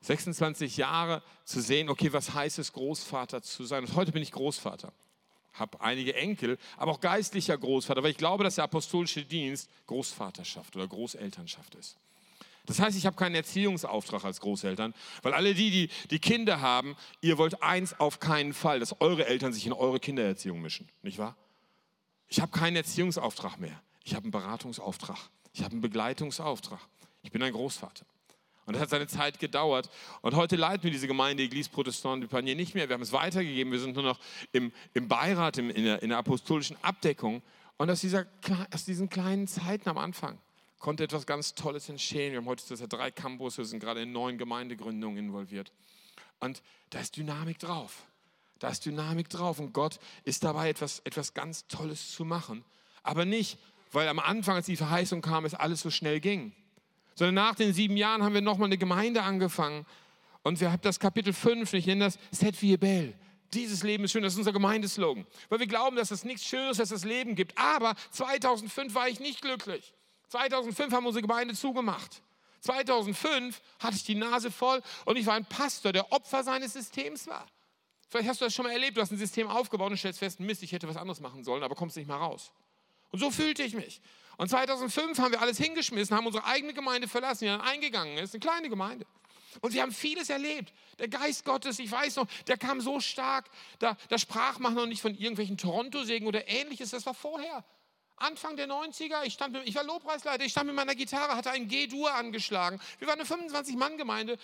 26 0.00 0.76
Jahre 0.76 1.22
zu 1.44 1.60
sehen, 1.60 1.88
okay, 1.88 2.12
was 2.12 2.34
heißt 2.34 2.58
es, 2.58 2.72
Großvater 2.72 3.42
zu 3.42 3.64
sein? 3.64 3.84
Und 3.84 3.94
heute 3.94 4.12
bin 4.12 4.22
ich 4.22 4.32
Großvater, 4.32 4.92
habe 5.54 5.80
einige 5.80 6.14
Enkel, 6.14 6.58
aber 6.76 6.92
auch 6.92 7.00
geistlicher 7.00 7.58
Großvater, 7.58 8.02
weil 8.02 8.12
ich 8.12 8.16
glaube, 8.16 8.44
dass 8.44 8.56
der 8.56 8.64
apostolische 8.64 9.24
Dienst 9.24 9.68
Großvaterschaft 9.86 10.76
oder 10.76 10.86
Großelternschaft 10.86 11.74
ist. 11.74 11.96
Das 12.66 12.80
heißt, 12.80 12.98
ich 12.98 13.06
habe 13.06 13.16
keinen 13.16 13.34
Erziehungsauftrag 13.34 14.24
als 14.24 14.40
Großeltern, 14.40 14.92
weil 15.22 15.32
alle 15.32 15.54
die, 15.54 15.70
die 15.70 15.88
die 16.10 16.18
Kinder 16.18 16.60
haben, 16.60 16.96
ihr 17.22 17.38
wollt 17.38 17.62
eins 17.62 17.98
auf 17.98 18.20
keinen 18.20 18.52
Fall, 18.52 18.78
dass 18.78 19.00
eure 19.00 19.26
Eltern 19.26 19.54
sich 19.54 19.66
in 19.66 19.72
eure 19.72 19.98
Kindererziehung 19.98 20.60
mischen, 20.60 20.86
nicht 21.02 21.16
wahr? 21.16 21.34
Ich 22.28 22.40
habe 22.40 22.52
keinen 22.52 22.76
Erziehungsauftrag 22.76 23.58
mehr. 23.58 23.82
Ich 24.04 24.14
habe 24.14 24.24
einen 24.24 24.32
Beratungsauftrag. 24.32 25.18
Ich 25.54 25.62
habe 25.62 25.72
einen 25.72 25.80
Begleitungsauftrag. 25.80 26.80
Ich 27.22 27.32
bin 27.32 27.42
ein 27.42 27.52
Großvater. 27.52 28.04
Und 28.68 28.74
das 28.74 28.82
hat 28.82 28.90
seine 28.90 29.06
Zeit 29.06 29.38
gedauert. 29.38 29.88
Und 30.20 30.36
heute 30.36 30.54
leiten 30.56 30.84
wir 30.84 30.90
diese 30.90 31.06
Gemeinde 31.06 31.42
Eglise 31.42 31.70
Protestant 31.70 32.22
du 32.22 32.28
Panier 32.28 32.54
nicht 32.54 32.74
mehr. 32.74 32.86
Wir 32.86 32.92
haben 32.92 33.02
es 33.02 33.12
weitergegeben. 33.12 33.72
Wir 33.72 33.80
sind 33.80 33.94
nur 33.94 34.04
noch 34.04 34.20
im, 34.52 34.72
im 34.92 35.08
Beirat, 35.08 35.56
im, 35.56 35.70
in, 35.70 35.84
der, 35.84 36.02
in 36.02 36.10
der 36.10 36.18
apostolischen 36.18 36.76
Abdeckung. 36.82 37.40
Und 37.78 37.90
aus, 37.90 38.02
dieser, 38.02 38.26
aus 38.70 38.84
diesen 38.84 39.08
kleinen 39.08 39.48
Zeiten 39.48 39.88
am 39.88 39.96
Anfang 39.96 40.36
konnte 40.80 41.02
etwas 41.02 41.24
ganz 41.24 41.54
Tolles 41.54 41.88
entstehen. 41.88 42.32
Wir 42.32 42.40
haben 42.40 42.46
heute 42.46 42.88
drei 42.88 43.10
Campus, 43.10 43.56
wir 43.56 43.64
sind 43.64 43.80
gerade 43.80 44.02
in 44.02 44.12
neun 44.12 44.36
Gemeindegründungen 44.36 45.16
involviert. 45.16 45.72
Und 46.38 46.60
da 46.90 47.00
ist 47.00 47.16
Dynamik 47.16 47.58
drauf. 47.58 48.04
Da 48.58 48.68
ist 48.68 48.84
Dynamik 48.84 49.30
drauf 49.30 49.60
und 49.60 49.72
Gott 49.72 49.98
ist 50.24 50.44
dabei, 50.44 50.68
etwas, 50.68 50.98
etwas 51.04 51.32
ganz 51.32 51.66
Tolles 51.68 52.12
zu 52.12 52.26
machen. 52.26 52.62
Aber 53.02 53.24
nicht, 53.24 53.58
weil 53.92 54.08
am 54.08 54.18
Anfang, 54.18 54.56
als 54.56 54.66
die 54.66 54.76
Verheißung 54.76 55.22
kam, 55.22 55.46
es 55.46 55.54
alles 55.54 55.80
so 55.80 55.88
schnell 55.88 56.20
ging. 56.20 56.52
Sondern 57.18 57.34
nach 57.34 57.56
den 57.56 57.72
sieben 57.72 57.96
Jahren 57.96 58.22
haben 58.22 58.32
wir 58.32 58.40
nochmal 58.40 58.66
eine 58.66 58.78
Gemeinde 58.78 59.24
angefangen. 59.24 59.84
Und 60.44 60.60
wir 60.60 60.70
haben 60.70 60.80
das 60.82 61.00
Kapitel 61.00 61.32
5, 61.32 61.72
ich 61.72 61.84
nenne 61.84 62.04
das 62.04 62.18
Set 62.30 62.62
wie 62.62 62.76
Bell. 62.76 63.12
Dieses 63.52 63.82
Leben 63.82 64.04
ist 64.04 64.12
schön, 64.12 64.22
das 64.22 64.34
ist 64.34 64.38
unser 64.38 64.52
Gemeindeslogan. 64.52 65.26
Weil 65.48 65.58
wir 65.58 65.66
glauben, 65.66 65.96
dass 65.96 66.12
es 66.12 66.22
nichts 66.22 66.44
Schönes, 66.44 66.76
dass 66.76 66.92
es 66.92 67.04
Leben 67.04 67.34
gibt. 67.34 67.58
Aber 67.58 67.96
2005 68.12 68.94
war 68.94 69.08
ich 69.08 69.18
nicht 69.18 69.42
glücklich. 69.42 69.92
2005 70.28 70.92
haben 70.92 71.02
wir 71.02 71.08
unsere 71.08 71.22
Gemeinde 71.22 71.54
zugemacht. 71.54 72.22
2005 72.60 73.60
hatte 73.80 73.96
ich 73.96 74.04
die 74.04 74.14
Nase 74.14 74.52
voll 74.52 74.80
und 75.04 75.16
ich 75.16 75.26
war 75.26 75.34
ein 75.34 75.44
Pastor, 75.44 75.90
der 75.90 76.12
Opfer 76.12 76.44
seines 76.44 76.74
Systems 76.74 77.26
war. 77.26 77.46
Vielleicht 78.08 78.28
hast 78.28 78.40
du 78.40 78.44
das 78.44 78.54
schon 78.54 78.64
mal 78.64 78.72
erlebt, 78.72 78.96
du 78.96 79.00
hast 79.00 79.10
ein 79.10 79.18
System 79.18 79.48
aufgebaut 79.48 79.90
und 79.90 79.96
stellst 79.96 80.20
fest, 80.20 80.38
Mist, 80.38 80.62
ich 80.62 80.70
hätte 80.70 80.86
was 80.86 80.96
anderes 80.96 81.18
machen 81.18 81.42
sollen, 81.42 81.64
aber 81.64 81.74
kommst 81.74 81.96
nicht 81.96 82.06
mal 82.06 82.18
raus. 82.18 82.52
Und 83.10 83.18
so 83.18 83.30
fühlte 83.30 83.62
ich 83.62 83.74
mich. 83.74 84.00
Und 84.36 84.48
2005 84.48 85.18
haben 85.18 85.32
wir 85.32 85.40
alles 85.40 85.58
hingeschmissen, 85.58 86.16
haben 86.16 86.26
unsere 86.26 86.44
eigene 86.44 86.72
Gemeinde 86.72 87.08
verlassen, 87.08 87.44
die 87.44 87.50
dann 87.50 87.60
eingegangen 87.60 88.18
ist, 88.18 88.34
eine 88.34 88.40
kleine 88.40 88.68
Gemeinde. 88.68 89.06
Und 89.60 89.74
wir 89.74 89.82
haben 89.82 89.92
vieles 89.92 90.30
erlebt. 90.30 90.72
Der 90.98 91.08
Geist 91.08 91.44
Gottes, 91.44 91.78
ich 91.78 91.90
weiß 91.90 92.16
noch, 92.16 92.26
der 92.46 92.56
kam 92.56 92.80
so 92.80 93.00
stark. 93.00 93.50
Da, 93.78 93.96
da 94.08 94.18
sprach 94.18 94.58
man 94.58 94.74
noch 94.74 94.86
nicht 94.86 95.02
von 95.02 95.14
irgendwelchen 95.14 95.56
Toronto-Segen 95.56 96.26
oder 96.26 96.46
ähnliches. 96.48 96.90
Das 96.90 97.06
war 97.06 97.14
vorher. 97.14 97.64
Anfang 98.16 98.56
der 98.56 98.68
90er, 98.68 99.24
ich, 99.24 99.34
stand, 99.34 99.56
ich 99.64 99.74
war 99.74 99.84
Lobpreisleiter, 99.84 100.44
ich 100.44 100.52
stand 100.52 100.66
mit 100.66 100.74
meiner 100.74 100.94
Gitarre, 100.94 101.36
hatte 101.36 101.50
einen 101.50 101.68
G-Dur 101.68 102.12
angeschlagen. 102.12 102.80
Wir 102.98 103.06
waren 103.06 103.20
eine 103.20 103.28
25-Mann-Gemeinde, 103.28 104.38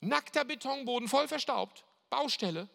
nackter 0.00 0.44
Betonboden, 0.44 1.08
voll 1.08 1.26
verstaubt, 1.26 1.84
Baustelle. 2.10 2.68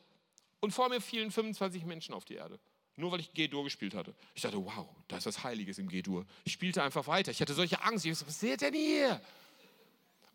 Und 0.61 0.71
vor 0.71 0.89
mir 0.89 0.99
fielen 0.99 1.29
25 1.29 1.85
Menschen 1.85 2.13
auf 2.15 2.25
die 2.25 2.35
Erde. 2.35 2.59
Nur 2.97 3.11
weil 3.11 3.19
ich 3.19 3.33
G-Dur 3.33 3.63
gespielt 3.63 3.93
hatte. 3.93 4.13
Ich 4.35 4.41
dachte, 4.41 4.63
wow, 4.63 4.87
da 5.07 5.17
ist 5.17 5.25
was 5.25 5.43
Heiliges 5.43 5.77
im 5.77 5.89
G-Dur. 5.89 6.25
Ich 6.45 6.53
spielte 6.53 6.81
einfach 6.81 7.07
weiter. 7.07 7.31
Ich 7.31 7.41
hatte 7.41 7.53
solche 7.53 7.81
Angst. 7.81 8.05
Ich 8.05 8.11
dachte, 8.11 8.27
was 8.27 8.33
passiert 8.33 8.61
denn 8.61 8.73
hier? 8.73 9.21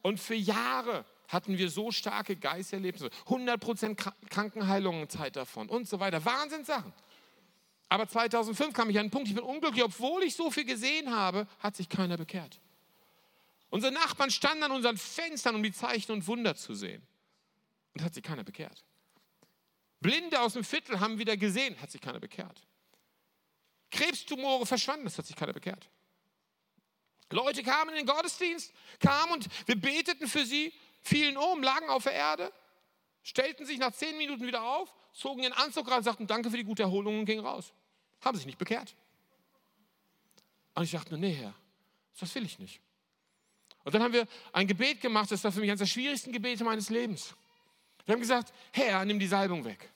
Und 0.02 0.20
für 0.20 0.34
Jahre 0.34 1.04
hatten 1.28 1.56
wir 1.56 1.70
so 1.70 1.90
starke 1.90 2.36
Geisterlebnisse. 2.36 3.10
100% 3.28 4.12
Krankenheilungen 4.28 5.08
Zeit 5.08 5.36
davon 5.36 5.68
und 5.68 5.88
so 5.88 6.00
weiter. 6.00 6.24
Wahnsinnssachen. 6.24 6.92
Aber 7.88 8.08
2005 8.08 8.74
kam 8.74 8.90
ich 8.90 8.98
an 8.98 9.06
den 9.06 9.10
Punkt, 9.10 9.28
ich 9.28 9.34
bin 9.34 9.42
unglücklich, 9.42 9.82
obwohl 9.82 10.22
ich 10.22 10.36
so 10.36 10.50
viel 10.50 10.64
gesehen 10.64 11.10
habe, 11.14 11.46
hat 11.58 11.76
sich 11.76 11.88
keiner 11.88 12.16
bekehrt. 12.16 12.60
Unsere 13.68 13.92
Nachbarn 13.92 14.30
standen 14.30 14.64
an 14.64 14.72
unseren 14.72 14.96
Fenstern, 14.96 15.54
um 15.54 15.62
die 15.62 15.72
Zeichen 15.72 16.12
und 16.12 16.26
Wunder 16.26 16.54
zu 16.54 16.74
sehen. 16.74 17.02
Und 17.94 18.02
hat 18.02 18.14
sich 18.14 18.22
keiner 18.22 18.44
bekehrt. 18.44 18.84
Blinde 20.00 20.40
aus 20.40 20.54
dem 20.54 20.64
Viertel 20.64 21.00
haben 21.00 21.18
wieder 21.18 21.36
gesehen, 21.36 21.80
hat 21.80 21.90
sich 21.90 22.00
keiner 22.00 22.20
bekehrt. 22.20 22.66
Krebstumore 23.90 24.66
verschwanden, 24.66 25.04
das 25.04 25.18
hat 25.18 25.26
sich 25.26 25.36
keiner 25.36 25.52
bekehrt. 25.52 25.88
Leute 27.30 27.62
kamen 27.62 27.90
in 27.90 27.96
den 27.96 28.06
Gottesdienst, 28.06 28.72
kamen 28.98 29.32
und 29.32 29.48
wir 29.66 29.80
beteten 29.80 30.26
für 30.26 30.44
sie, 30.44 30.72
fielen 31.02 31.36
um, 31.36 31.62
lagen 31.62 31.88
auf 31.88 32.04
der 32.04 32.12
Erde, 32.12 32.52
stellten 33.22 33.66
sich 33.66 33.78
nach 33.78 33.92
zehn 33.92 34.16
Minuten 34.16 34.46
wieder 34.46 34.64
auf, 34.64 34.92
zogen 35.12 35.42
ihren 35.42 35.52
Anzug 35.52 35.90
rein, 35.90 36.02
sagten 36.02 36.26
Danke 36.26 36.50
für 36.50 36.56
die 36.56 36.64
gute 36.64 36.82
Erholung 36.82 37.20
und 37.20 37.24
gingen 37.26 37.44
raus. 37.44 37.72
Haben 38.20 38.36
sich 38.36 38.46
nicht 38.46 38.58
bekehrt. 38.58 38.94
Und 40.74 40.84
ich 40.84 40.90
dachte, 40.90 41.18
nee, 41.18 41.34
Herr, 41.34 41.54
das 42.18 42.34
will 42.34 42.44
ich 42.44 42.58
nicht. 42.58 42.80
Und 43.84 43.94
dann 43.94 44.02
haben 44.02 44.12
wir 44.12 44.26
ein 44.52 44.66
Gebet 44.66 45.00
gemacht, 45.00 45.30
das 45.30 45.42
war 45.44 45.52
für 45.52 45.60
mich 45.60 45.70
eines 45.70 45.80
der 45.80 45.86
schwierigsten 45.86 46.32
Gebete 46.32 46.64
meines 46.64 46.90
Lebens. 46.90 47.34
Wir 48.10 48.14
haben 48.14 48.22
gesagt, 48.22 48.52
Herr, 48.72 49.04
nimm 49.04 49.20
die 49.20 49.28
Salbung 49.28 49.64
weg. 49.64 49.88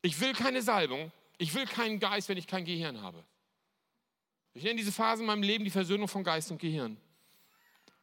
Ich 0.00 0.18
will 0.18 0.32
keine 0.32 0.62
Salbung, 0.62 1.12
ich 1.36 1.52
will 1.52 1.66
keinen 1.66 2.00
Geist, 2.00 2.30
wenn 2.30 2.38
ich 2.38 2.46
kein 2.46 2.64
Gehirn 2.64 3.02
habe. 3.02 3.22
Ich 4.54 4.62
nenne 4.62 4.76
diese 4.76 4.90
Phase 4.90 5.20
in 5.20 5.26
meinem 5.26 5.42
Leben 5.42 5.64
die 5.64 5.70
Versöhnung 5.70 6.08
von 6.08 6.24
Geist 6.24 6.50
und 6.50 6.58
Gehirn. 6.58 6.96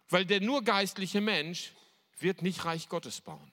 Weil 0.10 0.28
der 0.28 0.42
nur 0.42 0.64
geistliche 0.64 1.22
Mensch 1.22 1.74
wird 2.20 2.44
nicht 2.44 2.66
Reich 2.66 2.88
Gottes 2.88 3.20
bauen. 3.20 3.52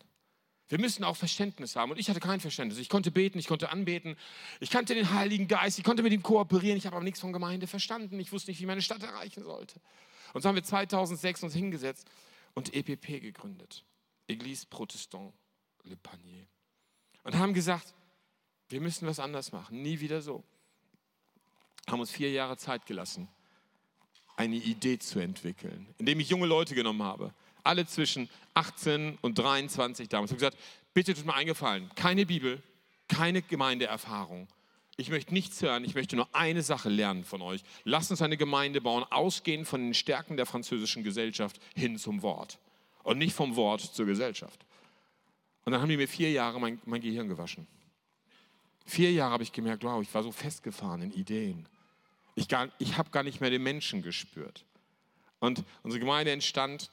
Wir 0.68 0.78
müssen 0.78 1.04
auch 1.04 1.16
Verständnis 1.16 1.74
haben. 1.74 1.92
Und 1.92 1.98
ich 1.98 2.10
hatte 2.10 2.20
kein 2.20 2.40
Verständnis. 2.40 2.78
Ich 2.78 2.90
konnte 2.90 3.10
beten, 3.10 3.38
ich 3.38 3.46
konnte 3.46 3.70
anbeten. 3.70 4.18
Ich 4.60 4.68
kannte 4.68 4.94
den 4.94 5.14
Heiligen 5.14 5.48
Geist, 5.48 5.78
ich 5.78 5.84
konnte 5.84 6.02
mit 6.02 6.12
ihm 6.12 6.22
kooperieren. 6.22 6.76
Ich 6.76 6.84
habe 6.84 6.96
aber 6.96 7.04
nichts 7.04 7.20
von 7.20 7.32
Gemeinde 7.32 7.66
verstanden. 7.66 8.20
Ich 8.20 8.30
wusste 8.30 8.50
nicht, 8.50 8.60
wie 8.60 8.66
meine 8.66 8.82
Stadt 8.82 9.02
erreichen 9.02 9.42
sollte. 9.42 9.80
Und 10.34 10.42
so 10.42 10.50
haben 10.50 10.56
wir 10.56 10.64
2006 10.64 11.44
uns 11.44 11.54
hingesetzt 11.54 12.06
und 12.52 12.74
EPP 12.74 13.22
gegründet. 13.22 13.86
Église 14.28 14.66
Protestant 14.68 15.32
Le 15.84 15.96
Panier. 15.96 16.46
Und 17.24 17.36
haben 17.36 17.54
gesagt, 17.54 17.94
wir 18.68 18.80
müssen 18.80 19.06
was 19.06 19.18
anders 19.18 19.52
machen. 19.52 19.82
Nie 19.82 20.00
wieder 20.00 20.22
so. 20.22 20.44
Haben 21.88 22.00
uns 22.00 22.10
vier 22.10 22.30
Jahre 22.30 22.56
Zeit 22.56 22.86
gelassen 22.86 23.28
eine 24.36 24.56
Idee 24.56 24.98
zu 24.98 25.20
entwickeln, 25.20 25.86
indem 25.98 26.20
ich 26.20 26.28
junge 26.28 26.46
Leute 26.46 26.74
genommen 26.74 27.02
habe, 27.02 27.32
alle 27.64 27.86
zwischen 27.86 28.28
18 28.54 29.18
und 29.20 29.38
23 29.38 30.08
damals. 30.08 30.30
Ich 30.30 30.34
habe 30.34 30.50
gesagt, 30.50 30.58
bitte 30.94 31.14
tut 31.14 31.26
mir 31.26 31.34
eingefallen, 31.34 31.90
keine 31.94 32.26
Bibel, 32.26 32.62
keine 33.08 33.42
Gemeindeerfahrung. 33.42 34.48
Ich 34.96 35.10
möchte 35.10 35.32
nichts 35.32 35.62
hören, 35.62 35.84
ich 35.84 35.94
möchte 35.94 36.16
nur 36.16 36.28
eine 36.34 36.62
Sache 36.62 36.88
lernen 36.88 37.24
von 37.24 37.40
euch. 37.40 37.62
Lasst 37.84 38.10
uns 38.10 38.20
eine 38.20 38.36
Gemeinde 38.36 38.80
bauen, 38.80 39.04
ausgehend 39.10 39.66
von 39.66 39.80
den 39.80 39.94
Stärken 39.94 40.36
der 40.36 40.46
französischen 40.46 41.02
Gesellschaft 41.02 41.60
hin 41.74 41.98
zum 41.98 42.22
Wort 42.22 42.58
und 43.02 43.18
nicht 43.18 43.34
vom 43.34 43.56
Wort 43.56 43.80
zur 43.80 44.06
Gesellschaft. 44.06 44.64
Und 45.64 45.72
dann 45.72 45.80
haben 45.80 45.88
die 45.88 45.96
mir 45.96 46.08
vier 46.08 46.30
Jahre 46.30 46.60
mein, 46.60 46.80
mein 46.84 47.00
Gehirn 47.00 47.28
gewaschen. 47.28 47.66
Vier 48.84 49.12
Jahre 49.12 49.32
habe 49.32 49.42
ich 49.42 49.52
gemerkt, 49.52 49.84
wow, 49.84 50.02
ich 50.02 50.12
war 50.12 50.22
so 50.22 50.32
festgefahren 50.32 51.02
in 51.02 51.12
Ideen. 51.12 51.68
Ich, 52.34 52.48
ich 52.78 52.98
habe 52.98 53.10
gar 53.10 53.22
nicht 53.22 53.40
mehr 53.40 53.50
den 53.50 53.62
Menschen 53.62 54.02
gespürt. 54.02 54.64
Und 55.38 55.64
unsere 55.82 56.00
Gemeinde 56.00 56.32
entstand 56.32 56.90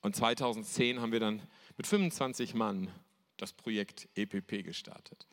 und 0.00 0.16
2010 0.16 1.00
haben 1.00 1.12
wir 1.12 1.20
dann 1.20 1.42
mit 1.76 1.86
25 1.86 2.54
Mann 2.54 2.88
das 3.36 3.52
Projekt 3.52 4.08
EPP 4.14 4.64
gestartet. 4.64 5.26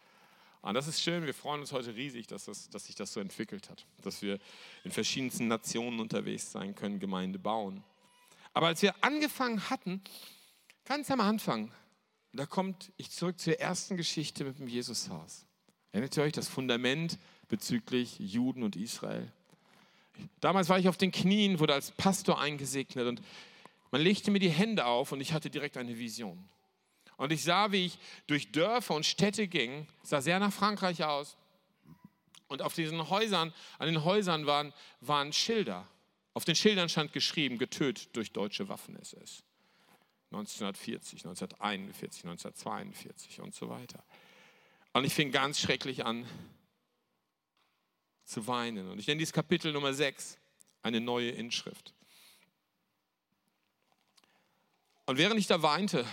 Und 0.62 0.74
das 0.74 0.88
ist 0.88 1.02
schön, 1.02 1.26
wir 1.26 1.34
freuen 1.34 1.62
uns 1.62 1.72
heute 1.72 1.96
riesig, 1.96 2.28
dass, 2.28 2.46
das, 2.46 2.70
dass 2.70 2.86
sich 2.86 2.96
das 2.96 3.14
so 3.14 3.20
entwickelt 3.20 3.70
hat, 3.70 3.86
dass 4.02 4.22
wir 4.22 4.40
in 4.84 4.92
verschiedensten 4.92 5.48
Nationen 5.48 6.00
unterwegs 6.00 6.52
sein 6.52 6.76
können, 6.76 7.00
Gemeinde 7.00 7.40
bauen. 7.40 7.84
Aber 8.54 8.68
als 8.68 8.82
wir 8.82 8.94
angefangen 9.04 9.70
hatten, 9.70 10.02
ganz 10.86 11.10
am 11.12 11.22
Anfang, 11.22 11.72
da 12.34 12.46
kommt 12.46 12.92
ich 12.98 13.12
zurück 13.12 13.40
zur 13.40 13.60
ersten 13.60 13.98
Geschichte 13.98 14.44
mit 14.44 14.60
dem 14.60 14.68
Jesushaus. 14.68 15.46
Erinnert 15.92 16.16
ihr 16.18 16.24
euch 16.24 16.34
das 16.34 16.48
Fundament 16.48 17.18
bezüglich 17.48 18.20
Juden 18.20 18.64
und 18.64 18.76
Israel. 18.76 19.32
Damals 20.40 20.70
war 20.70 20.78
ich 20.78 20.88
auf 20.88 20.98
den 20.98 21.12
Knien, 21.12 21.60
wurde 21.60 21.74
als 21.74 21.92
Pastor 21.92 22.40
eingesegnet 22.40 23.08
und 23.08 23.22
man 23.92 24.02
legte 24.02 24.30
mir 24.32 24.40
die 24.40 24.50
Hände 24.50 24.86
auf 24.86 25.12
und 25.12 25.22
ich 25.22 25.34
hatte 25.34 25.50
direkt 25.50 25.78
eine 25.78 25.98
Vision. 25.98 26.48
Und 27.18 27.32
ich 27.34 27.44
sah, 27.44 27.72
wie 27.72 27.88
ich 27.88 27.98
durch 28.28 28.52
Dörfer 28.52 28.96
und 28.96 29.06
Städte 29.06 29.48
ging, 29.48 29.88
sah 30.04 30.22
sehr 30.22 30.40
nach 30.40 30.54
Frankreich 30.54 31.04
aus. 31.04 31.36
Und 32.48 32.62
auf 32.62 32.74
diesen 32.74 33.10
Häusern, 33.10 33.54
an 33.78 33.88
den 33.88 34.04
Häusern 34.04 34.46
waren, 34.46 34.74
waren 35.02 35.34
Schilder. 35.34 35.86
Auf 36.34 36.46
den 36.46 36.56
Schildern 36.56 36.90
stand 36.90 37.14
geschrieben, 37.14 37.58
getötet 37.58 38.16
durch 38.16 38.32
deutsche 38.32 38.70
Waffen-SS. 38.70 39.44
1940, 40.32 41.26
1941, 41.26 42.24
1942 42.24 43.42
und 43.42 43.56
so 43.56 43.70
weiter. 43.70 44.04
Und 44.94 45.04
ich 45.04 45.14
fing 45.14 45.32
ganz 45.32 45.60
schrecklich 45.60 46.06
an, 46.06 46.26
zu 48.26 48.46
weinen. 48.46 48.90
Und 48.90 49.00
ich 49.00 49.08
nenne 49.08 49.18
dieses 49.18 49.34
Kapitel 49.34 49.72
Nummer 49.74 49.94
6 49.94 50.38
eine 50.84 51.02
neue 51.02 51.32
Inschrift. 51.32 51.94
Und 55.08 55.18
während 55.18 55.40
ich 55.40 55.48
da 55.48 55.64
weinte 55.64 56.06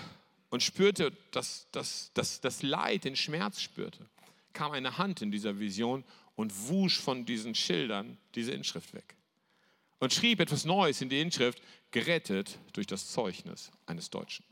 und 0.48 0.62
spürte, 0.62 1.12
dass, 1.30 1.68
dass, 1.72 2.10
dass 2.14 2.40
das 2.40 2.62
Leid, 2.62 3.04
den 3.04 3.16
Schmerz 3.16 3.60
spürte, 3.60 4.08
kam 4.54 4.72
eine 4.72 4.96
Hand 4.96 5.20
in 5.20 5.30
dieser 5.30 5.58
Vision 5.58 6.02
und 6.34 6.68
wusch 6.68 6.98
von 6.98 7.26
diesen 7.26 7.54
Schildern 7.54 8.16
diese 8.34 8.52
Inschrift 8.52 8.94
weg. 8.94 9.16
Und 9.98 10.12
schrieb 10.12 10.40
etwas 10.40 10.64
Neues 10.64 11.00
in 11.00 11.08
die 11.08 11.20
Inschrift, 11.20 11.62
gerettet 11.90 12.58
durch 12.72 12.86
das 12.86 13.10
Zeugnis 13.10 13.70
eines 13.86 14.10
Deutschen. 14.10 14.44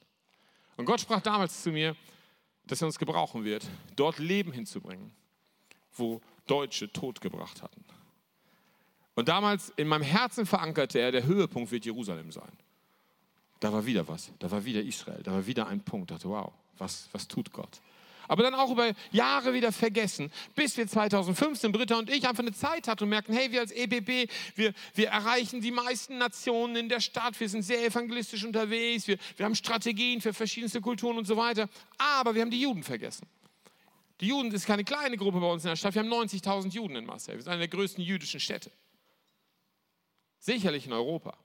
Und 0.76 0.86
Gott 0.86 1.00
sprach 1.00 1.20
damals 1.20 1.62
zu 1.62 1.70
mir, 1.70 1.96
dass 2.66 2.80
er 2.80 2.86
uns 2.86 2.98
gebrauchen 2.98 3.44
wird, 3.44 3.66
dort 3.96 4.18
Leben 4.18 4.52
hinzubringen, 4.52 5.12
wo 5.92 6.20
Deutsche 6.46 6.90
totgebracht 6.92 7.62
hatten. 7.62 7.84
Und 9.14 9.28
damals 9.28 9.72
in 9.76 9.86
meinem 9.86 10.02
Herzen 10.02 10.46
verankerte 10.46 10.98
er, 10.98 11.12
der 11.12 11.24
Höhepunkt 11.24 11.70
wird 11.70 11.84
Jerusalem 11.84 12.32
sein. 12.32 12.52
Da 13.60 13.72
war 13.72 13.86
wieder 13.86 14.06
was, 14.08 14.32
da 14.40 14.50
war 14.50 14.64
wieder 14.64 14.82
Israel, 14.82 15.22
da 15.22 15.32
war 15.32 15.46
wieder 15.46 15.66
ein 15.68 15.80
Punkt. 15.80 16.10
Ich 16.10 16.16
dachte, 16.16 16.28
wow, 16.28 16.52
was, 16.78 17.08
was 17.12 17.28
tut 17.28 17.52
Gott? 17.52 17.80
Aber 18.28 18.42
dann 18.42 18.54
auch 18.54 18.70
über 18.70 18.92
Jahre 19.12 19.52
wieder 19.52 19.72
vergessen, 19.72 20.30
bis 20.54 20.76
wir 20.76 20.86
2015, 20.86 21.72
Britta 21.72 21.98
und 21.98 22.10
ich, 22.10 22.26
einfach 22.28 22.42
eine 22.42 22.52
Zeit 22.52 22.88
hatten 22.88 23.04
und 23.04 23.10
merken, 23.10 23.32
hey, 23.32 23.50
wir 23.52 23.60
als 23.60 23.72
EBB, 23.72 24.30
wir, 24.54 24.72
wir 24.94 25.08
erreichen 25.08 25.60
die 25.60 25.70
meisten 25.70 26.18
Nationen 26.18 26.76
in 26.76 26.88
der 26.88 27.00
Stadt, 27.00 27.38
wir 27.38 27.48
sind 27.48 27.62
sehr 27.62 27.84
evangelistisch 27.84 28.44
unterwegs, 28.44 29.06
wir, 29.06 29.18
wir 29.36 29.44
haben 29.44 29.54
Strategien 29.54 30.20
für 30.20 30.32
verschiedenste 30.32 30.80
Kulturen 30.80 31.18
und 31.18 31.26
so 31.26 31.36
weiter, 31.36 31.68
aber 31.98 32.34
wir 32.34 32.42
haben 32.42 32.50
die 32.50 32.60
Juden 32.60 32.82
vergessen. 32.82 33.26
Die 34.20 34.28
Juden 34.28 34.52
ist 34.52 34.66
keine 34.66 34.84
kleine 34.84 35.16
Gruppe 35.16 35.40
bei 35.40 35.50
uns 35.50 35.64
in 35.64 35.70
der 35.70 35.76
Stadt. 35.76 35.94
Wir 35.94 36.02
haben 36.02 36.12
90.000 36.12 36.70
Juden 36.70 36.96
in 36.96 37.04
Marseille. 37.04 37.36
Wir 37.36 37.42
sind 37.42 37.52
eine 37.52 37.60
der 37.60 37.68
größten 37.68 38.02
jüdischen 38.02 38.40
Städte. 38.40 38.70
Sicherlich 40.38 40.86
in 40.86 40.92
Europa. 40.92 41.36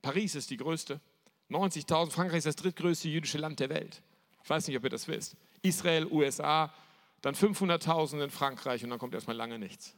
Paris 0.00 0.34
ist 0.34 0.50
die 0.50 0.56
größte. 0.56 1.00
90.000. 1.50 2.10
Frankreich 2.10 2.38
ist 2.38 2.46
das 2.46 2.56
drittgrößte 2.56 3.08
jüdische 3.08 3.38
Land 3.38 3.58
der 3.60 3.70
Welt. 3.70 4.02
Ich 4.44 4.50
weiß 4.50 4.68
nicht, 4.68 4.76
ob 4.76 4.84
ihr 4.84 4.90
das 4.90 5.08
wisst. 5.08 5.36
Israel, 5.62 6.06
USA, 6.06 6.72
dann 7.20 7.34
500.000 7.34 8.24
in 8.24 8.30
Frankreich 8.30 8.84
und 8.84 8.90
dann 8.90 8.98
kommt 8.98 9.14
erstmal 9.14 9.36
lange 9.36 9.58
nichts. 9.58 9.94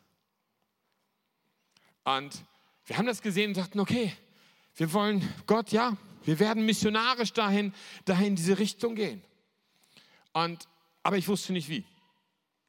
Und 2.04 2.44
wir 2.86 2.96
haben 2.96 3.06
das 3.06 3.22
gesehen 3.22 3.50
und 3.50 3.56
dachten, 3.56 3.78
okay, 3.78 4.12
wir 4.76 4.92
wollen 4.92 5.28
Gott, 5.46 5.72
ja, 5.72 5.96
wir 6.24 6.38
werden 6.38 6.64
missionarisch 6.64 7.32
dahin, 7.32 7.74
dahin 8.04 8.28
in 8.28 8.36
diese 8.36 8.58
Richtung 8.58 8.94
gehen. 8.94 9.22
Und 10.32 10.66
aber 11.02 11.16
ich 11.16 11.28
wusste 11.28 11.52
nicht 11.52 11.68
wie. 11.68 11.84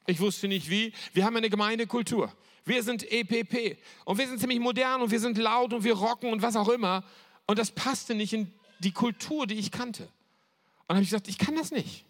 Ich 0.08 0.20
wusste 0.20 0.48
nicht 0.48 0.70
wie. 0.70 0.94
Wir 1.14 1.26
haben 1.26 1.36
eine 1.36 1.50
Gemeindekultur. 1.50 2.34
Wir 2.64 2.84
sind 2.84 3.10
EPP 3.12 3.78
und 4.06 4.18
wir 4.18 4.28
sind 4.28 4.40
ziemlich 4.40 4.60
modern 4.60 5.02
und 5.02 5.12
wir 5.12 5.20
sind 5.20 5.38
laut 5.38 5.74
und 5.74 5.84
wir 5.84 5.94
rocken 5.94 6.32
und 6.32 6.42
was 6.42 6.56
auch 6.56 6.70
immer. 6.70 7.04
Und 7.48 7.60
das 7.60 7.72
passte 7.72 8.16
nicht 8.16 8.34
in 8.34 8.54
die 8.80 8.92
Kultur, 8.92 9.48
die 9.48 9.56
ich 9.56 9.72
kannte. 9.72 10.04
Und 10.04 10.90
dann 10.90 10.98
habe 10.98 11.04
ich 11.04 11.10
gesagt, 11.10 11.28
ich 11.28 11.38
kann 11.38 11.56
das 11.56 11.72
nicht. 11.72 12.06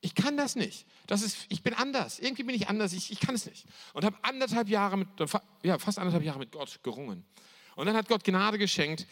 Ich 0.00 0.14
kann 0.14 0.36
das 0.36 0.56
nicht. 0.56 0.86
Das 1.06 1.22
ist, 1.22 1.46
ich 1.48 1.62
bin 1.62 1.74
anders. 1.74 2.18
Irgendwie 2.18 2.44
bin 2.44 2.54
ich 2.54 2.68
anders. 2.68 2.92
Ich, 2.92 3.10
ich 3.10 3.20
kann 3.20 3.34
es 3.34 3.46
nicht. 3.46 3.66
Und 3.92 4.04
habe 4.04 4.16
anderthalb 4.22 4.68
Jahre 4.68 4.96
mit, 4.98 5.08
ja, 5.62 5.78
fast 5.78 5.98
anderthalb 5.98 6.24
Jahre 6.24 6.38
mit 6.38 6.52
Gott 6.52 6.80
gerungen. 6.82 7.24
Und 7.74 7.86
dann 7.86 7.96
hat 7.96 8.08
Gott 8.08 8.24
Gnade 8.24 8.58
geschenkt. 8.58 9.06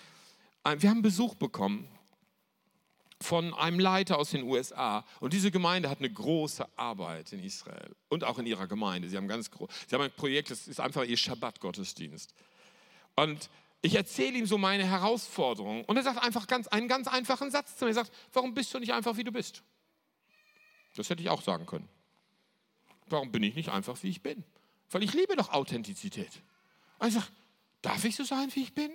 Wir 0.79 0.91
haben 0.91 1.03
Besuch 1.03 1.35
bekommen 1.35 1.89
von 3.21 3.55
einem 3.55 3.79
Leiter 3.79 4.19
aus 4.19 4.31
den 4.31 4.43
USA. 4.43 5.05
Und 5.21 5.33
diese 5.33 5.51
Gemeinde 5.51 5.89
hat 5.89 5.99
eine 5.99 6.11
große 6.11 6.67
Arbeit 6.77 7.33
in 7.33 7.43
Israel 7.43 7.95
und 8.09 8.25
auch 8.25 8.39
in 8.39 8.47
ihrer 8.47 8.67
Gemeinde. 8.67 9.09
Sie 9.09 9.17
haben, 9.17 9.29
ganz 9.29 9.51
Sie 9.87 9.95
haben 9.95 10.03
ein 10.03 10.13
Projekt, 10.13 10.51
das 10.51 10.69
ist 10.69 10.81
einfach 10.81 11.05
ihr 11.05 11.17
Schabbat-Gottesdienst. 11.17 12.35
Und 13.17 13.49
ich 13.83 13.95
erzähle 13.95 14.39
ihm 14.39 14.47
so 14.47 14.59
meine 14.59 14.85
Herausforderungen. 14.85 15.85
Und 15.85 15.97
er 15.97 16.03
sagt 16.03 16.23
einfach 16.23 16.47
ganz, 16.47 16.69
einen 16.69 16.89
ganz 16.89 17.07
einfachen 17.07 17.51
Satz 17.51 17.77
zu 17.77 17.85
mir. 17.85 17.91
Er 17.91 17.95
sagt, 17.95 18.13
warum 18.33 18.55
bist 18.55 18.73
du 18.75 18.79
nicht 18.79 18.93
einfach, 18.93 19.17
wie 19.17 19.25
du 19.25 19.33
bist? 19.33 19.63
Das 20.97 21.11
hätte 21.11 21.23
ich 21.23 21.29
auch 21.29 21.43
sagen 21.43 21.67
können. 21.67 21.89
Warum 23.07 23.33
bin 23.33 23.43
ich 23.43 23.55
nicht 23.55 23.69
einfach, 23.69 24.01
wie 24.03 24.11
ich 24.11 24.23
bin? 24.23 24.45
Weil 24.91 25.03
ich 25.03 25.13
liebe 25.13 25.37
doch 25.37 25.53
Authentizität. 25.53 26.31
Ich 27.07 27.15
sage, 27.15 27.27
darf 27.83 28.05
ich 28.05 28.17
so 28.17 28.25
sein, 28.25 28.55
wie 28.55 28.63
ich 28.63 28.73
bin? 28.73 28.91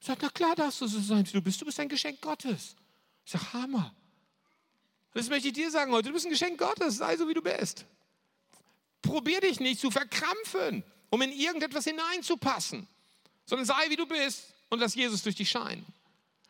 Er 0.00 0.06
sagt, 0.06 0.22
na 0.22 0.28
klar 0.28 0.54
darfst 0.54 0.80
du 0.80 0.86
so 0.86 1.00
sein, 1.00 1.26
wie 1.26 1.32
du 1.32 1.40
bist. 1.40 1.60
Du 1.60 1.64
bist 1.64 1.80
ein 1.80 1.88
Geschenk 1.88 2.20
Gottes. 2.20 2.76
Ich 3.24 3.32
sage, 3.32 3.52
Hammer. 3.52 3.94
Das 5.14 5.28
möchte 5.28 5.48
ich 5.48 5.54
dir 5.54 5.70
sagen 5.70 5.92
heute. 5.92 6.08
Du 6.08 6.14
bist 6.14 6.26
ein 6.26 6.30
Geschenk 6.30 6.58
Gottes. 6.58 6.96
Sei 6.96 7.16
so, 7.16 7.28
wie 7.28 7.34
du 7.34 7.42
bist. 7.42 7.86
Probier 9.00 9.40
dich 9.40 9.60
nicht 9.60 9.80
zu 9.80 9.90
verkrampfen, 9.90 10.82
um 11.10 11.22
in 11.22 11.30
irgendetwas 11.32 11.84
hineinzupassen 11.84 12.88
sondern 13.46 13.66
sei 13.66 13.90
wie 13.90 13.96
du 13.96 14.06
bist 14.06 14.54
und 14.70 14.80
lass 14.80 14.94
Jesus 14.94 15.22
durch 15.22 15.36
dich 15.36 15.50
scheinen. 15.50 15.84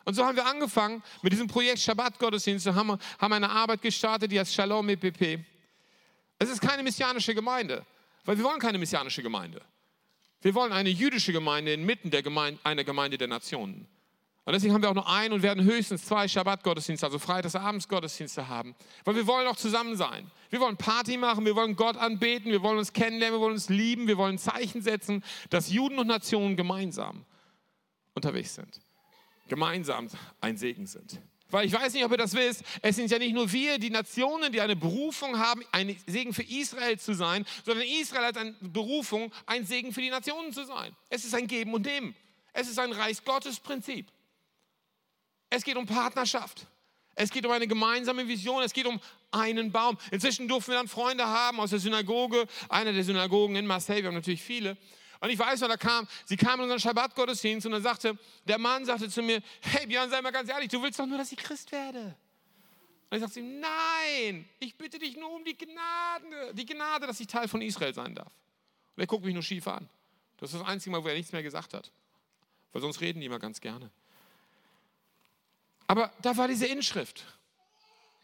Und 0.05 0.15
so 0.15 0.25
haben 0.25 0.37
wir 0.37 0.47
angefangen 0.47 1.03
mit 1.23 1.33
diesem 1.33 1.47
Projekt 1.47 1.79
Shabbat-Gottesdienste, 1.81 2.75
haben, 2.75 2.99
haben 3.19 3.33
eine 3.33 3.51
Arbeit 3.51 3.81
gestartet, 3.83 4.31
die 4.31 4.39
heißt 4.39 4.53
Shalom 4.53 4.89
EPP. 4.89 5.41
Es 6.39 6.51
ist 6.51 6.61
keine 6.61 6.83
messianische 6.83 7.35
Gemeinde, 7.35 7.85
weil 8.25 8.37
wir 8.37 8.45
wollen 8.45 8.61
keine 8.61 8.79
messianische 8.79 9.23
Gemeinde. 9.23 9.63
Wir 10.43 10.55
wollen 10.55 10.73
eine 10.73 10.91
jüdische 10.91 11.33
Gemeinde 11.33 11.73
inmitten 11.73 12.11
der 12.11 12.23
Gemeinde, 12.23 12.61
einer 12.65 12.85
Gemeinde 12.85 13.17
der 13.17 13.29
Nationen. 13.29 13.87
Und 14.47 14.53
deswegen 14.53 14.75
haben 14.75 14.83
wir 14.83 14.91
auch 14.91 14.95
nur 14.95 15.09
ein 15.09 15.33
und 15.33 15.43
werden 15.43 15.65
höchstens 15.65 16.05
zwei 16.05 16.29
Shabbat-Gottesdienste, 16.29 17.07
also 17.07 17.19
Freitagsabends-Gottesdienste 17.19 18.47
haben. 18.47 18.75
Weil 19.05 19.15
wir 19.17 19.27
wollen 19.27 19.47
auch 19.47 19.57
zusammen 19.57 19.97
sein. 19.97 20.31
Wir 20.51 20.61
wollen 20.61 20.77
Party 20.77 21.17
machen, 21.17 21.47
wir 21.47 21.57
wollen 21.57 21.77
Gott 21.77 21.97
anbeten, 21.97 22.53
wir 22.53 22.63
wollen 22.63 22.77
uns 22.77 22.93
kennenlernen, 22.93 23.39
wir 23.39 23.41
wollen 23.41 23.55
uns 23.55 23.71
lieben, 23.71 24.07
wir 24.07 24.19
wollen 24.19 24.37
Zeichen 24.37 24.83
setzen, 24.83 25.25
dass 25.49 25.73
Juden 25.73 25.99
und 25.99 26.09
Nationen 26.09 26.57
gemeinsam 26.57 27.25
unterwegs 28.13 28.55
sind. 28.55 28.84
Gemeinsam 29.49 30.09
ein 30.41 30.57
Segen 30.57 30.87
sind. 30.87 31.21
Weil 31.51 31.67
ich 31.67 31.73
weiß 31.73 31.93
nicht, 31.93 32.05
ob 32.05 32.11
ihr 32.11 32.17
das 32.17 32.35
wisst, 32.35 32.65
es 32.83 32.97
sind 32.97 33.11
ja 33.11 33.19
nicht 33.19 33.35
nur 33.35 33.53
wir, 33.53 33.79
die 33.79 33.91
Nationen, 33.91 34.51
die 34.51 34.61
eine 34.61 34.75
Berufung 34.75 35.39
haben, 35.39 35.63
ein 35.71 35.97
Segen 36.07 36.35
für 36.35 36.43
Israel 36.43 36.99
zu 36.99 37.15
sein, 37.15 37.47
sondern 37.65 37.87
Israel 37.87 38.25
hat 38.25 38.37
eine 38.39 38.57
Berufung, 38.61 39.31
ein 39.47 39.65
Segen 39.65 39.93
für 39.93 40.01
die 40.01 40.11
Nationen 40.11 40.53
zu 40.53 40.65
sein. 40.65 40.97
Es 41.11 41.25
ist 41.25 41.35
ein 41.35 41.47
Geben 41.47 41.73
und 41.75 41.87
Nehmen. 41.87 42.17
Es 42.53 42.69
ist 42.69 42.79
ein 42.79 42.93
Reich 42.93 43.25
Gottes 43.25 43.61
Prinzip. 43.61 44.07
Es 45.51 45.63
geht 45.63 45.77
um 45.77 45.87
Partnerschaft. 45.87 46.67
Es 47.15 47.31
geht 47.31 47.47
um 47.47 47.53
eine 47.53 47.69
gemeinsame 47.69 48.27
Vision. 48.27 48.63
Es 48.63 48.73
geht 48.73 48.87
um 48.87 49.01
einen 49.31 49.71
Baum. 49.71 49.99
Inzwischen 50.11 50.49
durften 50.49 50.73
wir 50.73 50.79
dann 50.79 50.89
Freunde 50.89 51.27
haben 51.27 51.61
aus 51.61 51.71
der 51.71 51.79
Synagoge, 51.79 52.47
einer 52.69 52.93
der 52.93 53.05
Synagogen 53.05 53.55
in 53.57 53.67
Marseille. 53.67 54.03
Wir 54.03 54.09
haben 54.09 54.15
natürlich 54.15 54.43
viele. 54.43 54.77
Und 55.21 55.31
ich 55.31 55.39
weiß 55.39 55.61
noch, 55.61 55.69
da 55.69 55.77
kam, 55.77 56.07
sie 56.25 56.37
kam 56.37 56.61
in 56.61 56.65
unseren 56.65 56.81
Schabbat-Gottesdienst 56.81 57.67
und 57.67 57.73
dann 57.73 57.83
sagte, 57.83 58.19
der 58.45 58.59
Mann 58.59 58.85
sagte 58.85 59.09
zu 59.09 59.23
mir, 59.23 59.43
hey 59.61 59.87
Björn, 59.87 60.11
sei 60.11 60.21
mal 60.21 60.33
ganz 60.33 60.49
ehrlich, 60.51 60.69
du 60.69 60.83
willst 60.83 60.99
doch 60.99 61.07
nur, 61.07 61.19
dass 61.19 61.33
ich 61.33 61.39
Christ 61.39 61.73
werde. 61.73 62.17
Und 63.11 63.17
ich 63.17 63.21
sagte 63.21 63.41
ihm, 63.41 63.61
nein, 63.61 64.49
ich 64.59 64.77
bitte 64.77 64.99
dich 64.99 65.17
nur 65.17 65.31
um 65.31 65.45
die 65.45 65.57
Gnade, 65.57 66.55
die 66.55 66.67
Gnade, 66.67 67.07
dass 67.07 67.21
ich 67.21 67.27
Teil 67.27 67.49
von 67.49 67.63
Israel 67.63 67.95
sein 67.95 68.15
darf. 68.15 68.33
Und 68.97 69.03
er 69.03 69.07
guckt 69.07 69.25
mich 69.25 69.35
nur 69.35 69.43
schief 69.43 69.67
an. 69.69 69.89
Das 70.39 70.53
ist 70.53 70.61
das 70.61 70.67
einzige 70.69 70.91
Mal, 70.91 71.03
wo 71.03 71.09
er 71.09 71.15
nichts 71.15 71.33
mehr 71.33 71.43
gesagt 71.43 71.75
hat. 71.75 71.91
Weil 72.73 72.83
sonst 72.83 73.01
reden 73.01 73.21
die 73.21 73.27
immer 73.27 73.39
ganz 73.39 73.61
gerne. 73.61 73.91
Aber 75.87 76.13
da 76.23 76.37
war 76.37 76.49
diese 76.49 76.67
Inschrift. 76.67 77.25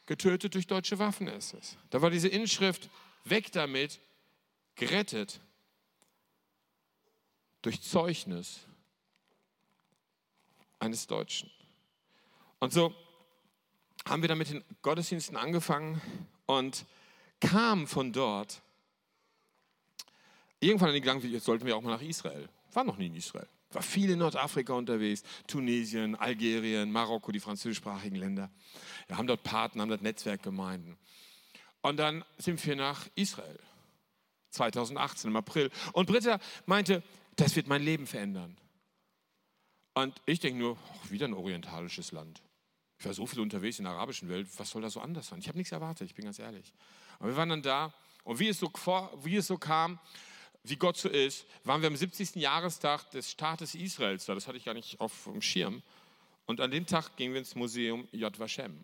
Getötet 0.07 0.55
durch 0.55 0.67
deutsche 0.67 0.99
Waffen 0.99 1.29
ist 1.29 1.55
es. 1.55 1.77
Da 1.91 2.03
war 2.03 2.11
diese 2.11 2.29
Inschrift, 2.29 2.89
weg 3.25 3.53
damit, 3.53 4.01
gerettet 4.75 5.41
durch 7.63 7.83
Zeugnis 7.83 8.61
eines 10.79 11.07
Deutschen. 11.07 11.51
Und 12.59 12.73
so 12.73 12.95
haben 14.07 14.23
wir 14.23 14.29
dann 14.29 14.39
mit 14.39 14.51
den 14.51 14.65
Gottesdiensten 14.83 15.37
angefangen 15.37 16.01
und 16.47 16.87
kamen 17.41 17.87
von 17.87 18.13
dort 18.13 18.63
irgendwann 20.59 20.89
an 20.89 20.95
den 20.95 21.03
Gedanken, 21.03 21.31
jetzt 21.31 21.45
sollten 21.45 21.67
wir 21.67 21.77
auch 21.77 21.83
mal 21.83 21.91
nach 21.91 22.03
Israel. 22.03 22.49
War 22.73 22.85
noch 22.85 22.97
nie 22.97 23.07
in 23.07 23.17
Israel 23.17 23.49
war 23.73 23.83
viel 23.83 24.11
in 24.11 24.19
Nordafrika 24.19 24.73
unterwegs, 24.73 25.23
Tunesien, 25.47 26.17
Algerien, 26.17 26.91
Marokko, 26.91 27.33
die 27.33 27.41
französischsprachigen 27.41 28.17
Länder. 28.17 28.51
Wir 29.07 29.17
haben 29.17 29.27
dort 29.27 29.43
Partner, 29.43 29.83
haben 29.83 29.89
dort 29.89 30.03
Netzwerkgemeinden. 30.03 30.97
Und 31.81 31.97
dann 31.97 32.25
sind 32.39 32.65
wir 32.67 32.77
nach 32.77 33.07
Israel, 33.15 33.59
2018 34.51 35.31
im 35.31 35.37
April. 35.37 35.71
Und 35.93 36.07
Britta 36.07 36.41
meinte, 36.67 37.03
das 37.41 37.57
wird 37.57 37.67
mein 37.67 37.83
Leben 37.83 38.07
verändern. 38.07 38.57
Und 39.95 40.21
ich 40.27 40.41
denke 40.41 40.59
nur, 40.59 40.73
oh, 40.73 41.11
wieder 41.11 41.27
ein 41.27 41.35
orientalisches 41.35 42.13
Land. 42.13 42.43
Ich 42.99 43.07
war 43.07 43.15
so 43.15 43.27
viel 43.27 43.41
unterwegs 43.41 43.79
in 43.79 43.85
der 43.85 43.95
arabischen 43.95 44.29
Welt, 44.29 44.47
was 44.59 44.71
soll 44.71 44.83
da 44.83 44.91
so 44.91 45.01
anders 45.01 45.29
sein? 45.29 45.39
Ich 45.41 45.49
habe 45.49 45.59
nichts 45.59 45.73
erwartet, 45.73 46.07
ich 46.07 46.15
bin 46.15 46.27
ganz 46.27 46.39
ehrlich. 46.39 46.73
Und 47.19 47.29
wir 47.29 47.37
waren 47.37 47.49
dann 47.49 47.63
da 47.63 47.95
und 48.25 48.39
wie 48.39 48.49
es 48.49 48.59
so, 48.59 48.71
wie 49.23 49.37
es 49.37 49.47
so 49.47 49.57
kam, 49.57 49.99
wie 50.63 50.77
Gott 50.77 50.99
so 50.99 51.09
ist, 51.09 51.47
waren 51.65 51.81
wir 51.81 51.89
am 51.89 51.97
70. 51.97 52.35
Jahrestag 52.37 53.11
des 53.11 53.31
Staates 53.31 53.75
Israels 53.75 54.27
da. 54.27 54.35
Das 54.35 54.47
hatte 54.47 54.59
ich 54.59 54.65
gar 54.65 54.75
nicht 54.75 55.01
auf 55.01 55.25
dem 55.25 55.41
Schirm. 55.41 55.83
Und 56.45 56.61
an 56.61 56.71
dem 56.71 56.87
Tag 56.87 57.17
gingen 57.17 57.33
wir 57.33 57.39
ins 57.39 57.55
Museum 57.55 58.07
Yad 58.13 58.39
Vashem, 58.39 58.79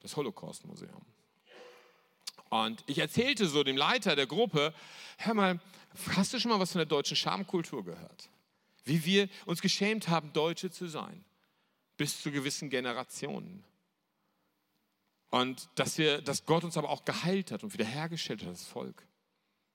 das 0.00 0.16
Holocaust-Museum. 0.16 1.02
Und 2.52 2.84
ich 2.86 2.98
erzählte 2.98 3.48
so 3.48 3.64
dem 3.64 3.78
Leiter 3.78 4.14
der 4.14 4.26
Gruppe, 4.26 4.74
hör 5.16 5.32
mal, 5.32 5.58
hast 6.14 6.34
du 6.34 6.38
schon 6.38 6.50
mal 6.50 6.60
was 6.60 6.72
von 6.72 6.80
der 6.80 6.86
deutschen 6.86 7.16
Schamkultur 7.16 7.82
gehört? 7.82 8.28
Wie 8.84 9.06
wir 9.06 9.30
uns 9.46 9.62
geschämt 9.62 10.08
haben, 10.08 10.34
Deutsche 10.34 10.70
zu 10.70 10.86
sein, 10.86 11.24
bis 11.96 12.20
zu 12.20 12.30
gewissen 12.30 12.68
Generationen. 12.68 13.64
Und 15.30 15.70
dass, 15.76 15.96
wir, 15.96 16.20
dass 16.20 16.44
Gott 16.44 16.62
uns 16.62 16.76
aber 16.76 16.90
auch 16.90 17.06
geheilt 17.06 17.52
hat 17.52 17.64
und 17.64 17.72
wiederhergestellt 17.72 18.42
hat, 18.42 18.52
das 18.52 18.66
Volk 18.66 19.02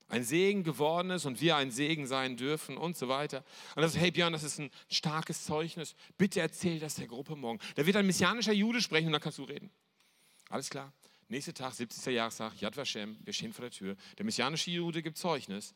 ein 0.06 0.22
Segen 0.22 0.62
geworden 0.62 1.10
ist 1.10 1.26
und 1.26 1.40
wir 1.40 1.56
ein 1.56 1.72
Segen 1.72 2.06
sein 2.06 2.36
dürfen 2.36 2.76
und 2.76 2.96
so 2.96 3.08
weiter. 3.08 3.44
Und 3.74 3.82
das 3.82 3.96
ist, 3.96 4.00
hey 4.00 4.12
Björn, 4.12 4.32
das 4.32 4.44
ist 4.44 4.60
ein 4.60 4.70
starkes 4.88 5.44
Zeugnis. 5.44 5.96
Bitte 6.16 6.40
erzähl 6.40 6.78
das 6.78 6.94
der 6.94 7.08
Gruppe 7.08 7.34
morgen. 7.34 7.58
Da 7.74 7.84
wird 7.84 7.96
ein 7.96 8.06
messianischer 8.06 8.52
Jude 8.52 8.80
sprechen 8.80 9.06
und 9.06 9.12
dann 9.14 9.20
kannst 9.20 9.38
du 9.38 9.42
reden. 9.42 9.68
Alles 10.48 10.70
klar. 10.70 10.92
Nächster 11.30 11.52
Tag, 11.52 11.74
70. 11.74 12.14
Jahrestag, 12.14 12.58
Yad 12.60 12.76
Vashem, 12.76 13.18
wir 13.22 13.34
stehen 13.34 13.52
vor 13.52 13.62
der 13.62 13.70
Tür. 13.70 13.96
Der 14.16 14.24
messianische 14.24 14.70
Jude 14.70 15.02
gibt 15.02 15.18
Zeugnis, 15.18 15.74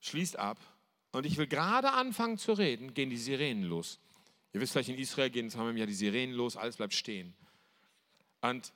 schließt 0.00 0.36
ab 0.36 0.58
und 1.12 1.24
ich 1.26 1.36
will 1.36 1.46
gerade 1.46 1.92
anfangen 1.92 2.36
zu 2.36 2.54
reden, 2.54 2.92
gehen 2.92 3.08
die 3.08 3.16
Sirenen 3.16 3.62
los. 3.62 4.00
Ihr 4.52 4.60
wisst 4.60 4.72
vielleicht, 4.72 4.88
in 4.88 4.98
Israel 4.98 5.30
gehen 5.30 5.48
zweimal 5.48 5.70
im 5.70 5.76
Jahr 5.76 5.86
die 5.86 5.94
Sirenen 5.94 6.34
los, 6.34 6.56
alles 6.56 6.76
bleibt 6.76 6.92
stehen. 6.92 7.34
Und 8.40 8.72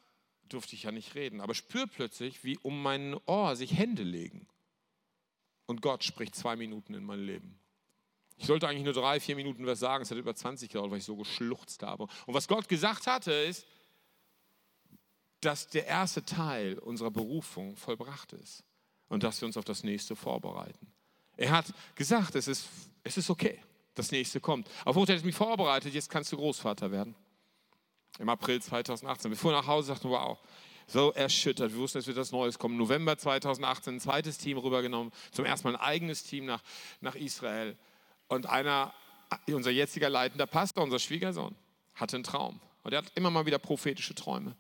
durfte 0.48 0.76
ich 0.76 0.84
ja 0.84 0.92
nicht 0.92 1.16
reden, 1.16 1.40
aber 1.40 1.54
spür 1.54 1.88
plötzlich, 1.88 2.44
wie 2.44 2.56
um 2.58 2.80
mein 2.80 3.16
Ohr 3.26 3.56
sich 3.56 3.76
Hände 3.76 4.04
legen. 4.04 4.46
Und 5.66 5.82
Gott 5.82 6.04
spricht 6.04 6.36
zwei 6.36 6.54
Minuten 6.54 6.94
in 6.94 7.04
mein 7.04 7.20
Leben. 7.20 7.58
Ich 8.36 8.46
sollte 8.46 8.68
eigentlich 8.68 8.84
nur 8.84 8.94
drei, 8.94 9.18
vier 9.18 9.34
Minuten 9.34 9.66
was 9.66 9.80
sagen, 9.80 10.02
es 10.02 10.10
hat 10.12 10.16
über 10.16 10.34
20 10.34 10.70
gedauert, 10.70 10.92
weil 10.92 10.98
ich 10.98 11.04
so 11.04 11.16
geschluchzt 11.16 11.82
habe. 11.82 12.04
Und 12.26 12.34
was 12.34 12.46
Gott 12.46 12.68
gesagt 12.68 13.08
hatte, 13.08 13.32
ist, 13.32 13.66
dass 15.40 15.68
der 15.68 15.86
erste 15.86 16.24
Teil 16.24 16.78
unserer 16.78 17.10
Berufung 17.10 17.76
vollbracht 17.76 18.32
ist 18.32 18.64
und 19.08 19.22
dass 19.22 19.40
wir 19.40 19.46
uns 19.46 19.56
auf 19.56 19.64
das 19.64 19.84
nächste 19.84 20.16
vorbereiten. 20.16 20.92
Er 21.36 21.52
hat 21.52 21.72
gesagt, 21.94 22.34
es 22.34 22.48
ist, 22.48 22.68
es 23.04 23.16
ist 23.16 23.30
okay, 23.30 23.60
das 23.94 24.10
nächste 24.10 24.40
kommt. 24.40 24.68
Auf 24.84 24.96
Gott 24.96 25.08
hat 25.08 25.16
es 25.16 25.24
mich 25.24 25.34
vorbereitet, 25.34 25.94
jetzt 25.94 26.10
kannst 26.10 26.32
du 26.32 26.36
Großvater 26.36 26.90
werden 26.90 27.14
im 28.18 28.28
April 28.28 28.60
2018. 28.60 29.30
Wir 29.30 29.38
fuhren 29.38 29.54
nach 29.54 29.66
Hause 29.66 29.92
und 29.92 29.96
sagten, 29.96 30.10
wow, 30.10 30.38
so 30.86 31.12
erschüttert. 31.12 31.72
Wir 31.72 31.78
wussten, 31.78 31.98
es 31.98 32.06
wird 32.06 32.16
was 32.16 32.32
Neues 32.32 32.58
kommen. 32.58 32.76
November 32.76 33.16
2018 33.16 33.96
ein 33.96 34.00
zweites 34.00 34.38
Team 34.38 34.58
rübergenommen, 34.58 35.12
zum 35.30 35.44
ersten 35.44 35.68
Mal 35.68 35.76
ein 35.76 35.82
eigenes 35.82 36.24
Team 36.24 36.46
nach, 36.46 36.62
nach 37.00 37.14
Israel. 37.14 37.76
Und 38.26 38.46
einer, 38.46 38.92
unser 39.46 39.70
jetziger 39.70 40.10
leitender 40.10 40.46
Pastor, 40.46 40.82
unser 40.82 40.98
Schwiegersohn, 40.98 41.54
hatte 41.94 42.16
einen 42.16 42.24
Traum. 42.24 42.60
Und 42.82 42.92
er 42.92 42.98
hat 42.98 43.12
immer 43.14 43.30
mal 43.30 43.46
wieder 43.46 43.58
prophetische 43.58 44.14
Träume. 44.14 44.56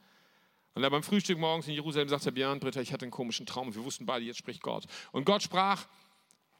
Und 0.78 0.84
er 0.84 0.90
beim 0.90 1.02
Frühstück 1.02 1.40
morgens 1.40 1.66
in 1.66 1.74
Jerusalem 1.74 2.08
sagte, 2.08 2.30
Björn, 2.30 2.60
Britta, 2.60 2.80
ich 2.80 2.92
hatte 2.92 3.04
einen 3.04 3.10
komischen 3.10 3.46
Traum. 3.46 3.74
Wir 3.74 3.82
wussten 3.82 4.06
beide, 4.06 4.24
jetzt 4.24 4.36
spricht 4.36 4.62
Gott. 4.62 4.84
Und 5.10 5.24
Gott 5.24 5.42
sprach, 5.42 5.88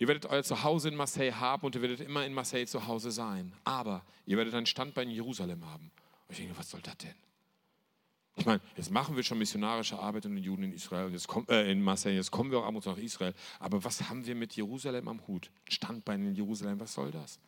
Ihr 0.00 0.08
werdet 0.08 0.26
euer 0.26 0.42
Zuhause 0.42 0.88
in 0.88 0.96
Marseille 0.96 1.38
haben 1.38 1.64
und 1.64 1.76
ihr 1.76 1.82
werdet 1.82 2.00
immer 2.00 2.26
in 2.26 2.34
Marseille 2.34 2.66
zu 2.66 2.88
Hause 2.88 3.12
sein. 3.12 3.52
Aber 3.62 4.04
ihr 4.26 4.36
werdet 4.36 4.54
ein 4.54 4.66
Standbein 4.66 5.08
in 5.08 5.14
Jerusalem 5.14 5.64
haben. 5.66 5.92
Und 6.26 6.32
ich 6.32 6.38
denke, 6.38 6.58
was 6.58 6.68
soll 6.68 6.80
das 6.82 6.96
denn? 6.98 7.14
Ich 8.34 8.44
meine, 8.44 8.60
jetzt 8.76 8.90
machen 8.90 9.14
wir 9.14 9.22
schon 9.22 9.38
missionarische 9.38 9.96
Arbeit 9.96 10.24
in 10.24 10.34
den 10.34 10.42
Juden 10.42 10.64
in 10.64 10.72
Israel, 10.72 11.12
jetzt 11.12 11.28
kommen, 11.28 11.46
äh, 11.48 11.70
in 11.70 11.80
Marseille, 11.80 12.16
jetzt 12.16 12.32
kommen 12.32 12.50
wir 12.50 12.58
auch 12.58 12.66
ab 12.66 12.74
und 12.74 12.82
zu 12.82 12.90
nach 12.90 12.98
Israel. 12.98 13.34
Aber 13.60 13.84
was 13.84 14.08
haben 14.08 14.26
wir 14.26 14.34
mit 14.34 14.56
Jerusalem 14.56 15.06
am 15.06 15.24
Hut? 15.28 15.52
Standbein 15.68 16.26
in 16.26 16.34
Jerusalem, 16.34 16.80
was 16.80 16.92
soll 16.92 17.12
das? 17.12 17.38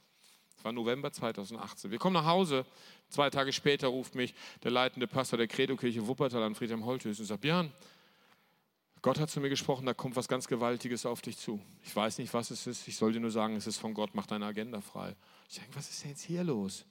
Es 0.61 0.65
war 0.67 0.73
November 0.73 1.11
2018. 1.11 1.91
Wir 1.91 1.99
kommen 1.99 2.13
nach 2.13 2.27
Hause. 2.27 2.67
Zwei 3.09 3.31
Tage 3.31 3.51
später 3.51 3.89
ruft 3.89 4.15
mich 4.15 4.35
der 4.63 4.71
leitende 4.71 5.07
Pastor 5.07 5.39
der 5.39 5.49
Credo-Kirche 5.49 6.07
Wuppertal 6.07 6.43
an 6.43 6.55
Friedhelm 6.55 6.85
Holthus 6.85 7.19
und 7.19 7.25
sagt, 7.25 7.41
Björn, 7.41 7.73
Gott 9.01 9.19
hat 9.19 9.31
zu 9.31 9.41
mir 9.41 9.49
gesprochen, 9.49 9.87
da 9.87 9.95
kommt 9.95 10.17
was 10.17 10.29
ganz 10.29 10.47
Gewaltiges 10.47 11.07
auf 11.07 11.23
dich 11.23 11.39
zu. 11.39 11.59
Ich 11.83 11.97
weiß 11.97 12.19
nicht, 12.19 12.35
was 12.35 12.51
es 12.51 12.67
ist. 12.67 12.87
Ich 12.89 12.97
soll 12.99 13.15
dir 13.15 13.21
nur 13.21 13.31
sagen, 13.31 13.57
es 13.57 13.67
ist 13.67 13.79
von 13.79 13.95
Gott, 13.95 14.11
mach 14.13 14.27
deine 14.27 14.45
Agenda 14.45 14.83
frei. 14.83 15.17
Ich 15.49 15.55
denke, 15.55 15.75
was 15.75 15.89
ist 15.89 16.03
denn 16.03 16.11
jetzt 16.11 16.25
hier 16.25 16.45
los? 16.45 16.85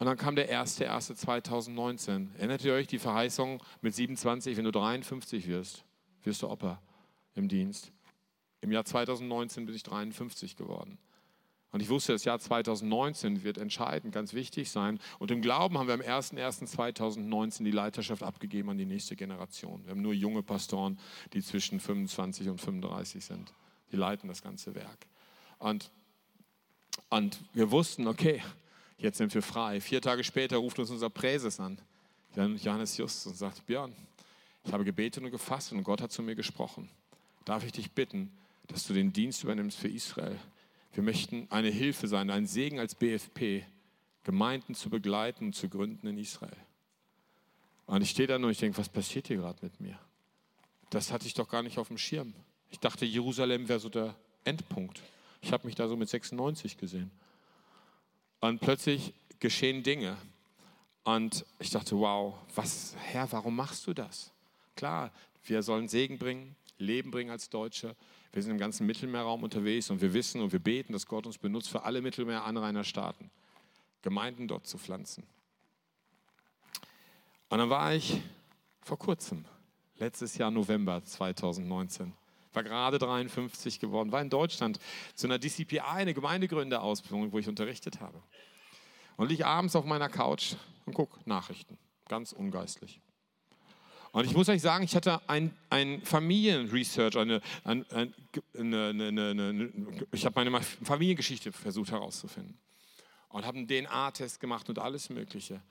Und 0.00 0.06
dann 0.06 0.16
kam 0.16 0.34
der 0.34 0.50
1.1.2019. 0.50 2.34
Erinnert 2.38 2.64
ihr 2.64 2.72
euch 2.72 2.88
die 2.88 2.98
Verheißung 2.98 3.62
mit 3.82 3.94
27, 3.94 4.56
wenn 4.56 4.64
du 4.64 4.72
53 4.72 5.46
wirst, 5.46 5.84
wirst 6.24 6.42
du 6.42 6.50
Opa 6.50 6.82
im 7.36 7.46
Dienst. 7.46 7.92
Im 8.62 8.72
Jahr 8.72 8.84
2019 8.84 9.64
bin 9.64 9.76
ich 9.76 9.84
53 9.84 10.56
geworden. 10.56 10.98
Und 11.72 11.80
ich 11.80 11.88
wusste, 11.88 12.12
das 12.12 12.24
Jahr 12.24 12.38
2019 12.38 13.44
wird 13.44 13.56
entscheidend, 13.56 14.12
ganz 14.12 14.34
wichtig 14.34 14.70
sein. 14.70 14.98
Und 15.18 15.30
im 15.30 15.40
Glauben 15.40 15.78
haben 15.78 15.86
wir 15.86 15.94
am 15.94 16.00
01.01.2019 16.00 17.62
die 17.62 17.70
Leiterschaft 17.70 18.22
abgegeben 18.22 18.70
an 18.70 18.78
die 18.78 18.86
nächste 18.86 19.14
Generation. 19.14 19.84
Wir 19.84 19.92
haben 19.92 20.02
nur 20.02 20.12
junge 20.12 20.42
Pastoren, 20.42 20.98
die 21.32 21.42
zwischen 21.42 21.78
25 21.78 22.48
und 22.48 22.60
35 22.60 23.24
sind. 23.24 23.52
Die 23.92 23.96
leiten 23.96 24.28
das 24.28 24.42
ganze 24.42 24.74
Werk. 24.74 25.06
Und, 25.58 25.90
und 27.08 27.38
wir 27.52 27.70
wussten, 27.70 28.08
okay, 28.08 28.42
jetzt 28.98 29.18
sind 29.18 29.32
wir 29.32 29.42
frei. 29.42 29.80
Vier 29.80 30.02
Tage 30.02 30.24
später 30.24 30.56
ruft 30.56 30.78
uns 30.80 30.90
unser 30.90 31.10
Präses 31.10 31.60
an, 31.60 31.78
Johannes 32.34 32.96
Just, 32.96 33.28
und 33.28 33.36
sagt, 33.36 33.64
Björn, 33.66 33.94
ich 34.64 34.72
habe 34.72 34.84
gebetet 34.84 35.22
und 35.22 35.30
gefasst 35.30 35.72
und 35.72 35.84
Gott 35.84 36.00
hat 36.00 36.10
zu 36.10 36.22
mir 36.22 36.34
gesprochen. 36.34 36.88
Darf 37.44 37.64
ich 37.64 37.72
dich 37.72 37.92
bitten, 37.92 38.32
dass 38.66 38.86
du 38.86 38.92
den 38.92 39.12
Dienst 39.12 39.44
übernimmst 39.44 39.78
für 39.78 39.88
Israel? 39.88 40.38
Wir 40.92 41.02
möchten 41.02 41.46
eine 41.50 41.68
Hilfe 41.68 42.08
sein, 42.08 42.30
ein 42.30 42.46
Segen 42.46 42.78
als 42.78 42.94
BFP, 42.94 43.64
Gemeinden 44.24 44.74
zu 44.74 44.90
begleiten 44.90 45.46
und 45.46 45.54
zu 45.54 45.68
gründen 45.68 46.06
in 46.06 46.18
Israel. 46.18 46.56
Und 47.86 48.02
ich 48.02 48.10
stehe 48.10 48.28
da 48.28 48.38
nur 48.38 48.48
und 48.48 48.52
ich 48.52 48.58
denke, 48.58 48.78
was 48.78 48.88
passiert 48.88 49.28
hier 49.28 49.38
gerade 49.38 49.58
mit 49.62 49.80
mir? 49.80 49.98
Das 50.90 51.12
hatte 51.12 51.26
ich 51.26 51.34
doch 51.34 51.48
gar 51.48 51.62
nicht 51.62 51.78
auf 51.78 51.88
dem 51.88 51.98
Schirm. 51.98 52.34
Ich 52.70 52.78
dachte, 52.78 53.04
Jerusalem 53.04 53.68
wäre 53.68 53.80
so 53.80 53.88
der 53.88 54.14
Endpunkt. 54.44 55.00
Ich 55.40 55.52
habe 55.52 55.66
mich 55.66 55.74
da 55.74 55.88
so 55.88 55.96
mit 55.96 56.08
96 56.08 56.76
gesehen. 56.76 57.10
Und 58.40 58.60
plötzlich 58.60 59.12
geschehen 59.38 59.82
Dinge. 59.82 60.16
Und 61.04 61.44
ich 61.58 61.70
dachte, 61.70 61.98
wow, 61.98 62.34
was, 62.54 62.94
Herr, 62.98 63.30
warum 63.32 63.56
machst 63.56 63.86
du 63.86 63.94
das? 63.94 64.32
Klar, 64.76 65.12
wir 65.44 65.62
sollen 65.62 65.88
Segen 65.88 66.18
bringen, 66.18 66.54
Leben 66.78 67.10
bringen 67.10 67.30
als 67.30 67.48
Deutsche. 67.50 67.96
Wir 68.32 68.42
sind 68.42 68.52
im 68.52 68.58
ganzen 68.58 68.86
Mittelmeerraum 68.86 69.42
unterwegs 69.42 69.90
und 69.90 70.00
wir 70.00 70.12
wissen 70.14 70.40
und 70.40 70.52
wir 70.52 70.60
beten, 70.60 70.92
dass 70.92 71.06
Gott 71.06 71.26
uns 71.26 71.38
benutzt 71.38 71.68
für 71.68 71.82
alle 71.82 72.00
Mittelmeeranrainerstaaten, 72.00 73.30
Gemeinden 74.02 74.46
dort 74.46 74.66
zu 74.66 74.78
pflanzen. 74.78 75.24
Und 77.48 77.58
dann 77.58 77.70
war 77.70 77.92
ich 77.92 78.22
vor 78.82 78.98
kurzem, 78.98 79.44
letztes 79.96 80.36
Jahr 80.38 80.52
November 80.52 81.02
2019, 81.02 82.12
war 82.52 82.62
gerade 82.62 82.98
53 82.98 83.80
geworden, 83.80 84.12
war 84.12 84.22
in 84.22 84.30
Deutschland 84.30 84.78
zu 85.14 85.26
einer 85.26 85.38
DCPI, 85.38 85.80
eine 85.80 86.14
Gemeindegründerausbildung, 86.14 87.32
wo 87.32 87.38
ich 87.38 87.48
unterrichtet 87.48 88.00
habe. 88.00 88.22
Und 89.16 89.28
liege 89.28 89.46
abends 89.46 89.76
auf 89.76 89.84
meiner 89.84 90.08
Couch 90.08 90.54
und 90.86 90.94
gucke 90.94 91.18
Nachrichten, 91.28 91.78
ganz 92.08 92.32
ungeistlich. 92.32 93.00
Und 94.12 94.24
ich 94.24 94.34
muss 94.34 94.48
euch 94.48 94.60
sagen, 94.60 94.84
ich 94.84 94.96
hatte 94.96 95.20
ein, 95.28 95.54
ein 95.68 96.02
Familienresearch, 96.02 97.16
eine, 97.16 97.40
eine, 97.64 97.86
eine, 98.58 99.08
eine 99.08 99.72
ich 100.12 100.26
habe 100.26 100.44
meine 100.44 100.60
Familiengeschichte 100.62 101.52
versucht 101.52 101.92
herauszufinden. 101.92 102.58
Und 103.28 103.46
habe 103.46 103.58
einen 103.58 103.68
DNA-Test 103.68 104.40
gemacht 104.40 104.68
und 104.68 104.80
alles 104.80 105.10
Mögliche. 105.10 105.62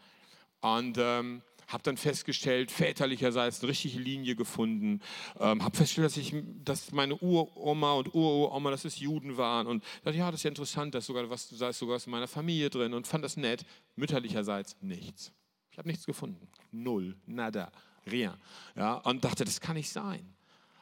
Und 0.61 0.97
ähm, 0.97 1.41
habe 1.67 1.83
dann 1.83 1.97
festgestellt, 1.97 2.71
väterlicherseits 2.71 3.59
eine 3.59 3.69
richtige 3.69 3.99
Linie 3.99 4.35
gefunden, 4.35 5.01
ähm, 5.37 5.61
habe 5.61 5.75
festgestellt, 5.75 6.05
dass, 6.05 6.17
ich, 6.17 6.33
dass 6.63 6.91
meine 6.93 7.15
Uroma 7.17 7.93
und 7.93 8.13
Uroma, 8.15 8.71
dass 8.71 8.85
es 8.85 8.99
Juden 8.99 9.35
waren 9.35 9.67
und 9.67 9.83
dachte, 10.03 10.17
ja, 10.17 10.31
das 10.31 10.39
ist 10.39 10.43
ja 10.43 10.49
interessant, 10.49 10.95
dass 10.95 11.05
sogar 11.05 11.29
was, 11.29 11.49
da 11.49 11.69
ist 11.69 11.79
sogar 11.79 11.95
was 11.95 12.05
in 12.05 12.11
meiner 12.11 12.27
Familie 12.27 12.69
drin 12.69 12.93
und 12.93 13.05
fand 13.05 13.23
das 13.23 13.35
nett. 13.35 13.65
Mütterlicherseits 13.97 14.77
nichts. 14.81 15.33
Ich 15.71 15.77
habe 15.77 15.89
nichts 15.89 16.05
gefunden. 16.05 16.47
Null, 16.71 17.17
nada 17.25 17.71
rien. 18.05 18.33
Ja, 18.75 18.95
und 18.95 19.23
dachte, 19.23 19.45
das 19.45 19.59
kann 19.59 19.75
nicht 19.75 19.89
sein. 19.89 20.25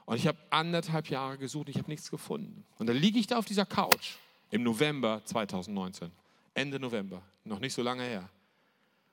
Und 0.06 0.16
ich 0.16 0.26
habe 0.26 0.38
anderthalb 0.50 1.10
Jahre 1.10 1.38
gesucht, 1.38 1.70
ich 1.70 1.78
habe 1.78 1.90
nichts 1.90 2.10
gefunden. 2.10 2.66
Und 2.78 2.88
dann 2.88 2.96
liege 2.96 3.20
ich 3.20 3.28
da 3.28 3.38
auf 3.38 3.46
dieser 3.46 3.66
Couch 3.66 4.16
im 4.52 4.64
November 4.64 5.22
2019, 5.26 6.10
Ende 6.54 6.80
November, 6.80 7.22
noch 7.44 7.60
nicht 7.60 7.74
so 7.74 7.82
lange 7.82 8.04
her. 8.04 8.30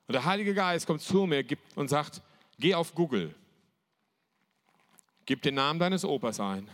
Und 0.07 0.13
der 0.13 0.25
Heilige 0.25 0.55
Geist 0.55 0.87
kommt 0.87 1.01
zu 1.01 1.27
mir 1.27 1.45
und 1.75 1.89
sagt, 1.89 2.23
geh 2.59 2.75
auf 2.75 2.95
Google, 2.95 3.35
gib 5.27 5.43
den 5.43 5.57
Namen 5.57 5.81
deines 5.81 6.05
Opas 6.05 6.39
ein, 6.39 6.69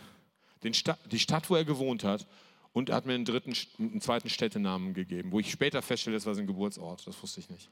Sta 0.73 0.99
die 1.11 1.19
Stadt, 1.19 1.49
wo 1.49 1.57
er 1.57 1.65
gewohnt 1.65 2.05
hat, 2.05 2.27
und 2.73 2.91
er 2.91 2.97
hat 2.97 3.07
mir 3.07 3.15
einen, 3.15 3.25
dritten, 3.25 3.55
einen 3.79 4.01
zweiten 4.01 4.29
Städtenamen 4.29 4.95
gegeben, 4.95 5.33
wo 5.33 5.41
ich 5.41 5.51
später 5.51 5.81
feststelle, 5.81 6.17
das 6.17 6.27
war 6.27 6.35
sein 6.35 6.47
Geburtsort, 6.47 7.07
das 7.07 7.21
wusste 7.23 7.41
ich 7.41 7.49
nicht. 7.49 7.71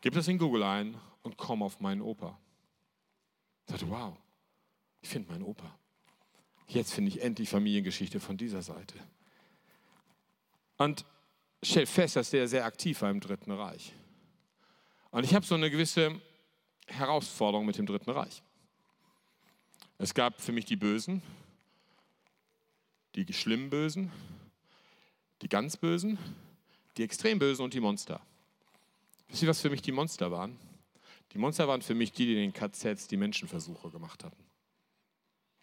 Gib 0.00 0.14
das 0.14 0.28
in 0.28 0.38
Google 0.38 0.62
ein 0.62 0.96
und 1.22 1.36
komm 1.36 1.62
auf 1.62 1.80
meinen 1.80 2.00
Opa. 2.00 2.38
Ich 3.66 3.72
dachte, 3.72 3.88
wow, 3.88 4.16
ich 5.00 5.08
finde 5.08 5.30
meinen 5.30 5.44
Opa. 5.44 5.78
Jetzt 6.66 6.92
finde 6.92 7.10
ich 7.10 7.20
endlich 7.20 7.48
Familiengeschichte 7.48 8.20
von 8.20 8.36
dieser 8.36 8.62
Seite. 8.62 8.94
Und 10.76 11.04
stell 11.62 11.86
fest, 11.86 12.16
dass 12.16 12.30
der 12.30 12.48
sehr 12.48 12.64
aktiv 12.64 13.02
war 13.02 13.10
im 13.10 13.20
Dritten 13.20 13.50
Reich. 13.50 13.92
Und 15.10 15.24
ich 15.24 15.34
habe 15.34 15.44
so 15.44 15.54
eine 15.54 15.70
gewisse 15.70 16.20
Herausforderung 16.86 17.66
mit 17.66 17.76
dem 17.76 17.86
Dritten 17.86 18.10
Reich. 18.10 18.42
Es 19.98 20.14
gab 20.14 20.40
für 20.40 20.52
mich 20.52 20.64
die 20.64 20.76
Bösen, 20.76 21.22
die 23.14 23.30
schlimmen 23.32 23.68
Bösen, 23.68 24.10
die 25.42 25.48
ganz 25.48 25.76
Bösen, 25.76 26.18
die 26.96 27.02
extrem 27.02 27.38
Bösen 27.38 27.64
und 27.64 27.74
die 27.74 27.80
Monster. 27.80 28.20
Wisst 29.28 29.42
ihr, 29.42 29.48
was 29.48 29.60
für 29.60 29.70
mich 29.70 29.82
die 29.82 29.92
Monster 29.92 30.30
waren? 30.30 30.58
Die 31.32 31.38
Monster 31.38 31.68
waren 31.68 31.82
für 31.82 31.94
mich 31.94 32.12
die, 32.12 32.26
die 32.26 32.32
in 32.32 32.52
den 32.52 32.52
KZs 32.52 33.06
die 33.06 33.16
Menschenversuche 33.16 33.90
gemacht 33.90 34.24
hatten. 34.24 34.44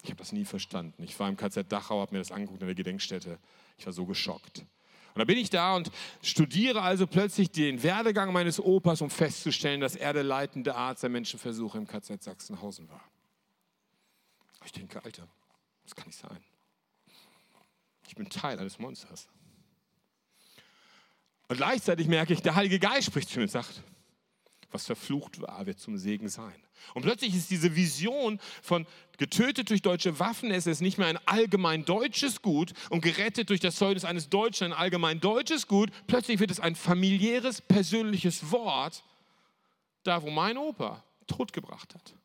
Ich 0.03 0.09
habe 0.09 0.19
das 0.19 0.31
nie 0.31 0.45
verstanden. 0.45 1.03
Ich 1.03 1.19
war 1.19 1.27
im 1.27 1.35
KZ 1.35 1.69
Dachau, 1.71 1.99
habe 1.99 2.13
mir 2.13 2.19
das 2.19 2.31
angeguckt 2.31 2.61
in 2.61 2.67
der 2.67 2.75
Gedenkstätte. 2.75 3.39
Ich 3.77 3.85
war 3.85 3.93
so 3.93 4.05
geschockt. 4.05 4.59
Und 4.59 5.19
da 5.19 5.25
bin 5.25 5.37
ich 5.37 5.49
da 5.49 5.75
und 5.75 5.91
studiere 6.21 6.83
also 6.83 7.07
plötzlich 7.07 7.49
den 7.51 7.81
Werdegang 7.81 8.31
meines 8.31 8.59
Opas, 8.59 9.01
um 9.01 9.09
festzustellen, 9.09 9.81
dass 9.81 9.95
er 9.95 10.13
der 10.13 10.23
leitende 10.23 10.75
Arzt 10.75 11.01
der 11.03 11.09
Menschenversuche 11.09 11.77
im 11.77 11.87
KZ 11.87 12.23
Sachsenhausen 12.23 12.87
war. 12.89 13.03
Ich 14.63 14.71
denke, 14.71 15.03
Alter, 15.03 15.27
das 15.83 15.95
kann 15.95 16.07
nicht 16.07 16.19
sein. 16.19 16.37
Ich 18.07 18.15
bin 18.15 18.29
Teil 18.29 18.59
eines 18.59 18.79
Monsters. 18.79 19.27
Und 21.47 21.57
gleichzeitig 21.57 22.07
merke 22.07 22.33
ich, 22.33 22.41
der 22.41 22.55
Heilige 22.55 22.79
Geist 22.79 23.07
spricht 23.07 23.29
zu 23.29 23.39
mir 23.39 23.43
und 23.43 23.51
sagt, 23.51 23.81
was 24.71 24.85
verflucht 24.85 25.41
war, 25.41 25.65
wird 25.65 25.79
zum 25.79 25.97
Segen 25.97 26.29
sein. 26.29 26.55
Und 26.93 27.03
plötzlich 27.03 27.35
ist 27.35 27.49
diese 27.49 27.75
Vision 27.75 28.39
von 28.61 28.85
getötet 29.17 29.69
durch 29.69 29.81
deutsche 29.81 30.19
Waffen, 30.19 30.51
es 30.51 30.67
ist 30.67 30.81
nicht 30.81 30.97
mehr 30.97 31.07
ein 31.07 31.19
allgemein 31.25 31.85
deutsches 31.85 32.41
Gut 32.41 32.73
und 32.89 33.01
gerettet 33.01 33.49
durch 33.49 33.59
das 33.59 33.77
Zeugnis 33.77 34.05
eines 34.05 34.29
Deutschen 34.29 34.67
ein 34.67 34.77
allgemein 34.77 35.19
deutsches 35.19 35.67
Gut. 35.67 35.91
Plötzlich 36.05 36.39
wird 36.39 36.51
es 36.51 36.59
ein 36.59 36.75
familiäres, 36.75 37.61
persönliches 37.61 38.51
Wort, 38.51 39.03
da 40.03 40.21
wo 40.21 40.29
mein 40.29 40.57
Opa 40.57 41.03
Tod 41.27 41.53
gebracht 41.53 41.93
hat. 41.95 42.15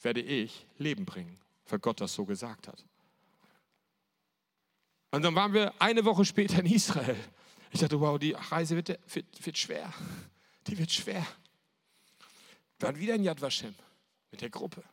Werde 0.00 0.20
ich 0.20 0.66
Leben 0.78 1.04
bringen, 1.04 1.38
weil 1.68 1.78
Gott 1.78 2.00
das 2.00 2.14
so 2.14 2.24
gesagt 2.24 2.68
hat. 2.68 2.84
Und 5.10 5.22
dann 5.22 5.34
waren 5.34 5.54
wir 5.54 5.72
eine 5.80 6.04
Woche 6.04 6.24
später 6.24 6.60
in 6.60 6.66
Israel. 6.66 7.16
Ich 7.70 7.80
dachte, 7.80 8.00
wow, 8.00 8.18
die 8.18 8.32
Reise 8.32 8.76
wird, 8.76 8.98
wird, 9.14 9.46
wird 9.46 9.58
schwer. 9.58 9.92
Die 10.66 10.78
wird 10.78 10.90
schwer. 10.90 11.26
Waren 12.78 12.98
wieder 12.98 13.14
in 13.14 13.24
Yad 13.24 13.40
Vashem 13.40 13.74
mit 14.30 14.40
der 14.40 14.50
Gruppe. 14.50 14.84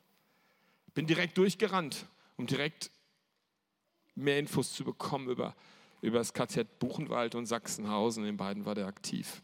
Bin 0.93 1.07
direkt 1.07 1.37
durchgerannt, 1.37 2.05
um 2.37 2.47
direkt 2.47 2.89
mehr 4.15 4.39
Infos 4.39 4.73
zu 4.73 4.83
bekommen 4.83 5.29
über, 5.29 5.55
über 6.01 6.19
das 6.19 6.33
KZ 6.33 6.79
Buchenwald 6.79 7.35
und 7.35 7.45
Sachsenhausen. 7.45 8.25
In 8.25 8.37
beiden 8.37 8.65
war 8.65 8.75
der 8.75 8.87
aktiv. 8.87 9.41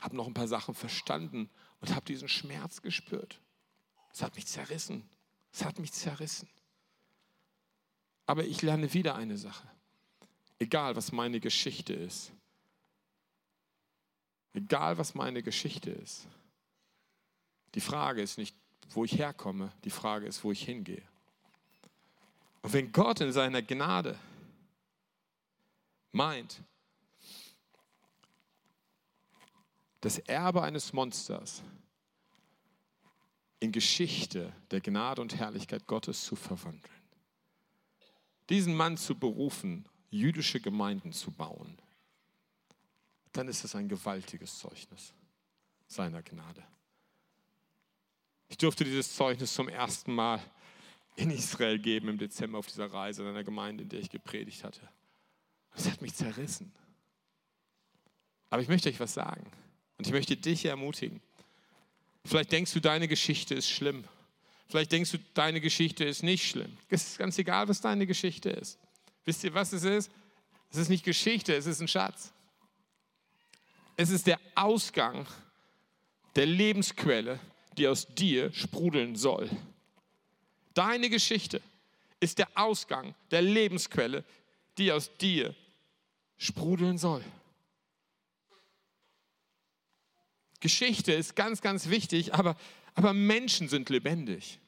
Habe 0.00 0.16
noch 0.16 0.26
ein 0.26 0.34
paar 0.34 0.48
Sachen 0.48 0.74
verstanden 0.74 1.50
und 1.80 1.94
habe 1.94 2.04
diesen 2.06 2.28
Schmerz 2.28 2.82
gespürt. 2.82 3.40
Es 4.12 4.22
hat 4.22 4.36
mich 4.36 4.46
zerrissen. 4.46 5.08
Es 5.52 5.64
hat 5.64 5.78
mich 5.78 5.92
zerrissen. 5.92 6.48
Aber 8.26 8.44
ich 8.44 8.62
lerne 8.62 8.92
wieder 8.94 9.16
eine 9.16 9.36
Sache. 9.36 9.68
Egal, 10.58 10.96
was 10.96 11.12
meine 11.12 11.40
Geschichte 11.40 11.92
ist. 11.92 12.32
Egal, 14.52 14.96
was 14.98 15.14
meine 15.14 15.42
Geschichte 15.42 15.90
ist. 15.90 16.26
Die 17.74 17.80
Frage 17.80 18.22
ist 18.22 18.38
nicht, 18.38 18.56
wo 18.90 19.04
ich 19.04 19.18
herkomme. 19.18 19.72
Die 19.84 19.90
Frage 19.90 20.26
ist, 20.26 20.44
wo 20.44 20.52
ich 20.52 20.62
hingehe. 20.64 21.02
Und 22.62 22.72
wenn 22.72 22.92
Gott 22.92 23.20
in 23.20 23.32
seiner 23.32 23.62
Gnade 23.62 24.18
meint, 26.12 26.62
das 30.00 30.18
Erbe 30.18 30.62
eines 30.62 30.92
Monsters 30.92 31.62
in 33.58 33.72
Geschichte 33.72 34.52
der 34.70 34.80
Gnade 34.80 35.20
und 35.20 35.34
Herrlichkeit 35.34 35.86
Gottes 35.86 36.24
zu 36.24 36.36
verwandeln, 36.36 37.02
diesen 38.50 38.74
Mann 38.74 38.96
zu 38.96 39.18
berufen, 39.18 39.88
jüdische 40.14 40.60
Gemeinden 40.60 41.12
zu 41.12 41.30
bauen, 41.30 41.76
dann 43.32 43.48
ist 43.48 43.64
es 43.64 43.74
ein 43.74 43.88
gewaltiges 43.88 44.58
Zeugnis 44.58 45.12
seiner 45.86 46.22
Gnade. 46.22 46.62
Ich 48.48 48.58
durfte 48.58 48.84
dieses 48.84 49.14
Zeugnis 49.14 49.52
zum 49.54 49.68
ersten 49.68 50.14
Mal 50.14 50.40
in 51.16 51.30
Israel 51.30 51.78
geben 51.78 52.08
im 52.08 52.18
Dezember 52.18 52.58
auf 52.58 52.66
dieser 52.66 52.92
Reise 52.92 53.22
in 53.22 53.28
einer 53.28 53.44
Gemeinde, 53.44 53.82
in 53.82 53.88
der 53.88 54.00
ich 54.00 54.10
gepredigt 54.10 54.64
hatte. 54.64 54.80
Das 55.74 55.90
hat 55.90 56.02
mich 56.02 56.14
zerrissen. 56.14 56.72
Aber 58.50 58.62
ich 58.62 58.68
möchte 58.68 58.88
euch 58.88 59.00
was 59.00 59.14
sagen 59.14 59.44
und 59.98 60.06
ich 60.06 60.12
möchte 60.12 60.36
dich 60.36 60.64
ermutigen. 60.64 61.20
Vielleicht 62.24 62.52
denkst 62.52 62.72
du, 62.72 62.80
deine 62.80 63.08
Geschichte 63.08 63.54
ist 63.54 63.68
schlimm. 63.68 64.04
Vielleicht 64.68 64.92
denkst 64.92 65.10
du, 65.10 65.18
deine 65.34 65.60
Geschichte 65.60 66.04
ist 66.04 66.22
nicht 66.22 66.48
schlimm. 66.48 66.76
Es 66.88 67.08
ist 67.08 67.18
ganz 67.18 67.38
egal, 67.38 67.68
was 67.68 67.80
deine 67.80 68.06
Geschichte 68.06 68.50
ist. 68.50 68.78
Wisst 69.24 69.44
ihr, 69.44 69.54
was 69.54 69.72
es 69.72 69.84
ist? 69.84 70.10
Es 70.70 70.78
ist 70.78 70.88
nicht 70.88 71.04
Geschichte, 71.04 71.54
es 71.54 71.66
ist 71.66 71.80
ein 71.80 71.88
Schatz. 71.88 72.32
Es 73.96 74.10
ist 74.10 74.26
der 74.26 74.40
Ausgang 74.54 75.26
der 76.34 76.46
Lebensquelle, 76.46 77.38
die 77.78 77.86
aus 77.86 78.06
dir 78.06 78.52
sprudeln 78.52 79.16
soll. 79.16 79.48
Deine 80.74 81.08
Geschichte 81.08 81.60
ist 82.20 82.38
der 82.38 82.48
Ausgang 82.54 83.14
der 83.30 83.42
Lebensquelle, 83.42 84.24
die 84.78 84.90
aus 84.90 85.16
dir 85.16 85.54
sprudeln 86.36 86.98
soll. 86.98 87.24
Geschichte 90.60 91.12
ist 91.12 91.36
ganz, 91.36 91.60
ganz 91.60 91.88
wichtig, 91.88 92.34
aber, 92.34 92.56
aber 92.94 93.12
Menschen 93.12 93.68
sind 93.68 93.90
lebendig. 93.90 94.58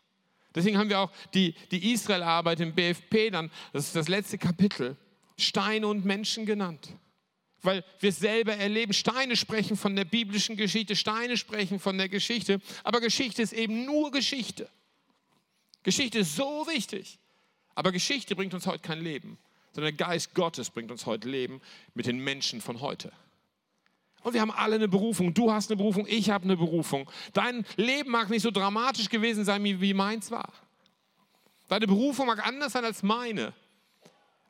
Deswegen 0.56 0.78
haben 0.78 0.88
wir 0.88 1.00
auch 1.00 1.12
die, 1.34 1.54
die 1.70 1.92
Israel-Arbeit 1.92 2.60
im 2.60 2.74
BFP 2.74 3.30
dann, 3.30 3.50
das 3.74 3.88
ist 3.88 3.96
das 3.96 4.08
letzte 4.08 4.38
Kapitel, 4.38 4.96
Steine 5.36 5.86
und 5.86 6.06
Menschen 6.06 6.46
genannt. 6.46 6.88
Weil 7.60 7.84
wir 8.00 8.08
es 8.08 8.18
selber 8.18 8.56
erleben, 8.56 8.94
Steine 8.94 9.36
sprechen 9.36 9.76
von 9.76 9.94
der 9.94 10.06
biblischen 10.06 10.56
Geschichte, 10.56 10.96
Steine 10.96 11.36
sprechen 11.36 11.78
von 11.78 11.98
der 11.98 12.08
Geschichte, 12.08 12.60
aber 12.84 13.00
Geschichte 13.00 13.42
ist 13.42 13.52
eben 13.52 13.84
nur 13.84 14.10
Geschichte. 14.10 14.70
Geschichte 15.82 16.20
ist 16.20 16.34
so 16.34 16.66
wichtig, 16.66 17.18
aber 17.74 17.92
Geschichte 17.92 18.34
bringt 18.34 18.54
uns 18.54 18.66
heute 18.66 18.80
kein 18.80 19.02
Leben, 19.02 19.38
sondern 19.72 19.94
der 19.94 20.06
Geist 20.06 20.34
Gottes 20.34 20.70
bringt 20.70 20.90
uns 20.90 21.04
heute 21.04 21.28
Leben 21.28 21.60
mit 21.92 22.06
den 22.06 22.18
Menschen 22.18 22.62
von 22.62 22.80
heute. 22.80 23.12
Und 24.26 24.32
wir 24.32 24.40
haben 24.40 24.50
alle 24.50 24.74
eine 24.74 24.88
Berufung. 24.88 25.32
Du 25.32 25.52
hast 25.52 25.70
eine 25.70 25.76
Berufung, 25.76 26.04
ich 26.08 26.30
habe 26.30 26.42
eine 26.42 26.56
Berufung. 26.56 27.08
Dein 27.32 27.64
Leben 27.76 28.10
mag 28.10 28.28
nicht 28.28 28.42
so 28.42 28.50
dramatisch 28.50 29.08
gewesen 29.08 29.44
sein, 29.44 29.62
wie 29.62 29.94
meins 29.94 30.32
war. 30.32 30.52
Deine 31.68 31.86
Berufung 31.86 32.26
mag 32.26 32.44
anders 32.44 32.72
sein 32.72 32.84
als 32.84 33.04
meine. 33.04 33.54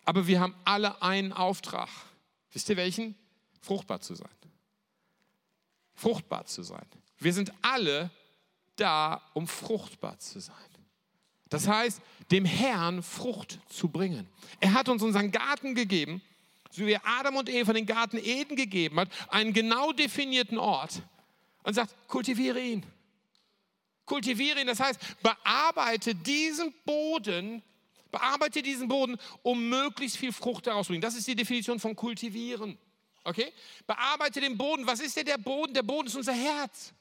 Aber 0.07 0.27
wir 0.27 0.41
haben 0.41 0.55
alle 0.65 1.03
einen 1.03 1.31
Auftrag. 1.35 1.91
Wisst 2.53 2.71
ihr 2.71 2.79
welchen? 2.79 3.17
Fruchtbar 3.61 4.01
zu 4.01 4.15
sein. 4.15 4.31
Fruchtbar 5.93 6.47
zu 6.47 6.63
sein. 6.63 6.87
Wir 7.19 7.35
sind 7.35 7.53
alle 7.61 8.11
da, 8.77 9.21
um 9.35 9.47
fruchtbar 9.47 10.19
zu 10.19 10.41
sein. 10.41 10.57
Das 11.51 11.69
heißt, 11.69 12.01
dem 12.31 12.47
Herrn 12.47 13.03
Frucht 13.03 13.61
zu 13.69 13.91
bringen. 13.91 14.27
Er 14.59 14.73
hat 14.73 14.89
uns 14.89 15.03
unseren 15.03 15.31
Garten 15.31 15.75
gegeben 15.75 16.23
so 16.77 16.87
wie 16.87 16.97
Adam 16.97 17.37
und 17.37 17.49
Eva 17.49 17.73
den 17.73 17.87
Garten 17.87 18.19
Eden 18.19 18.55
gegeben 18.55 19.01
hat, 19.01 19.09
einen 19.29 19.53
genau 19.53 19.93
definierten 19.93 20.59
Ort 20.59 21.01
und 21.63 21.75
sagt, 21.75 21.95
kultiviere 22.07 22.61
ihn. 22.61 22.85
Kultiviere 24.05 24.61
ihn, 24.61 24.67
das 24.67 24.79
heißt, 24.79 25.01
bearbeite 25.23 26.15
diesen 26.15 26.75
Boden, 26.85 27.63
bearbeite 28.11 28.63
diesen 28.63 28.89
Boden, 28.89 29.17
um 29.43 29.69
möglichst 29.69 30.19
viel 30.19 30.33
Frucht 30.33 30.67
daraus 30.67 30.87
zu 30.87 30.93
bringen. 30.93 31.01
Das 31.01 31.15
ist 31.17 31.27
die 31.27 31.35
Definition 31.35 31.81
von 31.81 31.97
kultivieren. 31.97 32.79
Okay? 33.25 33.53
Bearbeite 33.87 34.41
den 34.41 34.57
Boden. 34.57 34.87
Was 34.87 35.01
ist 35.01 35.17
denn 35.17 35.25
der 35.25 35.39
Boden? 35.39 35.73
Der 35.73 35.83
Boden 35.83 36.07
ist 36.07 36.15
unser 36.15 36.35
Herz. 36.35 36.93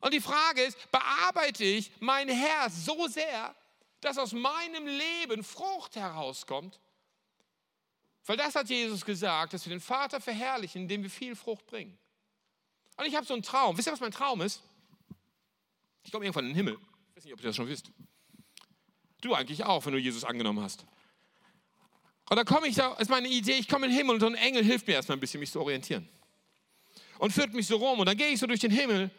Und 0.00 0.12
die 0.12 0.20
Frage 0.20 0.62
ist, 0.62 0.76
bearbeite 0.90 1.64
ich 1.64 1.90
mein 2.00 2.28
Herz 2.28 2.84
so 2.84 3.06
sehr, 3.06 3.54
dass 4.00 4.18
aus 4.18 4.32
meinem 4.32 4.86
Leben 4.86 5.42
Frucht 5.42 5.96
herauskommt, 5.96 6.78
weil 8.26 8.36
das 8.36 8.54
hat 8.54 8.68
Jesus 8.68 9.04
gesagt, 9.04 9.52
dass 9.52 9.64
wir 9.66 9.70
den 9.70 9.80
Vater 9.80 10.20
verherrlichen, 10.20 10.82
indem 10.82 11.02
wir 11.02 11.10
viel 11.10 11.36
Frucht 11.36 11.66
bringen. 11.66 11.96
Und 12.96 13.06
ich 13.06 13.14
habe 13.14 13.26
so 13.26 13.34
einen 13.34 13.42
Traum. 13.42 13.76
Wisst 13.76 13.88
ihr, 13.88 13.92
was 13.92 14.00
mein 14.00 14.12
Traum 14.12 14.40
ist? 14.40 14.62
Ich 16.02 16.12
komme 16.12 16.24
irgendwann 16.24 16.44
in 16.44 16.50
den 16.50 16.56
Himmel. 16.56 16.78
Ich 17.10 17.16
weiß 17.16 17.24
nicht, 17.24 17.34
ob 17.34 17.40
ihr 17.40 17.46
das 17.46 17.56
schon 17.56 17.68
wisst. 17.68 17.90
Du 19.20 19.34
eigentlich 19.34 19.64
auch, 19.64 19.84
wenn 19.86 19.92
du 19.92 19.98
Jesus 19.98 20.24
angenommen 20.24 20.62
hast. 20.62 20.84
Und 22.30 22.36
da 22.36 22.44
komme 22.44 22.68
ich, 22.68 22.76
da 22.76 22.94
ist 22.94 23.10
meine 23.10 23.28
Idee, 23.28 23.54
ich 23.54 23.68
komme 23.68 23.86
in 23.86 23.92
den 23.92 23.98
Himmel 23.98 24.14
und 24.14 24.20
so 24.20 24.26
ein 24.26 24.34
Engel 24.34 24.64
hilft 24.64 24.86
mir 24.86 24.94
erstmal 24.94 25.16
ein 25.16 25.20
bisschen, 25.20 25.40
mich 25.40 25.50
zu 25.50 25.60
orientieren. 25.60 26.08
Und 27.18 27.32
führt 27.32 27.52
mich 27.52 27.66
so 27.66 27.76
rum 27.76 28.00
und 28.00 28.06
dann 28.06 28.16
gehe 28.16 28.28
ich 28.28 28.40
so 28.40 28.46
durch 28.46 28.60
den 28.60 28.70
Himmel 28.70 29.10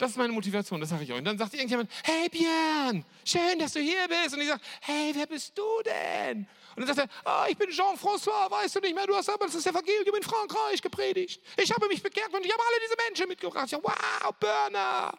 das 0.00 0.12
ist 0.12 0.16
meine 0.16 0.32
Motivation, 0.32 0.80
das 0.80 0.88
sage 0.88 1.04
ich 1.04 1.12
euch. 1.12 1.18
Und 1.18 1.24
dann 1.24 1.36
sagt 1.36 1.52
irgendjemand, 1.52 1.90
hey 2.04 2.28
Björn, 2.28 3.04
schön, 3.24 3.58
dass 3.58 3.74
du 3.74 3.80
hier 3.80 4.08
bist. 4.08 4.34
Und 4.34 4.40
ich 4.40 4.48
sage, 4.48 4.62
hey, 4.80 5.12
wer 5.14 5.26
bist 5.26 5.56
du 5.56 5.64
denn? 5.84 6.46
Und 6.76 6.86
dann 6.86 6.94
sagt 6.94 7.10
er, 7.24 7.44
oh, 7.44 7.46
ich 7.48 7.56
bin 7.56 7.70
Jean-François, 7.70 8.50
weißt 8.50 8.76
du 8.76 8.80
nicht 8.80 8.94
mehr, 8.94 9.06
du 9.06 9.14
hast 9.14 9.28
aber 9.28 9.46
das 9.46 9.66
Evangelium 9.66 10.14
in 10.16 10.22
Frankreich 10.22 10.80
gepredigt. 10.80 11.42
Ich 11.56 11.72
habe 11.72 11.88
mich 11.88 12.02
bekehrt 12.02 12.32
und 12.32 12.44
ich 12.44 12.52
habe 12.52 12.62
alle 12.62 12.76
diese 12.84 12.96
Menschen 13.06 13.28
mitgebracht. 13.28 13.64
Ich 13.64 13.70
sage, 13.70 13.82
wow, 13.82 14.32
Burner. 14.38 15.18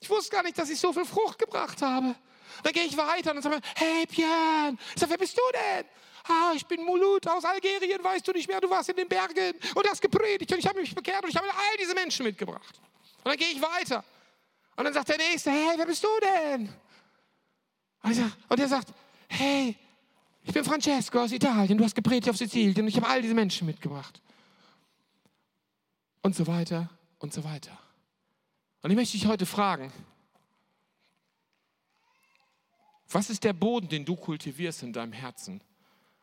Ich 0.00 0.08
wusste 0.10 0.30
gar 0.30 0.42
nicht, 0.42 0.56
dass 0.58 0.70
ich 0.70 0.78
so 0.78 0.92
viel 0.92 1.04
Frucht 1.04 1.38
gebracht 1.38 1.82
habe. 1.82 2.14
Dann 2.62 2.72
gehe 2.72 2.84
ich 2.84 2.96
weiter 2.96 3.30
und 3.30 3.36
dann 3.36 3.42
sage 3.42 3.56
ich, 3.56 3.80
hey 3.80 4.06
Björn, 4.06 4.78
ich 4.94 5.00
sage, 5.00 5.10
wer 5.10 5.18
bist 5.18 5.36
du 5.36 5.42
denn? 5.52 5.86
Ah, 6.28 6.52
ich 6.54 6.66
bin 6.66 6.82
Mulut 6.84 7.26
aus 7.28 7.44
Algerien, 7.44 8.02
weißt 8.02 8.26
du 8.26 8.32
nicht 8.32 8.48
mehr, 8.48 8.60
du 8.60 8.68
warst 8.68 8.88
in 8.88 8.96
den 8.96 9.08
Bergen 9.08 9.54
und 9.74 9.88
hast 9.88 10.02
gepredigt 10.02 10.50
und 10.52 10.58
ich 10.58 10.66
habe 10.66 10.80
mich 10.80 10.94
bekehrt 10.94 11.22
und 11.22 11.30
ich 11.30 11.36
habe 11.36 11.46
all 11.48 11.76
diese 11.78 11.94
Menschen 11.94 12.24
mitgebracht. 12.24 12.80
Und 13.18 13.30
dann 13.30 13.36
gehe 13.36 13.48
ich 13.48 13.60
weiter. 13.62 14.04
Und 14.76 14.84
dann 14.84 14.92
sagt 14.92 15.08
der 15.08 15.18
Nächste, 15.18 15.50
hey, 15.50 15.74
wer 15.76 15.86
bist 15.86 16.02
du 16.02 16.08
denn? 16.20 16.72
Und 18.48 18.60
er 18.60 18.68
sagt, 18.68 18.88
hey, 19.28 19.76
ich 20.46 20.54
bin 20.54 20.64
Francesco 20.64 21.18
aus 21.20 21.32
Italien, 21.32 21.76
du 21.76 21.84
hast 21.84 21.94
gepredigt 21.94 22.30
auf 22.30 22.36
Sizilien 22.36 22.82
und 22.82 22.88
ich 22.88 22.96
habe 22.96 23.08
all 23.08 23.20
diese 23.20 23.34
Menschen 23.34 23.66
mitgebracht. 23.66 24.22
Und 26.22 26.36
so 26.36 26.46
weiter 26.46 26.88
und 27.18 27.32
so 27.32 27.42
weiter. 27.42 27.76
Und 28.82 28.90
ich 28.90 28.96
möchte 28.96 29.18
dich 29.18 29.26
heute 29.26 29.44
fragen, 29.44 29.92
was 33.08 33.28
ist 33.28 33.42
der 33.42 33.52
Boden, 33.52 33.88
den 33.88 34.04
du 34.04 34.14
kultivierst 34.14 34.84
in 34.84 34.92
deinem 34.92 35.12
Herzen? 35.12 35.60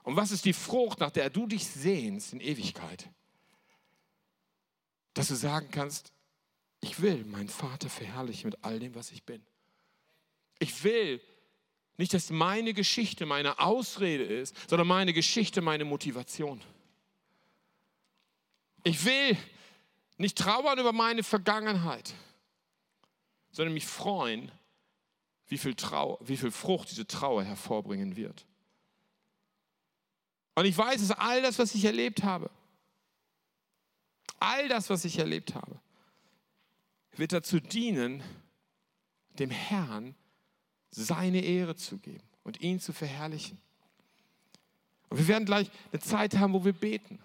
Und 0.03 0.15
was 0.15 0.31
ist 0.31 0.45
die 0.45 0.53
Frucht, 0.53 0.99
nach 0.99 1.11
der 1.11 1.29
du 1.29 1.45
dich 1.45 1.67
sehnst 1.67 2.31
in 2.31 2.39
Ewigkeit? 2.39 3.09
Dass 5.13 5.27
du 5.27 5.35
sagen 5.35 5.69
kannst, 5.71 6.13
ich 6.79 7.01
will 7.01 7.25
meinen 7.25 7.49
Vater 7.49 7.89
verherrlichen 7.89 8.49
mit 8.49 8.63
all 8.63 8.79
dem, 8.79 8.95
was 8.95 9.11
ich 9.11 9.23
bin. 9.23 9.41
Ich 10.59 10.83
will 10.83 11.21
nicht, 11.97 12.13
dass 12.13 12.29
meine 12.29 12.73
Geschichte 12.73 13.25
meine 13.25 13.59
Ausrede 13.59 14.23
ist, 14.23 14.55
sondern 14.69 14.87
meine 14.87 15.13
Geschichte 15.13 15.61
meine 15.61 15.85
Motivation. 15.85 16.61
Ich 18.83 19.05
will 19.05 19.37
nicht 20.17 20.37
trauern 20.37 20.79
über 20.79 20.91
meine 20.91 21.23
Vergangenheit, 21.23 22.13
sondern 23.51 23.73
mich 23.73 23.85
freuen, 23.85 24.51
wie 25.47 25.57
viel, 25.57 25.75
Trau 25.75 26.19
wie 26.21 26.37
viel 26.37 26.51
Frucht 26.51 26.89
diese 26.91 27.05
Trauer 27.05 27.43
hervorbringen 27.43 28.15
wird. 28.15 28.45
Und 30.55 30.65
ich 30.65 30.77
weiß, 30.77 31.07
dass 31.07 31.17
all 31.17 31.41
das, 31.41 31.59
was 31.59 31.75
ich 31.75 31.85
erlebt 31.85 32.23
habe, 32.23 32.49
all 34.39 34.67
das, 34.67 34.89
was 34.89 35.05
ich 35.05 35.19
erlebt 35.19 35.55
habe, 35.55 35.79
wird 37.15 37.31
dazu 37.31 37.59
dienen, 37.59 38.23
dem 39.39 39.49
Herrn 39.49 40.15
seine 40.93 41.43
Ehre 41.43 41.75
zu 41.75 41.97
geben 41.97 42.23
und 42.43 42.61
ihn 42.61 42.79
zu 42.79 42.93
verherrlichen. 42.93 43.57
Und 45.09 45.17
wir 45.17 45.27
werden 45.27 45.45
gleich 45.45 45.69
eine 45.91 46.01
Zeit 46.01 46.37
haben, 46.37 46.53
wo 46.53 46.63
wir 46.63 46.73
beten. 46.73 47.19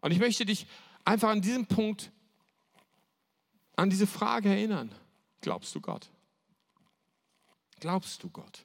Und 0.00 0.10
ich 0.10 0.18
möchte 0.18 0.44
dich 0.44 0.66
einfach 1.04 1.30
an 1.30 1.40
diesem 1.40 1.66
Punkt, 1.66 2.10
an 3.76 3.90
diese 3.90 4.06
Frage 4.06 4.48
erinnern. 4.48 4.92
Glaubst 5.40 5.74
du 5.74 5.80
Gott? 5.80 6.08
Glaubst 7.80 8.22
du 8.22 8.30
Gott? 8.30 8.64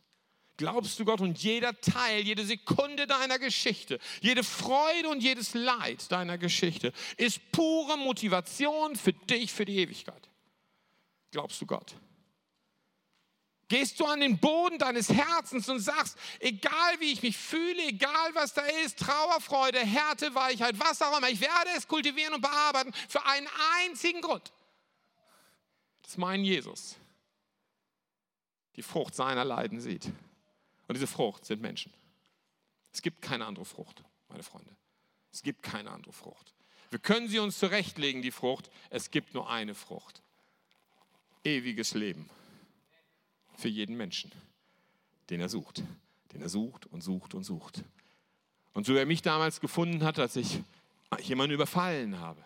Glaubst 0.57 0.99
du 0.99 1.05
Gott 1.05 1.21
und 1.21 1.37
jeder 1.37 1.79
Teil, 1.81 2.23
jede 2.23 2.43
Sekunde 2.43 3.05
deiner 3.05 3.37
Geschichte, 3.37 3.99
jede 4.21 4.43
Freude 4.43 5.09
und 5.09 5.21
jedes 5.21 5.53
Leid 5.53 6.11
deiner 6.11 6.39
Geschichte 6.39 6.91
ist 7.17 7.51
pure 7.51 7.95
Motivation 7.97 8.95
für 8.95 9.13
dich, 9.13 9.53
für 9.53 9.65
die 9.65 9.77
Ewigkeit. 9.77 10.29
Glaubst 11.29 11.61
du 11.61 11.67
Gott? 11.67 11.95
Gehst 13.67 13.99
du 13.99 14.05
an 14.05 14.21
den 14.21 14.39
Boden 14.39 14.79
deines 14.79 15.09
Herzens 15.09 15.67
und 15.67 15.79
sagst, 15.79 16.17
egal 16.39 16.99
wie 16.99 17.11
ich 17.11 17.21
mich 17.21 17.35
fühle, 17.35 17.83
egal 17.83 18.33
was 18.33 18.53
da 18.53 18.61
ist, 18.85 18.99
Trauer, 18.99 19.41
Freude, 19.41 19.79
Härte, 19.79 20.33
Weichheit, 20.35 20.79
was 20.79 21.01
auch 21.01 21.17
immer, 21.17 21.29
ich 21.29 21.41
werde 21.41 21.71
es 21.75 21.87
kultivieren 21.87 22.33
und 22.33 22.41
bearbeiten 22.41 22.93
für 23.09 23.25
einen 23.25 23.47
einzigen 23.81 24.21
Grund. 24.21 24.53
Das 26.01 26.11
ist 26.11 26.17
mein 26.17 26.45
Jesus. 26.45 26.95
Die 28.77 28.83
Frucht 28.83 29.15
seiner 29.15 29.43
Leiden 29.43 29.81
sieht. 29.81 30.05
Und 30.05 30.95
diese 30.95 31.07
Frucht 31.07 31.43
sind 31.43 31.61
Menschen. 31.61 31.91
Es 32.93 33.01
gibt 33.01 33.21
keine 33.21 33.45
andere 33.45 33.65
Frucht, 33.65 34.01
meine 34.29 34.43
Freunde. 34.43 34.73
Es 35.33 35.43
gibt 35.43 35.61
keine 35.61 35.91
andere 35.91 36.13
Frucht. 36.13 36.53
Wir 36.89 36.99
können 36.99 37.27
sie 37.27 37.39
uns 37.39 37.59
zurechtlegen, 37.59 38.21
die 38.21 38.31
Frucht. 38.31 38.69
Es 38.89 39.11
gibt 39.11 39.33
nur 39.33 39.49
eine 39.49 39.75
Frucht. 39.75 40.21
Ewiges 41.43 41.93
Leben 41.93 42.29
für 43.57 43.67
jeden 43.67 43.97
Menschen, 43.97 44.31
den 45.29 45.41
er 45.41 45.49
sucht. 45.49 45.83
Den 46.31 46.41
er 46.41 46.49
sucht 46.49 46.85
und 46.85 47.01
sucht 47.01 47.33
und 47.33 47.43
sucht. 47.43 47.83
Und 48.73 48.85
so 48.85 48.93
er 48.93 49.05
mich 49.05 49.21
damals 49.21 49.59
gefunden 49.59 50.03
hat, 50.03 50.19
als 50.19 50.35
ich 50.35 50.61
jemanden 51.21 51.55
überfallen 51.55 52.19
habe, 52.19 52.43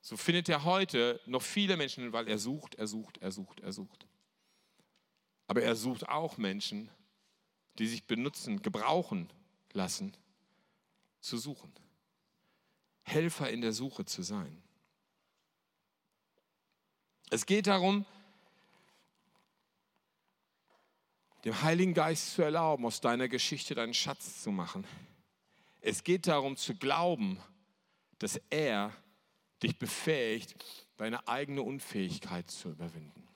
so 0.00 0.16
findet 0.16 0.48
er 0.48 0.64
heute 0.64 1.20
noch 1.26 1.42
viele 1.42 1.76
Menschen, 1.76 2.12
weil 2.12 2.28
er 2.28 2.38
sucht, 2.38 2.76
er 2.76 2.86
sucht, 2.86 3.18
er 3.18 3.32
sucht, 3.32 3.60
er 3.60 3.72
sucht. 3.72 4.06
Aber 5.48 5.62
er 5.62 5.74
sucht 5.74 6.08
auch 6.08 6.36
Menschen, 6.36 6.88
die 7.78 7.88
sich 7.88 8.04
benutzen, 8.04 8.62
gebrauchen 8.62 9.28
lassen, 9.72 10.16
zu 11.20 11.36
suchen. 11.36 11.72
Helfer 13.02 13.50
in 13.50 13.60
der 13.60 13.72
Suche 13.72 14.04
zu 14.04 14.22
sein. 14.22 14.62
Es 17.30 17.46
geht 17.46 17.66
darum, 17.66 18.06
dem 21.44 21.62
Heiligen 21.62 21.94
Geist 21.94 22.34
zu 22.34 22.42
erlauben, 22.42 22.84
aus 22.84 23.00
deiner 23.00 23.28
Geschichte 23.28 23.74
deinen 23.74 23.94
Schatz 23.94 24.42
zu 24.42 24.50
machen. 24.50 24.86
Es 25.80 26.04
geht 26.04 26.26
darum 26.26 26.56
zu 26.56 26.74
glauben, 26.74 27.38
dass 28.18 28.40
er 28.50 28.92
dich 29.62 29.78
befähigt, 29.78 30.86
deine 30.96 31.26
eigene 31.28 31.62
Unfähigkeit 31.62 32.50
zu 32.50 32.70
überwinden. 32.70 33.28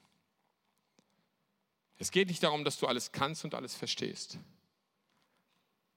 Es 1.98 2.10
geht 2.10 2.28
nicht 2.28 2.42
darum, 2.42 2.64
dass 2.64 2.78
du 2.78 2.88
alles 2.88 3.12
kannst 3.12 3.44
und 3.44 3.54
alles 3.54 3.76
verstehst. 3.76 4.38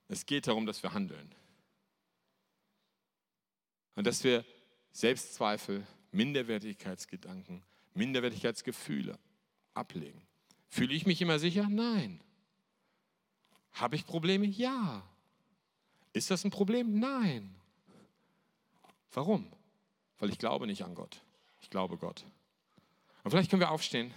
Es 0.07 0.25
geht 0.25 0.45
darum, 0.47 0.67
dass 0.67 0.83
wir 0.83 0.93
handeln. 0.93 1.33
Und 3.95 4.05
dass 4.05 4.23
wir 4.23 4.45
Selbstzweifel, 4.91 5.85
Minderwertigkeitsgedanken, 6.11 7.63
Minderwertigkeitsgefühle 7.95 9.17
ablegen. 9.73 10.21
Fühle 10.75 10.93
ich 10.93 11.05
mich 11.05 11.21
immer 11.21 11.39
sicher? 11.39 11.69
Nein. 11.69 12.19
Habe 13.71 13.95
ich 13.95 14.05
Probleme? 14.05 14.45
Ja. 14.45 15.07
Ist 16.11 16.31
das 16.31 16.43
ein 16.43 16.51
Problem? 16.51 16.99
Nein. 16.99 17.55
Warum? 19.13 19.47
Weil 20.19 20.31
ich 20.31 20.37
glaube 20.37 20.67
nicht 20.67 20.83
an 20.83 20.93
Gott. 20.93 21.21
Ich 21.61 21.69
glaube 21.69 21.95
Gott. 21.95 22.25
Und 23.23 23.31
vielleicht 23.31 23.49
können 23.49 23.61
wir 23.61 23.71
aufstehen 23.71 24.13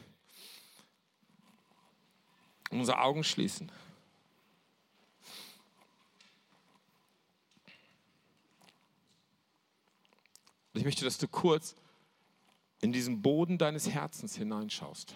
und 2.72 2.80
unsere 2.80 3.02
Augen 3.02 3.22
schließen. 3.22 3.70
Und 10.72 10.80
ich 10.80 10.84
möchte, 10.84 11.04
dass 11.04 11.18
du 11.18 11.28
kurz 11.28 11.76
in 12.80 12.90
diesen 12.90 13.22
Boden 13.22 13.58
deines 13.58 13.88
Herzens 13.88 14.34
hineinschaust. 14.34 15.14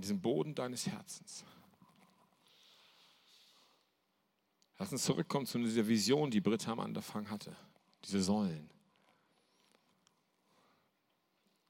In 0.00 0.02
diesem 0.02 0.22
Boden 0.22 0.54
deines 0.54 0.86
Herzens. 0.86 1.44
Lass 4.78 4.90
uns 4.90 5.04
zurückkommen 5.04 5.44
zu 5.44 5.58
dieser 5.58 5.86
Vision, 5.86 6.30
die 6.30 6.40
Britta 6.40 6.72
am 6.72 6.80
Anfang 6.80 7.28
hatte. 7.28 7.54
Diese 8.06 8.22
Säulen. 8.22 8.70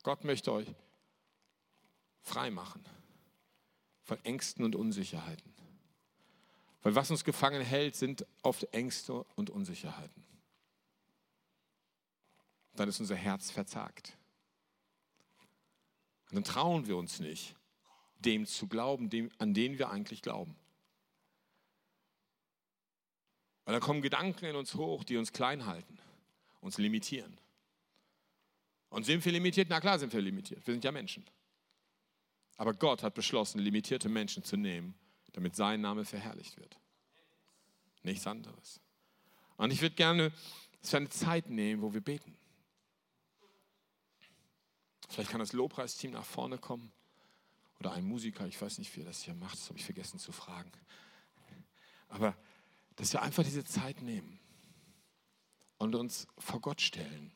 Gott 0.04 0.22
möchte 0.22 0.52
euch 0.52 0.68
frei 2.22 2.52
machen 2.52 2.84
von 4.04 4.24
Ängsten 4.24 4.64
und 4.64 4.76
Unsicherheiten. 4.76 5.52
Weil 6.82 6.94
was 6.94 7.10
uns 7.10 7.24
gefangen 7.24 7.62
hält, 7.62 7.96
sind 7.96 8.24
oft 8.44 8.62
Ängste 8.72 9.24
und 9.34 9.50
Unsicherheiten. 9.50 10.24
Dann 12.76 12.88
ist 12.88 13.00
unser 13.00 13.16
Herz 13.16 13.50
verzagt. 13.50 14.16
Und 16.28 16.36
dann 16.36 16.44
trauen 16.44 16.86
wir 16.86 16.96
uns 16.96 17.18
nicht, 17.18 17.56
dem 18.24 18.46
zu 18.46 18.66
glauben, 18.66 19.10
dem, 19.10 19.30
an 19.38 19.54
den 19.54 19.78
wir 19.78 19.90
eigentlich 19.90 20.22
glauben. 20.22 20.56
Weil 23.64 23.74
da 23.74 23.80
kommen 23.80 24.02
Gedanken 24.02 24.46
in 24.46 24.56
uns 24.56 24.74
hoch, 24.74 25.04
die 25.04 25.16
uns 25.16 25.32
klein 25.32 25.66
halten, 25.66 25.98
uns 26.60 26.78
limitieren. 26.78 27.38
Und 28.88 29.04
sind 29.04 29.24
wir 29.24 29.32
limitiert? 29.32 29.68
Na 29.70 29.80
klar 29.80 29.98
sind 29.98 30.12
wir 30.12 30.20
limitiert. 30.20 30.66
Wir 30.66 30.74
sind 30.74 30.84
ja 30.84 30.90
Menschen. 30.90 31.24
Aber 32.56 32.74
Gott 32.74 33.02
hat 33.02 33.14
beschlossen, 33.14 33.60
limitierte 33.60 34.08
Menschen 34.08 34.44
zu 34.44 34.56
nehmen, 34.56 34.94
damit 35.32 35.54
sein 35.56 35.80
Name 35.80 36.04
verherrlicht 36.04 36.58
wird. 36.58 36.78
Nichts 38.02 38.26
anderes. 38.26 38.80
Und 39.56 39.72
ich 39.72 39.80
würde 39.80 39.94
gerne, 39.94 40.32
dass 40.80 40.94
eine 40.94 41.08
Zeit 41.08 41.48
nehmen, 41.48 41.82
wo 41.82 41.94
wir 41.94 42.00
beten. 42.00 42.36
Vielleicht 45.08 45.30
kann 45.30 45.40
das 45.40 45.52
Lobpreisteam 45.52 46.12
nach 46.12 46.24
vorne 46.24 46.58
kommen 46.58 46.92
oder 47.80 47.92
ein 47.92 48.04
Musiker, 48.04 48.46
ich 48.46 48.60
weiß 48.60 48.78
nicht, 48.78 48.94
wie 48.94 49.00
er 49.00 49.06
das 49.06 49.22
hier 49.22 49.34
macht, 49.34 49.54
das 49.54 49.68
habe 49.68 49.78
ich 49.78 49.84
vergessen 49.84 50.18
zu 50.18 50.32
fragen. 50.32 50.70
Aber 52.08 52.36
dass 52.96 53.12
wir 53.12 53.22
einfach 53.22 53.42
diese 53.42 53.64
Zeit 53.64 54.02
nehmen 54.02 54.38
und 55.78 55.94
uns 55.94 56.28
vor 56.38 56.60
Gott 56.60 56.82
stellen. 56.82 57.32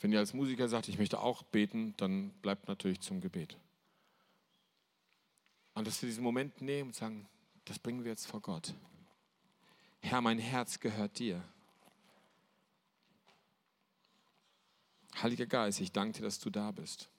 Wenn 0.00 0.12
ihr 0.12 0.18
als 0.18 0.34
Musiker 0.34 0.68
sagt, 0.68 0.88
ich 0.88 0.98
möchte 0.98 1.20
auch 1.20 1.42
beten, 1.44 1.94
dann 1.98 2.30
bleibt 2.40 2.66
natürlich 2.66 3.00
zum 3.00 3.20
Gebet. 3.20 3.56
Und 5.74 5.86
dass 5.86 6.02
wir 6.02 6.08
diesen 6.08 6.24
Moment 6.24 6.60
nehmen 6.60 6.88
und 6.88 6.94
sagen, 6.94 7.28
das 7.66 7.78
bringen 7.78 8.02
wir 8.02 8.10
jetzt 8.10 8.26
vor 8.26 8.40
Gott. 8.40 8.74
Herr, 10.00 10.20
mein 10.20 10.38
Herz 10.38 10.80
gehört 10.80 11.18
dir. 11.18 11.44
Heiliger 15.22 15.46
Geist, 15.46 15.80
ich 15.80 15.92
danke 15.92 16.18
dir, 16.18 16.24
dass 16.24 16.40
du 16.40 16.50
da 16.50 16.72
bist. 16.72 17.10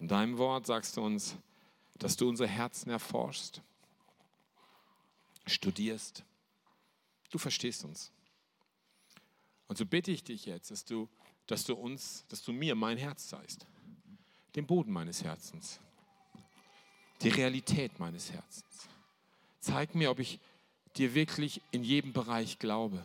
In 0.00 0.08
deinem 0.08 0.38
Wort 0.38 0.66
sagst 0.66 0.96
du 0.96 1.02
uns, 1.02 1.36
dass 1.98 2.16
du 2.16 2.28
unsere 2.28 2.48
Herzen 2.48 2.90
erforschst, 2.90 3.60
studierst. 5.46 6.24
Du 7.30 7.36
verstehst 7.38 7.84
uns. 7.84 8.10
Und 9.68 9.76
so 9.76 9.84
bitte 9.84 10.10
ich 10.10 10.24
dich 10.24 10.46
jetzt, 10.46 10.70
dass 10.70 10.86
du, 10.86 11.08
dass 11.46 11.64
du 11.64 11.74
uns, 11.74 12.24
dass 12.28 12.42
du 12.42 12.52
mir 12.52 12.74
mein 12.74 12.96
Herz 12.96 13.28
zeigst, 13.28 13.66
den 14.56 14.66
Boden 14.66 14.90
meines 14.90 15.22
Herzens, 15.22 15.78
die 17.20 17.28
Realität 17.28 18.00
meines 18.00 18.32
Herzens. 18.32 18.88
Zeig 19.60 19.94
mir, 19.94 20.10
ob 20.10 20.18
ich 20.18 20.40
dir 20.96 21.14
wirklich 21.14 21.60
in 21.70 21.84
jedem 21.84 22.14
Bereich 22.14 22.58
glaube. 22.58 23.04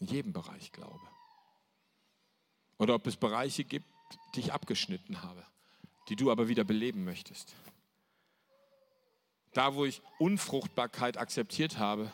In 0.00 0.08
jedem 0.08 0.32
Bereich 0.32 0.72
glaube. 0.72 1.00
Oder 2.78 2.96
ob 2.96 3.06
es 3.06 3.16
Bereiche 3.16 3.64
gibt, 3.64 3.86
die 4.34 4.40
ich 4.40 4.52
abgeschnitten 4.52 5.22
habe, 5.22 5.44
die 6.08 6.16
du 6.16 6.30
aber 6.30 6.48
wieder 6.48 6.64
beleben 6.64 7.04
möchtest. 7.04 7.54
Da, 9.52 9.74
wo 9.74 9.84
ich 9.84 10.02
Unfruchtbarkeit 10.18 11.16
akzeptiert 11.16 11.78
habe, 11.78 12.12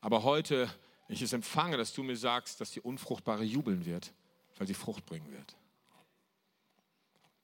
aber 0.00 0.22
heute 0.22 0.70
ich 1.08 1.22
es 1.22 1.32
empfange, 1.32 1.76
dass 1.76 1.92
du 1.92 2.02
mir 2.02 2.16
sagst, 2.16 2.60
dass 2.60 2.70
die 2.70 2.80
Unfruchtbare 2.80 3.44
jubeln 3.44 3.86
wird, 3.86 4.12
weil 4.56 4.66
sie 4.66 4.74
Frucht 4.74 5.06
bringen 5.06 5.30
wird. 5.30 5.56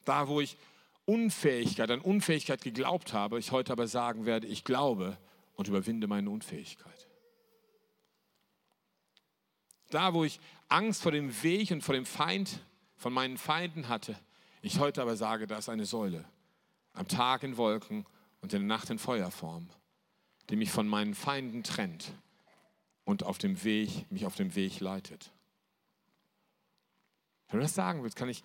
Da, 0.04 0.26
wo 0.28 0.40
ich 0.40 0.56
Unfähigkeit, 1.04 1.90
an 1.90 2.00
Unfähigkeit 2.00 2.62
geglaubt 2.62 3.12
habe, 3.12 3.38
ich 3.38 3.52
heute 3.52 3.72
aber 3.72 3.86
sagen 3.86 4.24
werde, 4.24 4.46
ich 4.46 4.64
glaube 4.64 5.16
und 5.54 5.68
überwinde 5.68 6.06
meine 6.06 6.30
Unfähigkeit. 6.30 7.08
Da, 9.90 10.14
wo 10.14 10.24
ich 10.24 10.40
Angst 10.68 11.02
vor 11.02 11.12
dem 11.12 11.42
Weg 11.42 11.70
und 11.70 11.82
vor 11.82 11.94
dem 11.94 12.06
Feind 12.06 12.60
von 13.02 13.12
meinen 13.12 13.36
Feinden 13.36 13.88
hatte, 13.88 14.18
ich 14.62 14.78
heute 14.78 15.02
aber 15.02 15.16
sage, 15.16 15.46
da 15.46 15.58
ist 15.58 15.68
eine 15.68 15.84
Säule, 15.84 16.24
am 16.92 17.08
Tag 17.08 17.42
in 17.42 17.56
Wolken 17.56 18.06
und 18.40 18.52
in 18.52 18.60
der 18.60 18.68
Nacht 18.68 18.90
in 18.90 18.98
Feuerform, 18.98 19.68
die 20.48 20.56
mich 20.56 20.70
von 20.70 20.88
meinen 20.88 21.14
Feinden 21.14 21.64
trennt 21.64 22.12
und 23.04 23.24
auf 23.24 23.38
dem 23.38 23.62
Weg, 23.64 24.10
mich 24.10 24.24
auf 24.24 24.36
dem 24.36 24.54
Weg 24.54 24.80
leitet. 24.80 25.32
Wenn 27.48 27.58
du 27.58 27.64
das 27.64 27.74
sagen 27.74 28.02
willst, 28.02 28.16
kann 28.16 28.28
ich 28.28 28.42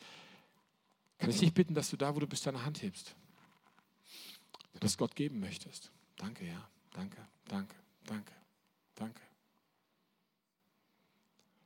Kann 1.19 1.29
ich 1.29 1.39
dich 1.39 1.53
bitten, 1.53 1.73
dass 1.73 1.89
du 1.89 1.97
da, 1.97 2.15
wo 2.15 2.19
du 2.19 2.27
bist, 2.27 2.45
deine 2.45 2.63
Hand 2.63 2.81
hebst? 2.81 3.15
Wenn 4.71 4.73
du 4.73 4.79
das 4.79 4.97
Gott 4.97 5.15
geben 5.15 5.39
möchtest. 5.39 5.91
Danke, 6.15 6.45
ja. 6.45 6.69
Danke, 6.93 7.17
danke, 7.47 7.75
danke, 8.05 8.33
danke. 8.95 9.21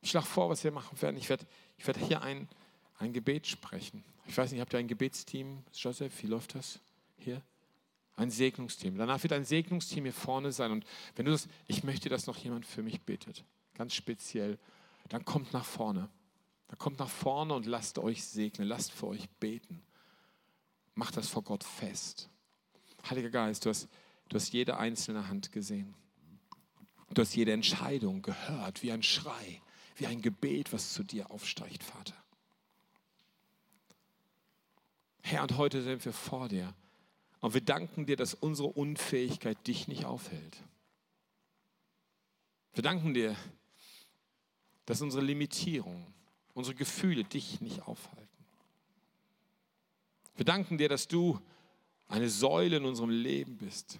Ich 0.01 0.09
schlage 0.09 0.25
vor, 0.25 0.49
was 0.49 0.63
wir 0.63 0.71
machen 0.71 1.01
werden. 1.01 1.17
Ich 1.17 1.29
werde, 1.29 1.45
ich 1.77 1.85
werde 1.85 1.99
hier 1.99 2.21
ein, 2.21 2.47
ein 3.01 3.13
Gebet 3.13 3.47
sprechen. 3.47 4.03
Ich 4.27 4.37
weiß 4.37 4.51
nicht, 4.51 4.61
habt 4.61 4.73
ihr 4.73 4.79
ein 4.79 4.87
Gebetsteam? 4.87 5.63
Joseph, 5.73 6.23
wie 6.23 6.27
läuft 6.27 6.55
das 6.55 6.79
hier? 7.17 7.41
Ein 8.15 8.29
Segnungsteam. 8.29 8.97
Danach 8.97 9.21
wird 9.23 9.33
ein 9.33 9.45
Segnungsteam 9.45 10.03
hier 10.03 10.13
vorne 10.13 10.51
sein. 10.51 10.71
Und 10.71 10.85
wenn 11.15 11.25
du 11.25 11.31
das, 11.31 11.47
ich 11.67 11.83
möchte, 11.83 12.09
dass 12.09 12.27
noch 12.27 12.37
jemand 12.37 12.65
für 12.65 12.83
mich 12.83 13.01
betet, 13.01 13.43
ganz 13.73 13.93
speziell, 13.93 14.59
dann 15.09 15.25
kommt 15.25 15.53
nach 15.53 15.65
vorne. 15.65 16.09
Dann 16.67 16.77
kommt 16.77 16.99
nach 16.99 17.09
vorne 17.09 17.53
und 17.53 17.65
lasst 17.65 17.97
euch 17.97 18.23
segnen, 18.23 18.67
lasst 18.67 18.91
für 18.91 19.07
euch 19.07 19.29
beten. 19.39 19.81
Macht 20.93 21.17
das 21.17 21.27
vor 21.27 21.43
Gott 21.43 21.63
fest. 21.63 22.29
Heiliger 23.09 23.29
Geist, 23.29 23.65
du 23.65 23.69
hast, 23.69 23.89
du 24.29 24.35
hast 24.35 24.53
jede 24.53 24.77
einzelne 24.77 25.27
Hand 25.27 25.51
gesehen. 25.51 25.95
Du 27.13 27.21
hast 27.21 27.35
jede 27.35 27.51
Entscheidung 27.51 28.21
gehört, 28.21 28.83
wie 28.83 28.91
ein 28.91 29.03
Schrei, 29.03 29.61
wie 29.95 30.05
ein 30.05 30.21
Gebet, 30.21 30.71
was 30.71 30.93
zu 30.93 31.03
dir 31.03 31.31
aufsteigt, 31.31 31.83
Vater. 31.83 32.15
Herr, 35.21 35.43
und 35.43 35.57
heute 35.57 35.81
sind 35.81 36.03
wir 36.03 36.13
vor 36.13 36.47
dir. 36.47 36.73
Und 37.39 37.53
wir 37.53 37.61
danken 37.61 38.05
dir, 38.05 38.15
dass 38.15 38.33
unsere 38.33 38.69
Unfähigkeit 38.69 39.65
dich 39.67 39.87
nicht 39.87 40.05
aufhält. 40.05 40.57
Wir 42.73 42.83
danken 42.83 43.13
dir, 43.13 43.35
dass 44.85 45.01
unsere 45.01 45.23
Limitierung, 45.23 46.05
unsere 46.53 46.75
Gefühle 46.75 47.23
dich 47.23 47.61
nicht 47.61 47.81
aufhalten. 47.87 48.27
Wir 50.35 50.45
danken 50.45 50.77
dir, 50.77 50.89
dass 50.89 51.07
du 51.07 51.39
eine 52.07 52.29
Säule 52.29 52.77
in 52.77 52.85
unserem 52.85 53.09
Leben 53.09 53.57
bist. 53.57 53.99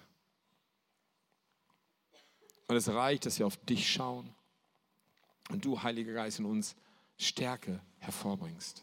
Und 2.68 2.76
es 2.76 2.88
reicht, 2.88 3.26
dass 3.26 3.38
wir 3.38 3.46
auf 3.46 3.56
dich 3.58 3.90
schauen 3.90 4.34
und 5.50 5.64
du, 5.64 5.82
Heiliger 5.82 6.14
Geist, 6.14 6.38
in 6.38 6.46
uns 6.46 6.74
Stärke 7.18 7.80
hervorbringst. 7.98 8.82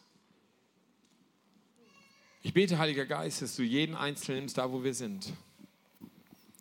Ich 2.41 2.53
bete, 2.53 2.77
Heiliger 2.77 3.05
Geist, 3.05 3.41
dass 3.41 3.55
du 3.55 3.63
jeden 3.63 3.95
Einzelnen 3.95 4.39
nimmst, 4.39 4.57
da 4.57 4.71
wo 4.71 4.83
wir 4.83 4.93
sind. 4.93 5.33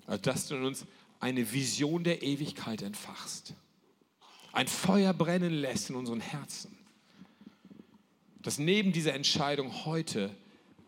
Also, 0.07 0.23
dass 0.23 0.49
du 0.49 0.57
in 0.57 0.65
uns 0.65 0.85
eine 1.21 1.53
Vision 1.53 2.03
der 2.03 2.23
Ewigkeit 2.23 2.83
entfachst. 2.83 3.55
Ein 4.53 4.67
Feuer 4.67 5.13
brennen 5.13 5.53
lässt 5.53 5.91
in 5.91 5.97
unseren 5.97 6.21
Herzen. 6.21 6.77
Dass 8.43 8.59
neben 8.59 8.93
dieser 8.93 9.15
Entscheidung 9.15 9.85
heute 9.85 10.35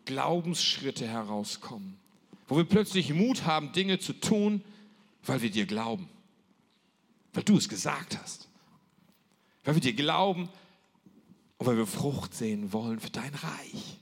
Glaubensschritte 0.05 1.07
herauskommen, 1.07 1.97
wo 2.47 2.57
wir 2.57 2.65
plötzlich 2.65 3.13
Mut 3.13 3.45
haben, 3.45 3.71
Dinge 3.71 3.99
zu 3.99 4.13
tun, 4.13 4.63
weil 5.23 5.41
wir 5.41 5.51
dir 5.51 5.65
glauben, 5.65 6.09
weil 7.33 7.43
du 7.43 7.57
es 7.57 7.69
gesagt 7.69 8.17
hast, 8.17 8.49
weil 9.63 9.75
wir 9.75 9.81
dir 9.81 9.93
glauben 9.93 10.49
und 11.59 11.67
weil 11.67 11.77
wir 11.77 11.87
Frucht 11.87 12.33
sehen 12.33 12.73
wollen 12.73 12.99
für 12.99 13.11
dein 13.11 13.33
Reich. 13.35 14.00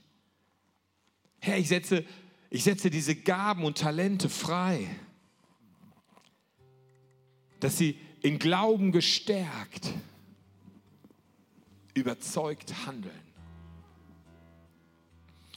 Herr, 1.40 1.58
ich 1.58 1.68
setze, 1.68 2.04
ich 2.50 2.64
setze 2.64 2.90
diese 2.90 3.16
Gaben 3.16 3.64
und 3.64 3.78
Talente 3.78 4.28
frei, 4.28 4.86
dass 7.58 7.78
sie 7.78 7.98
in 8.22 8.38
Glauben 8.38 8.92
gestärkt, 8.92 9.92
überzeugt 11.94 12.86
handeln. 12.86 13.14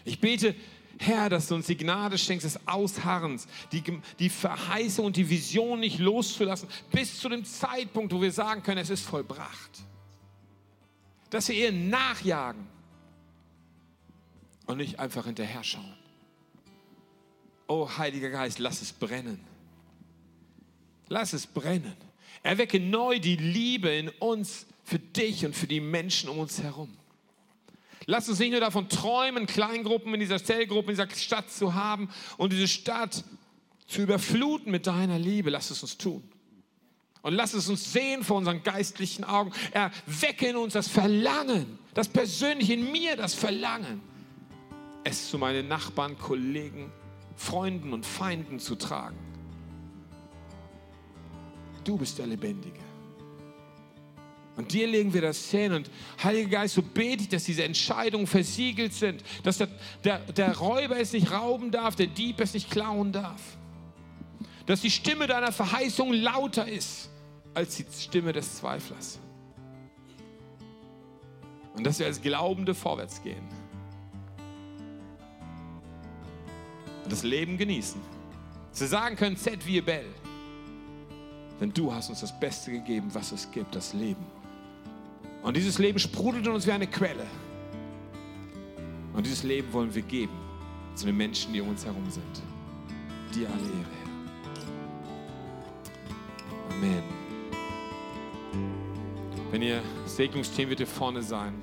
Ich 0.06 0.20
bete, 0.20 0.56
Herr, 1.00 1.30
dass 1.30 1.48
du 1.48 1.56
uns 1.56 1.68
die 1.68 1.78
Gnade 1.78 2.18
schenkst 2.18 2.46
des 2.46 2.68
Ausharrens, 2.68 3.48
die, 3.72 3.84
die 4.20 4.30
Verheißung 4.30 5.06
und 5.08 5.18
die 5.18 5.30
Vision 5.30 5.80
nicht 5.80 6.00
loszulassen, 6.00 6.70
bis 6.92 7.20
zu 7.20 7.30
dem 7.30 7.44
Zeitpunkt, 7.44 8.14
wo 8.14 8.22
wir 8.22 8.32
sagen 8.32 8.64
können, 8.64 8.80
es 8.80 8.90
ist 8.90 9.04
vollbracht. 9.04 9.84
Dass 11.30 11.50
wir 11.50 11.56
ihr 11.56 11.72
nachjagen 11.72 12.68
und 14.66 14.78
nicht 14.78 15.00
einfach 15.00 15.26
hinterher 15.26 15.64
schauen. 15.64 15.94
Oh 17.68 17.90
Heiliger 17.98 18.30
Geist, 18.30 18.60
lass 18.60 18.82
es 18.82 18.92
brennen. 18.92 19.40
Lass 21.08 21.34
es 21.34 21.48
brennen. 21.48 21.96
Erwecke 22.42 22.80
neu 22.80 23.20
die 23.20 23.36
Liebe 23.36 23.90
in 23.90 24.10
uns 24.10 24.66
für 24.84 25.00
dich 25.00 25.46
und 25.46 25.56
für 25.56 25.68
die 25.68 25.80
Menschen 25.80 26.30
um 26.30 26.40
uns 26.40 26.62
herum. 26.62 26.98
Lass 28.06 28.28
uns 28.28 28.40
nicht 28.40 28.52
nur 28.52 28.60
davon 28.60 28.90
träumen, 28.90 29.46
Kleingruppen 29.46 30.14
in 30.14 30.20
dieser 30.20 30.44
Zellgruppe, 30.44 30.92
in 30.92 30.98
dieser 30.98 31.10
Stadt 31.10 31.50
zu 31.50 31.74
haben 31.74 32.10
und 32.38 32.52
diese 32.52 32.68
Stadt 32.68 33.24
zu 33.88 34.02
überfluten 34.02 34.72
mit 34.72 34.88
deiner 34.88 35.18
Liebe. 35.18 35.50
Lass 35.50 35.72
es 35.72 35.82
uns 35.84 35.98
tun. 35.98 36.24
Und 37.22 37.34
lass 37.34 37.54
es 37.54 37.70
uns 37.70 37.94
sehen 37.94 38.24
vor 38.24 38.38
unseren 38.38 38.62
geistlichen 38.64 39.24
Augen. 39.24 39.54
Erwecke 39.72 40.48
in 40.48 40.58
uns 40.58 40.74
das 40.74 40.90
Verlangen, 40.90 41.80
das 41.94 42.10
persönlich 42.10 42.70
in 42.70 42.92
mir 42.92 43.16
das 43.16 43.34
Verlangen, 43.34 44.02
es 45.04 45.30
zu 45.30 45.38
meinen 45.38 45.68
Nachbarn, 45.68 46.18
Kollegen, 46.18 46.92
Freunden 47.36 47.94
und 47.94 48.06
Feinden 48.06 48.60
zu 48.60 48.76
tragen. 48.76 49.18
Du 51.84 51.98
bist 51.98 52.18
der 52.18 52.28
Lebendige. 52.28 52.80
Und 54.56 54.72
dir 54.72 54.88
legen 54.88 55.14
wir 55.14 55.22
das 55.22 55.50
hin. 55.50 55.74
Und 55.74 55.90
Heiliger 56.24 56.50
Geist, 56.50 56.76
so 56.76 56.82
bete 56.82 57.24
ich, 57.24 57.30
dass 57.30 57.44
diese 57.44 57.64
Entscheidungen 57.64 58.28
versiegelt 58.28 58.94
sind, 58.94 59.24
dass 59.42 59.58
der, 59.58 59.68
der, 60.04 60.20
der 60.20 60.58
Räuber 60.58 61.00
es 61.00 61.12
nicht 61.12 61.32
rauben 61.32 61.72
darf, 61.72 61.96
der 61.96 62.08
Dieb 62.08 62.40
es 62.40 62.54
nicht 62.54 62.70
klauen 62.70 63.12
darf. 63.12 63.42
Dass 64.66 64.82
die 64.82 64.92
Stimme 64.92 65.28
deiner 65.28 65.52
Verheißung 65.52 66.14
lauter 66.14 66.68
ist 66.68 67.10
als 67.54 67.76
die 67.76 67.86
Stimme 68.00 68.32
des 68.32 68.58
Zweiflers. 68.58 69.20
Und 71.76 71.84
dass 71.84 72.00
wir 72.00 72.06
als 72.06 72.22
Glaubende 72.22 72.76
vorwärts 72.76 73.22
gehen. 73.24 73.63
Das 77.10 77.24
Leben 77.24 77.58
genießen. 77.58 78.00
Dass 78.72 78.82
wir 78.82 78.88
sagen 78.88 79.16
können, 79.16 79.38
Z 79.38 79.66
wie 79.66 79.82
Bell. 79.82 80.06
Denn 81.60 81.74
du 81.74 81.94
hast 81.94 82.10
uns 82.10 82.22
das 82.22 82.38
Beste 82.40 82.72
gegeben, 82.72 83.10
was 83.14 83.32
es 83.32 83.50
gibt, 83.52 83.76
das 83.76 83.94
Leben. 83.94 84.26
Und 85.44 85.56
dieses 85.58 85.78
Leben 85.78 86.00
sprudelt 86.00 86.48
in 86.48 86.54
uns 86.54 86.66
wie 86.66 86.72
eine 86.72 86.88
Quelle. 86.88 87.26
Und 89.14 89.26
dieses 89.26 89.44
Leben 89.44 89.72
wollen 89.74 89.94
wir 89.94 90.02
geben 90.02 90.34
zu 90.96 91.06
den 91.06 91.18
Menschen, 91.18 91.54
die 91.54 91.62
um 91.62 91.70
uns 91.70 91.86
herum 91.86 92.10
sind. 92.10 92.42
Dir 93.34 93.48
alle 93.48 93.62
Ehre, 93.62 93.86
Herr. 96.70 96.76
Amen. 96.76 97.04
Wenn 99.52 99.62
ihr 99.62 99.82
Segnungsteam 100.06 100.70
wird 100.70 100.80
hier 100.80 100.88
vorne 100.88 101.22
sein, 101.22 101.54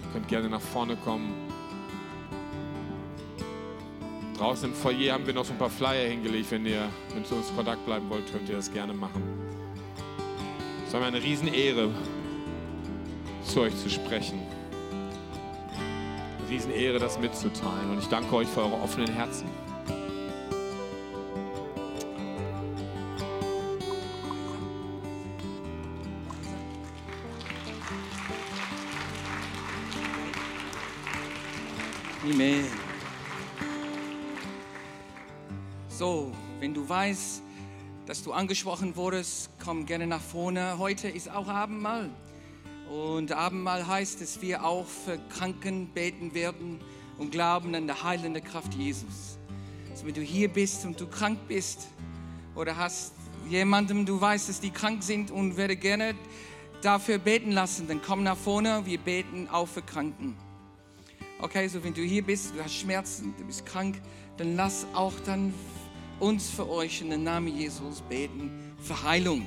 ihr 0.00 0.12
könnt 0.12 0.28
gerne 0.28 0.48
nach 0.48 0.60
vorne 0.60 0.96
kommen. 0.96 1.43
Draußen 4.36 4.68
im 4.68 4.74
Foyer 4.74 5.14
haben 5.14 5.26
wir 5.26 5.34
noch 5.34 5.44
so 5.44 5.52
ein 5.52 5.58
paar 5.58 5.70
Flyer 5.70 6.08
hingelegt. 6.08 6.50
Wenn 6.50 6.66
ihr 6.66 6.88
mit 7.14 7.30
uns 7.30 7.54
Kontakt 7.54 7.86
bleiben 7.86 8.10
wollt, 8.10 8.30
könnt 8.32 8.48
ihr 8.48 8.56
das 8.56 8.72
gerne 8.72 8.92
machen. 8.92 9.22
Es 10.86 10.92
war 10.92 11.00
mir 11.00 11.06
eine 11.06 11.22
Riesenehre, 11.22 11.90
zu 13.44 13.60
euch 13.60 13.76
zu 13.76 13.88
sprechen. 13.88 14.40
Eine 16.38 16.50
Riesenehre, 16.50 16.98
das 16.98 17.18
mitzuteilen. 17.18 17.90
Und 17.90 17.98
ich 17.98 18.08
danke 18.08 18.34
euch 18.34 18.48
für 18.48 18.62
eure 18.62 18.80
offenen 18.80 19.12
Herzen. 19.12 19.46
Dass 38.14 38.22
du 38.22 38.32
angesprochen 38.32 38.94
wurdest, 38.94 39.50
komm 39.58 39.86
gerne 39.86 40.06
nach 40.06 40.20
vorne. 40.20 40.78
Heute 40.78 41.08
ist 41.08 41.28
auch 41.28 41.48
Abendmahl. 41.48 42.10
Und 42.88 43.32
Abendmahl 43.32 43.88
heißt, 43.88 44.20
dass 44.20 44.40
wir 44.40 44.64
auch 44.64 44.86
für 44.86 45.18
Kranken 45.30 45.88
beten 45.88 46.32
werden 46.32 46.80
und 47.18 47.32
glauben 47.32 47.74
an 47.74 47.88
die 47.88 47.92
heilende 47.92 48.40
Kraft 48.40 48.72
Jesus. 48.74 49.36
Also 49.90 50.06
wenn 50.06 50.14
du 50.14 50.20
hier 50.20 50.48
bist 50.48 50.84
und 50.84 51.00
du 51.00 51.08
krank 51.08 51.40
bist 51.48 51.88
oder 52.54 52.76
hast 52.76 53.14
jemandem, 53.48 54.06
du 54.06 54.20
weißt, 54.20 54.48
dass 54.48 54.60
die 54.60 54.70
krank 54.70 55.02
sind 55.02 55.32
und 55.32 55.56
werde 55.56 55.74
gerne 55.74 56.14
dafür 56.82 57.18
beten 57.18 57.50
lassen, 57.50 57.88
dann 57.88 58.00
komm 58.00 58.22
nach 58.22 58.36
vorne, 58.36 58.86
wir 58.86 58.98
beten 58.98 59.48
auch 59.50 59.66
für 59.66 59.82
Kranken. 59.82 60.36
Okay, 61.40 61.66
so 61.66 61.82
wenn 61.82 61.94
du 61.94 62.02
hier 62.02 62.22
bist, 62.22 62.54
du 62.54 62.62
hast 62.62 62.76
Schmerzen, 62.76 63.34
du 63.36 63.44
bist 63.44 63.66
krank, 63.66 64.00
dann 64.36 64.54
lass 64.54 64.86
auch 64.94 65.14
dann 65.26 65.52
uns 66.24 66.48
für 66.48 66.68
euch 66.70 67.02
in 67.02 67.10
den 67.10 67.22
Namen 67.22 67.48
Jesus 67.48 68.00
beten 68.00 68.50
für 68.78 69.02
Heilung. 69.02 69.46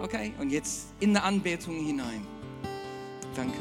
Okay, 0.00 0.32
und 0.40 0.50
jetzt 0.50 0.88
in 0.98 1.12
der 1.12 1.22
Anbetung 1.22 1.76
hinein. 1.84 2.26
Danke. 3.36 3.58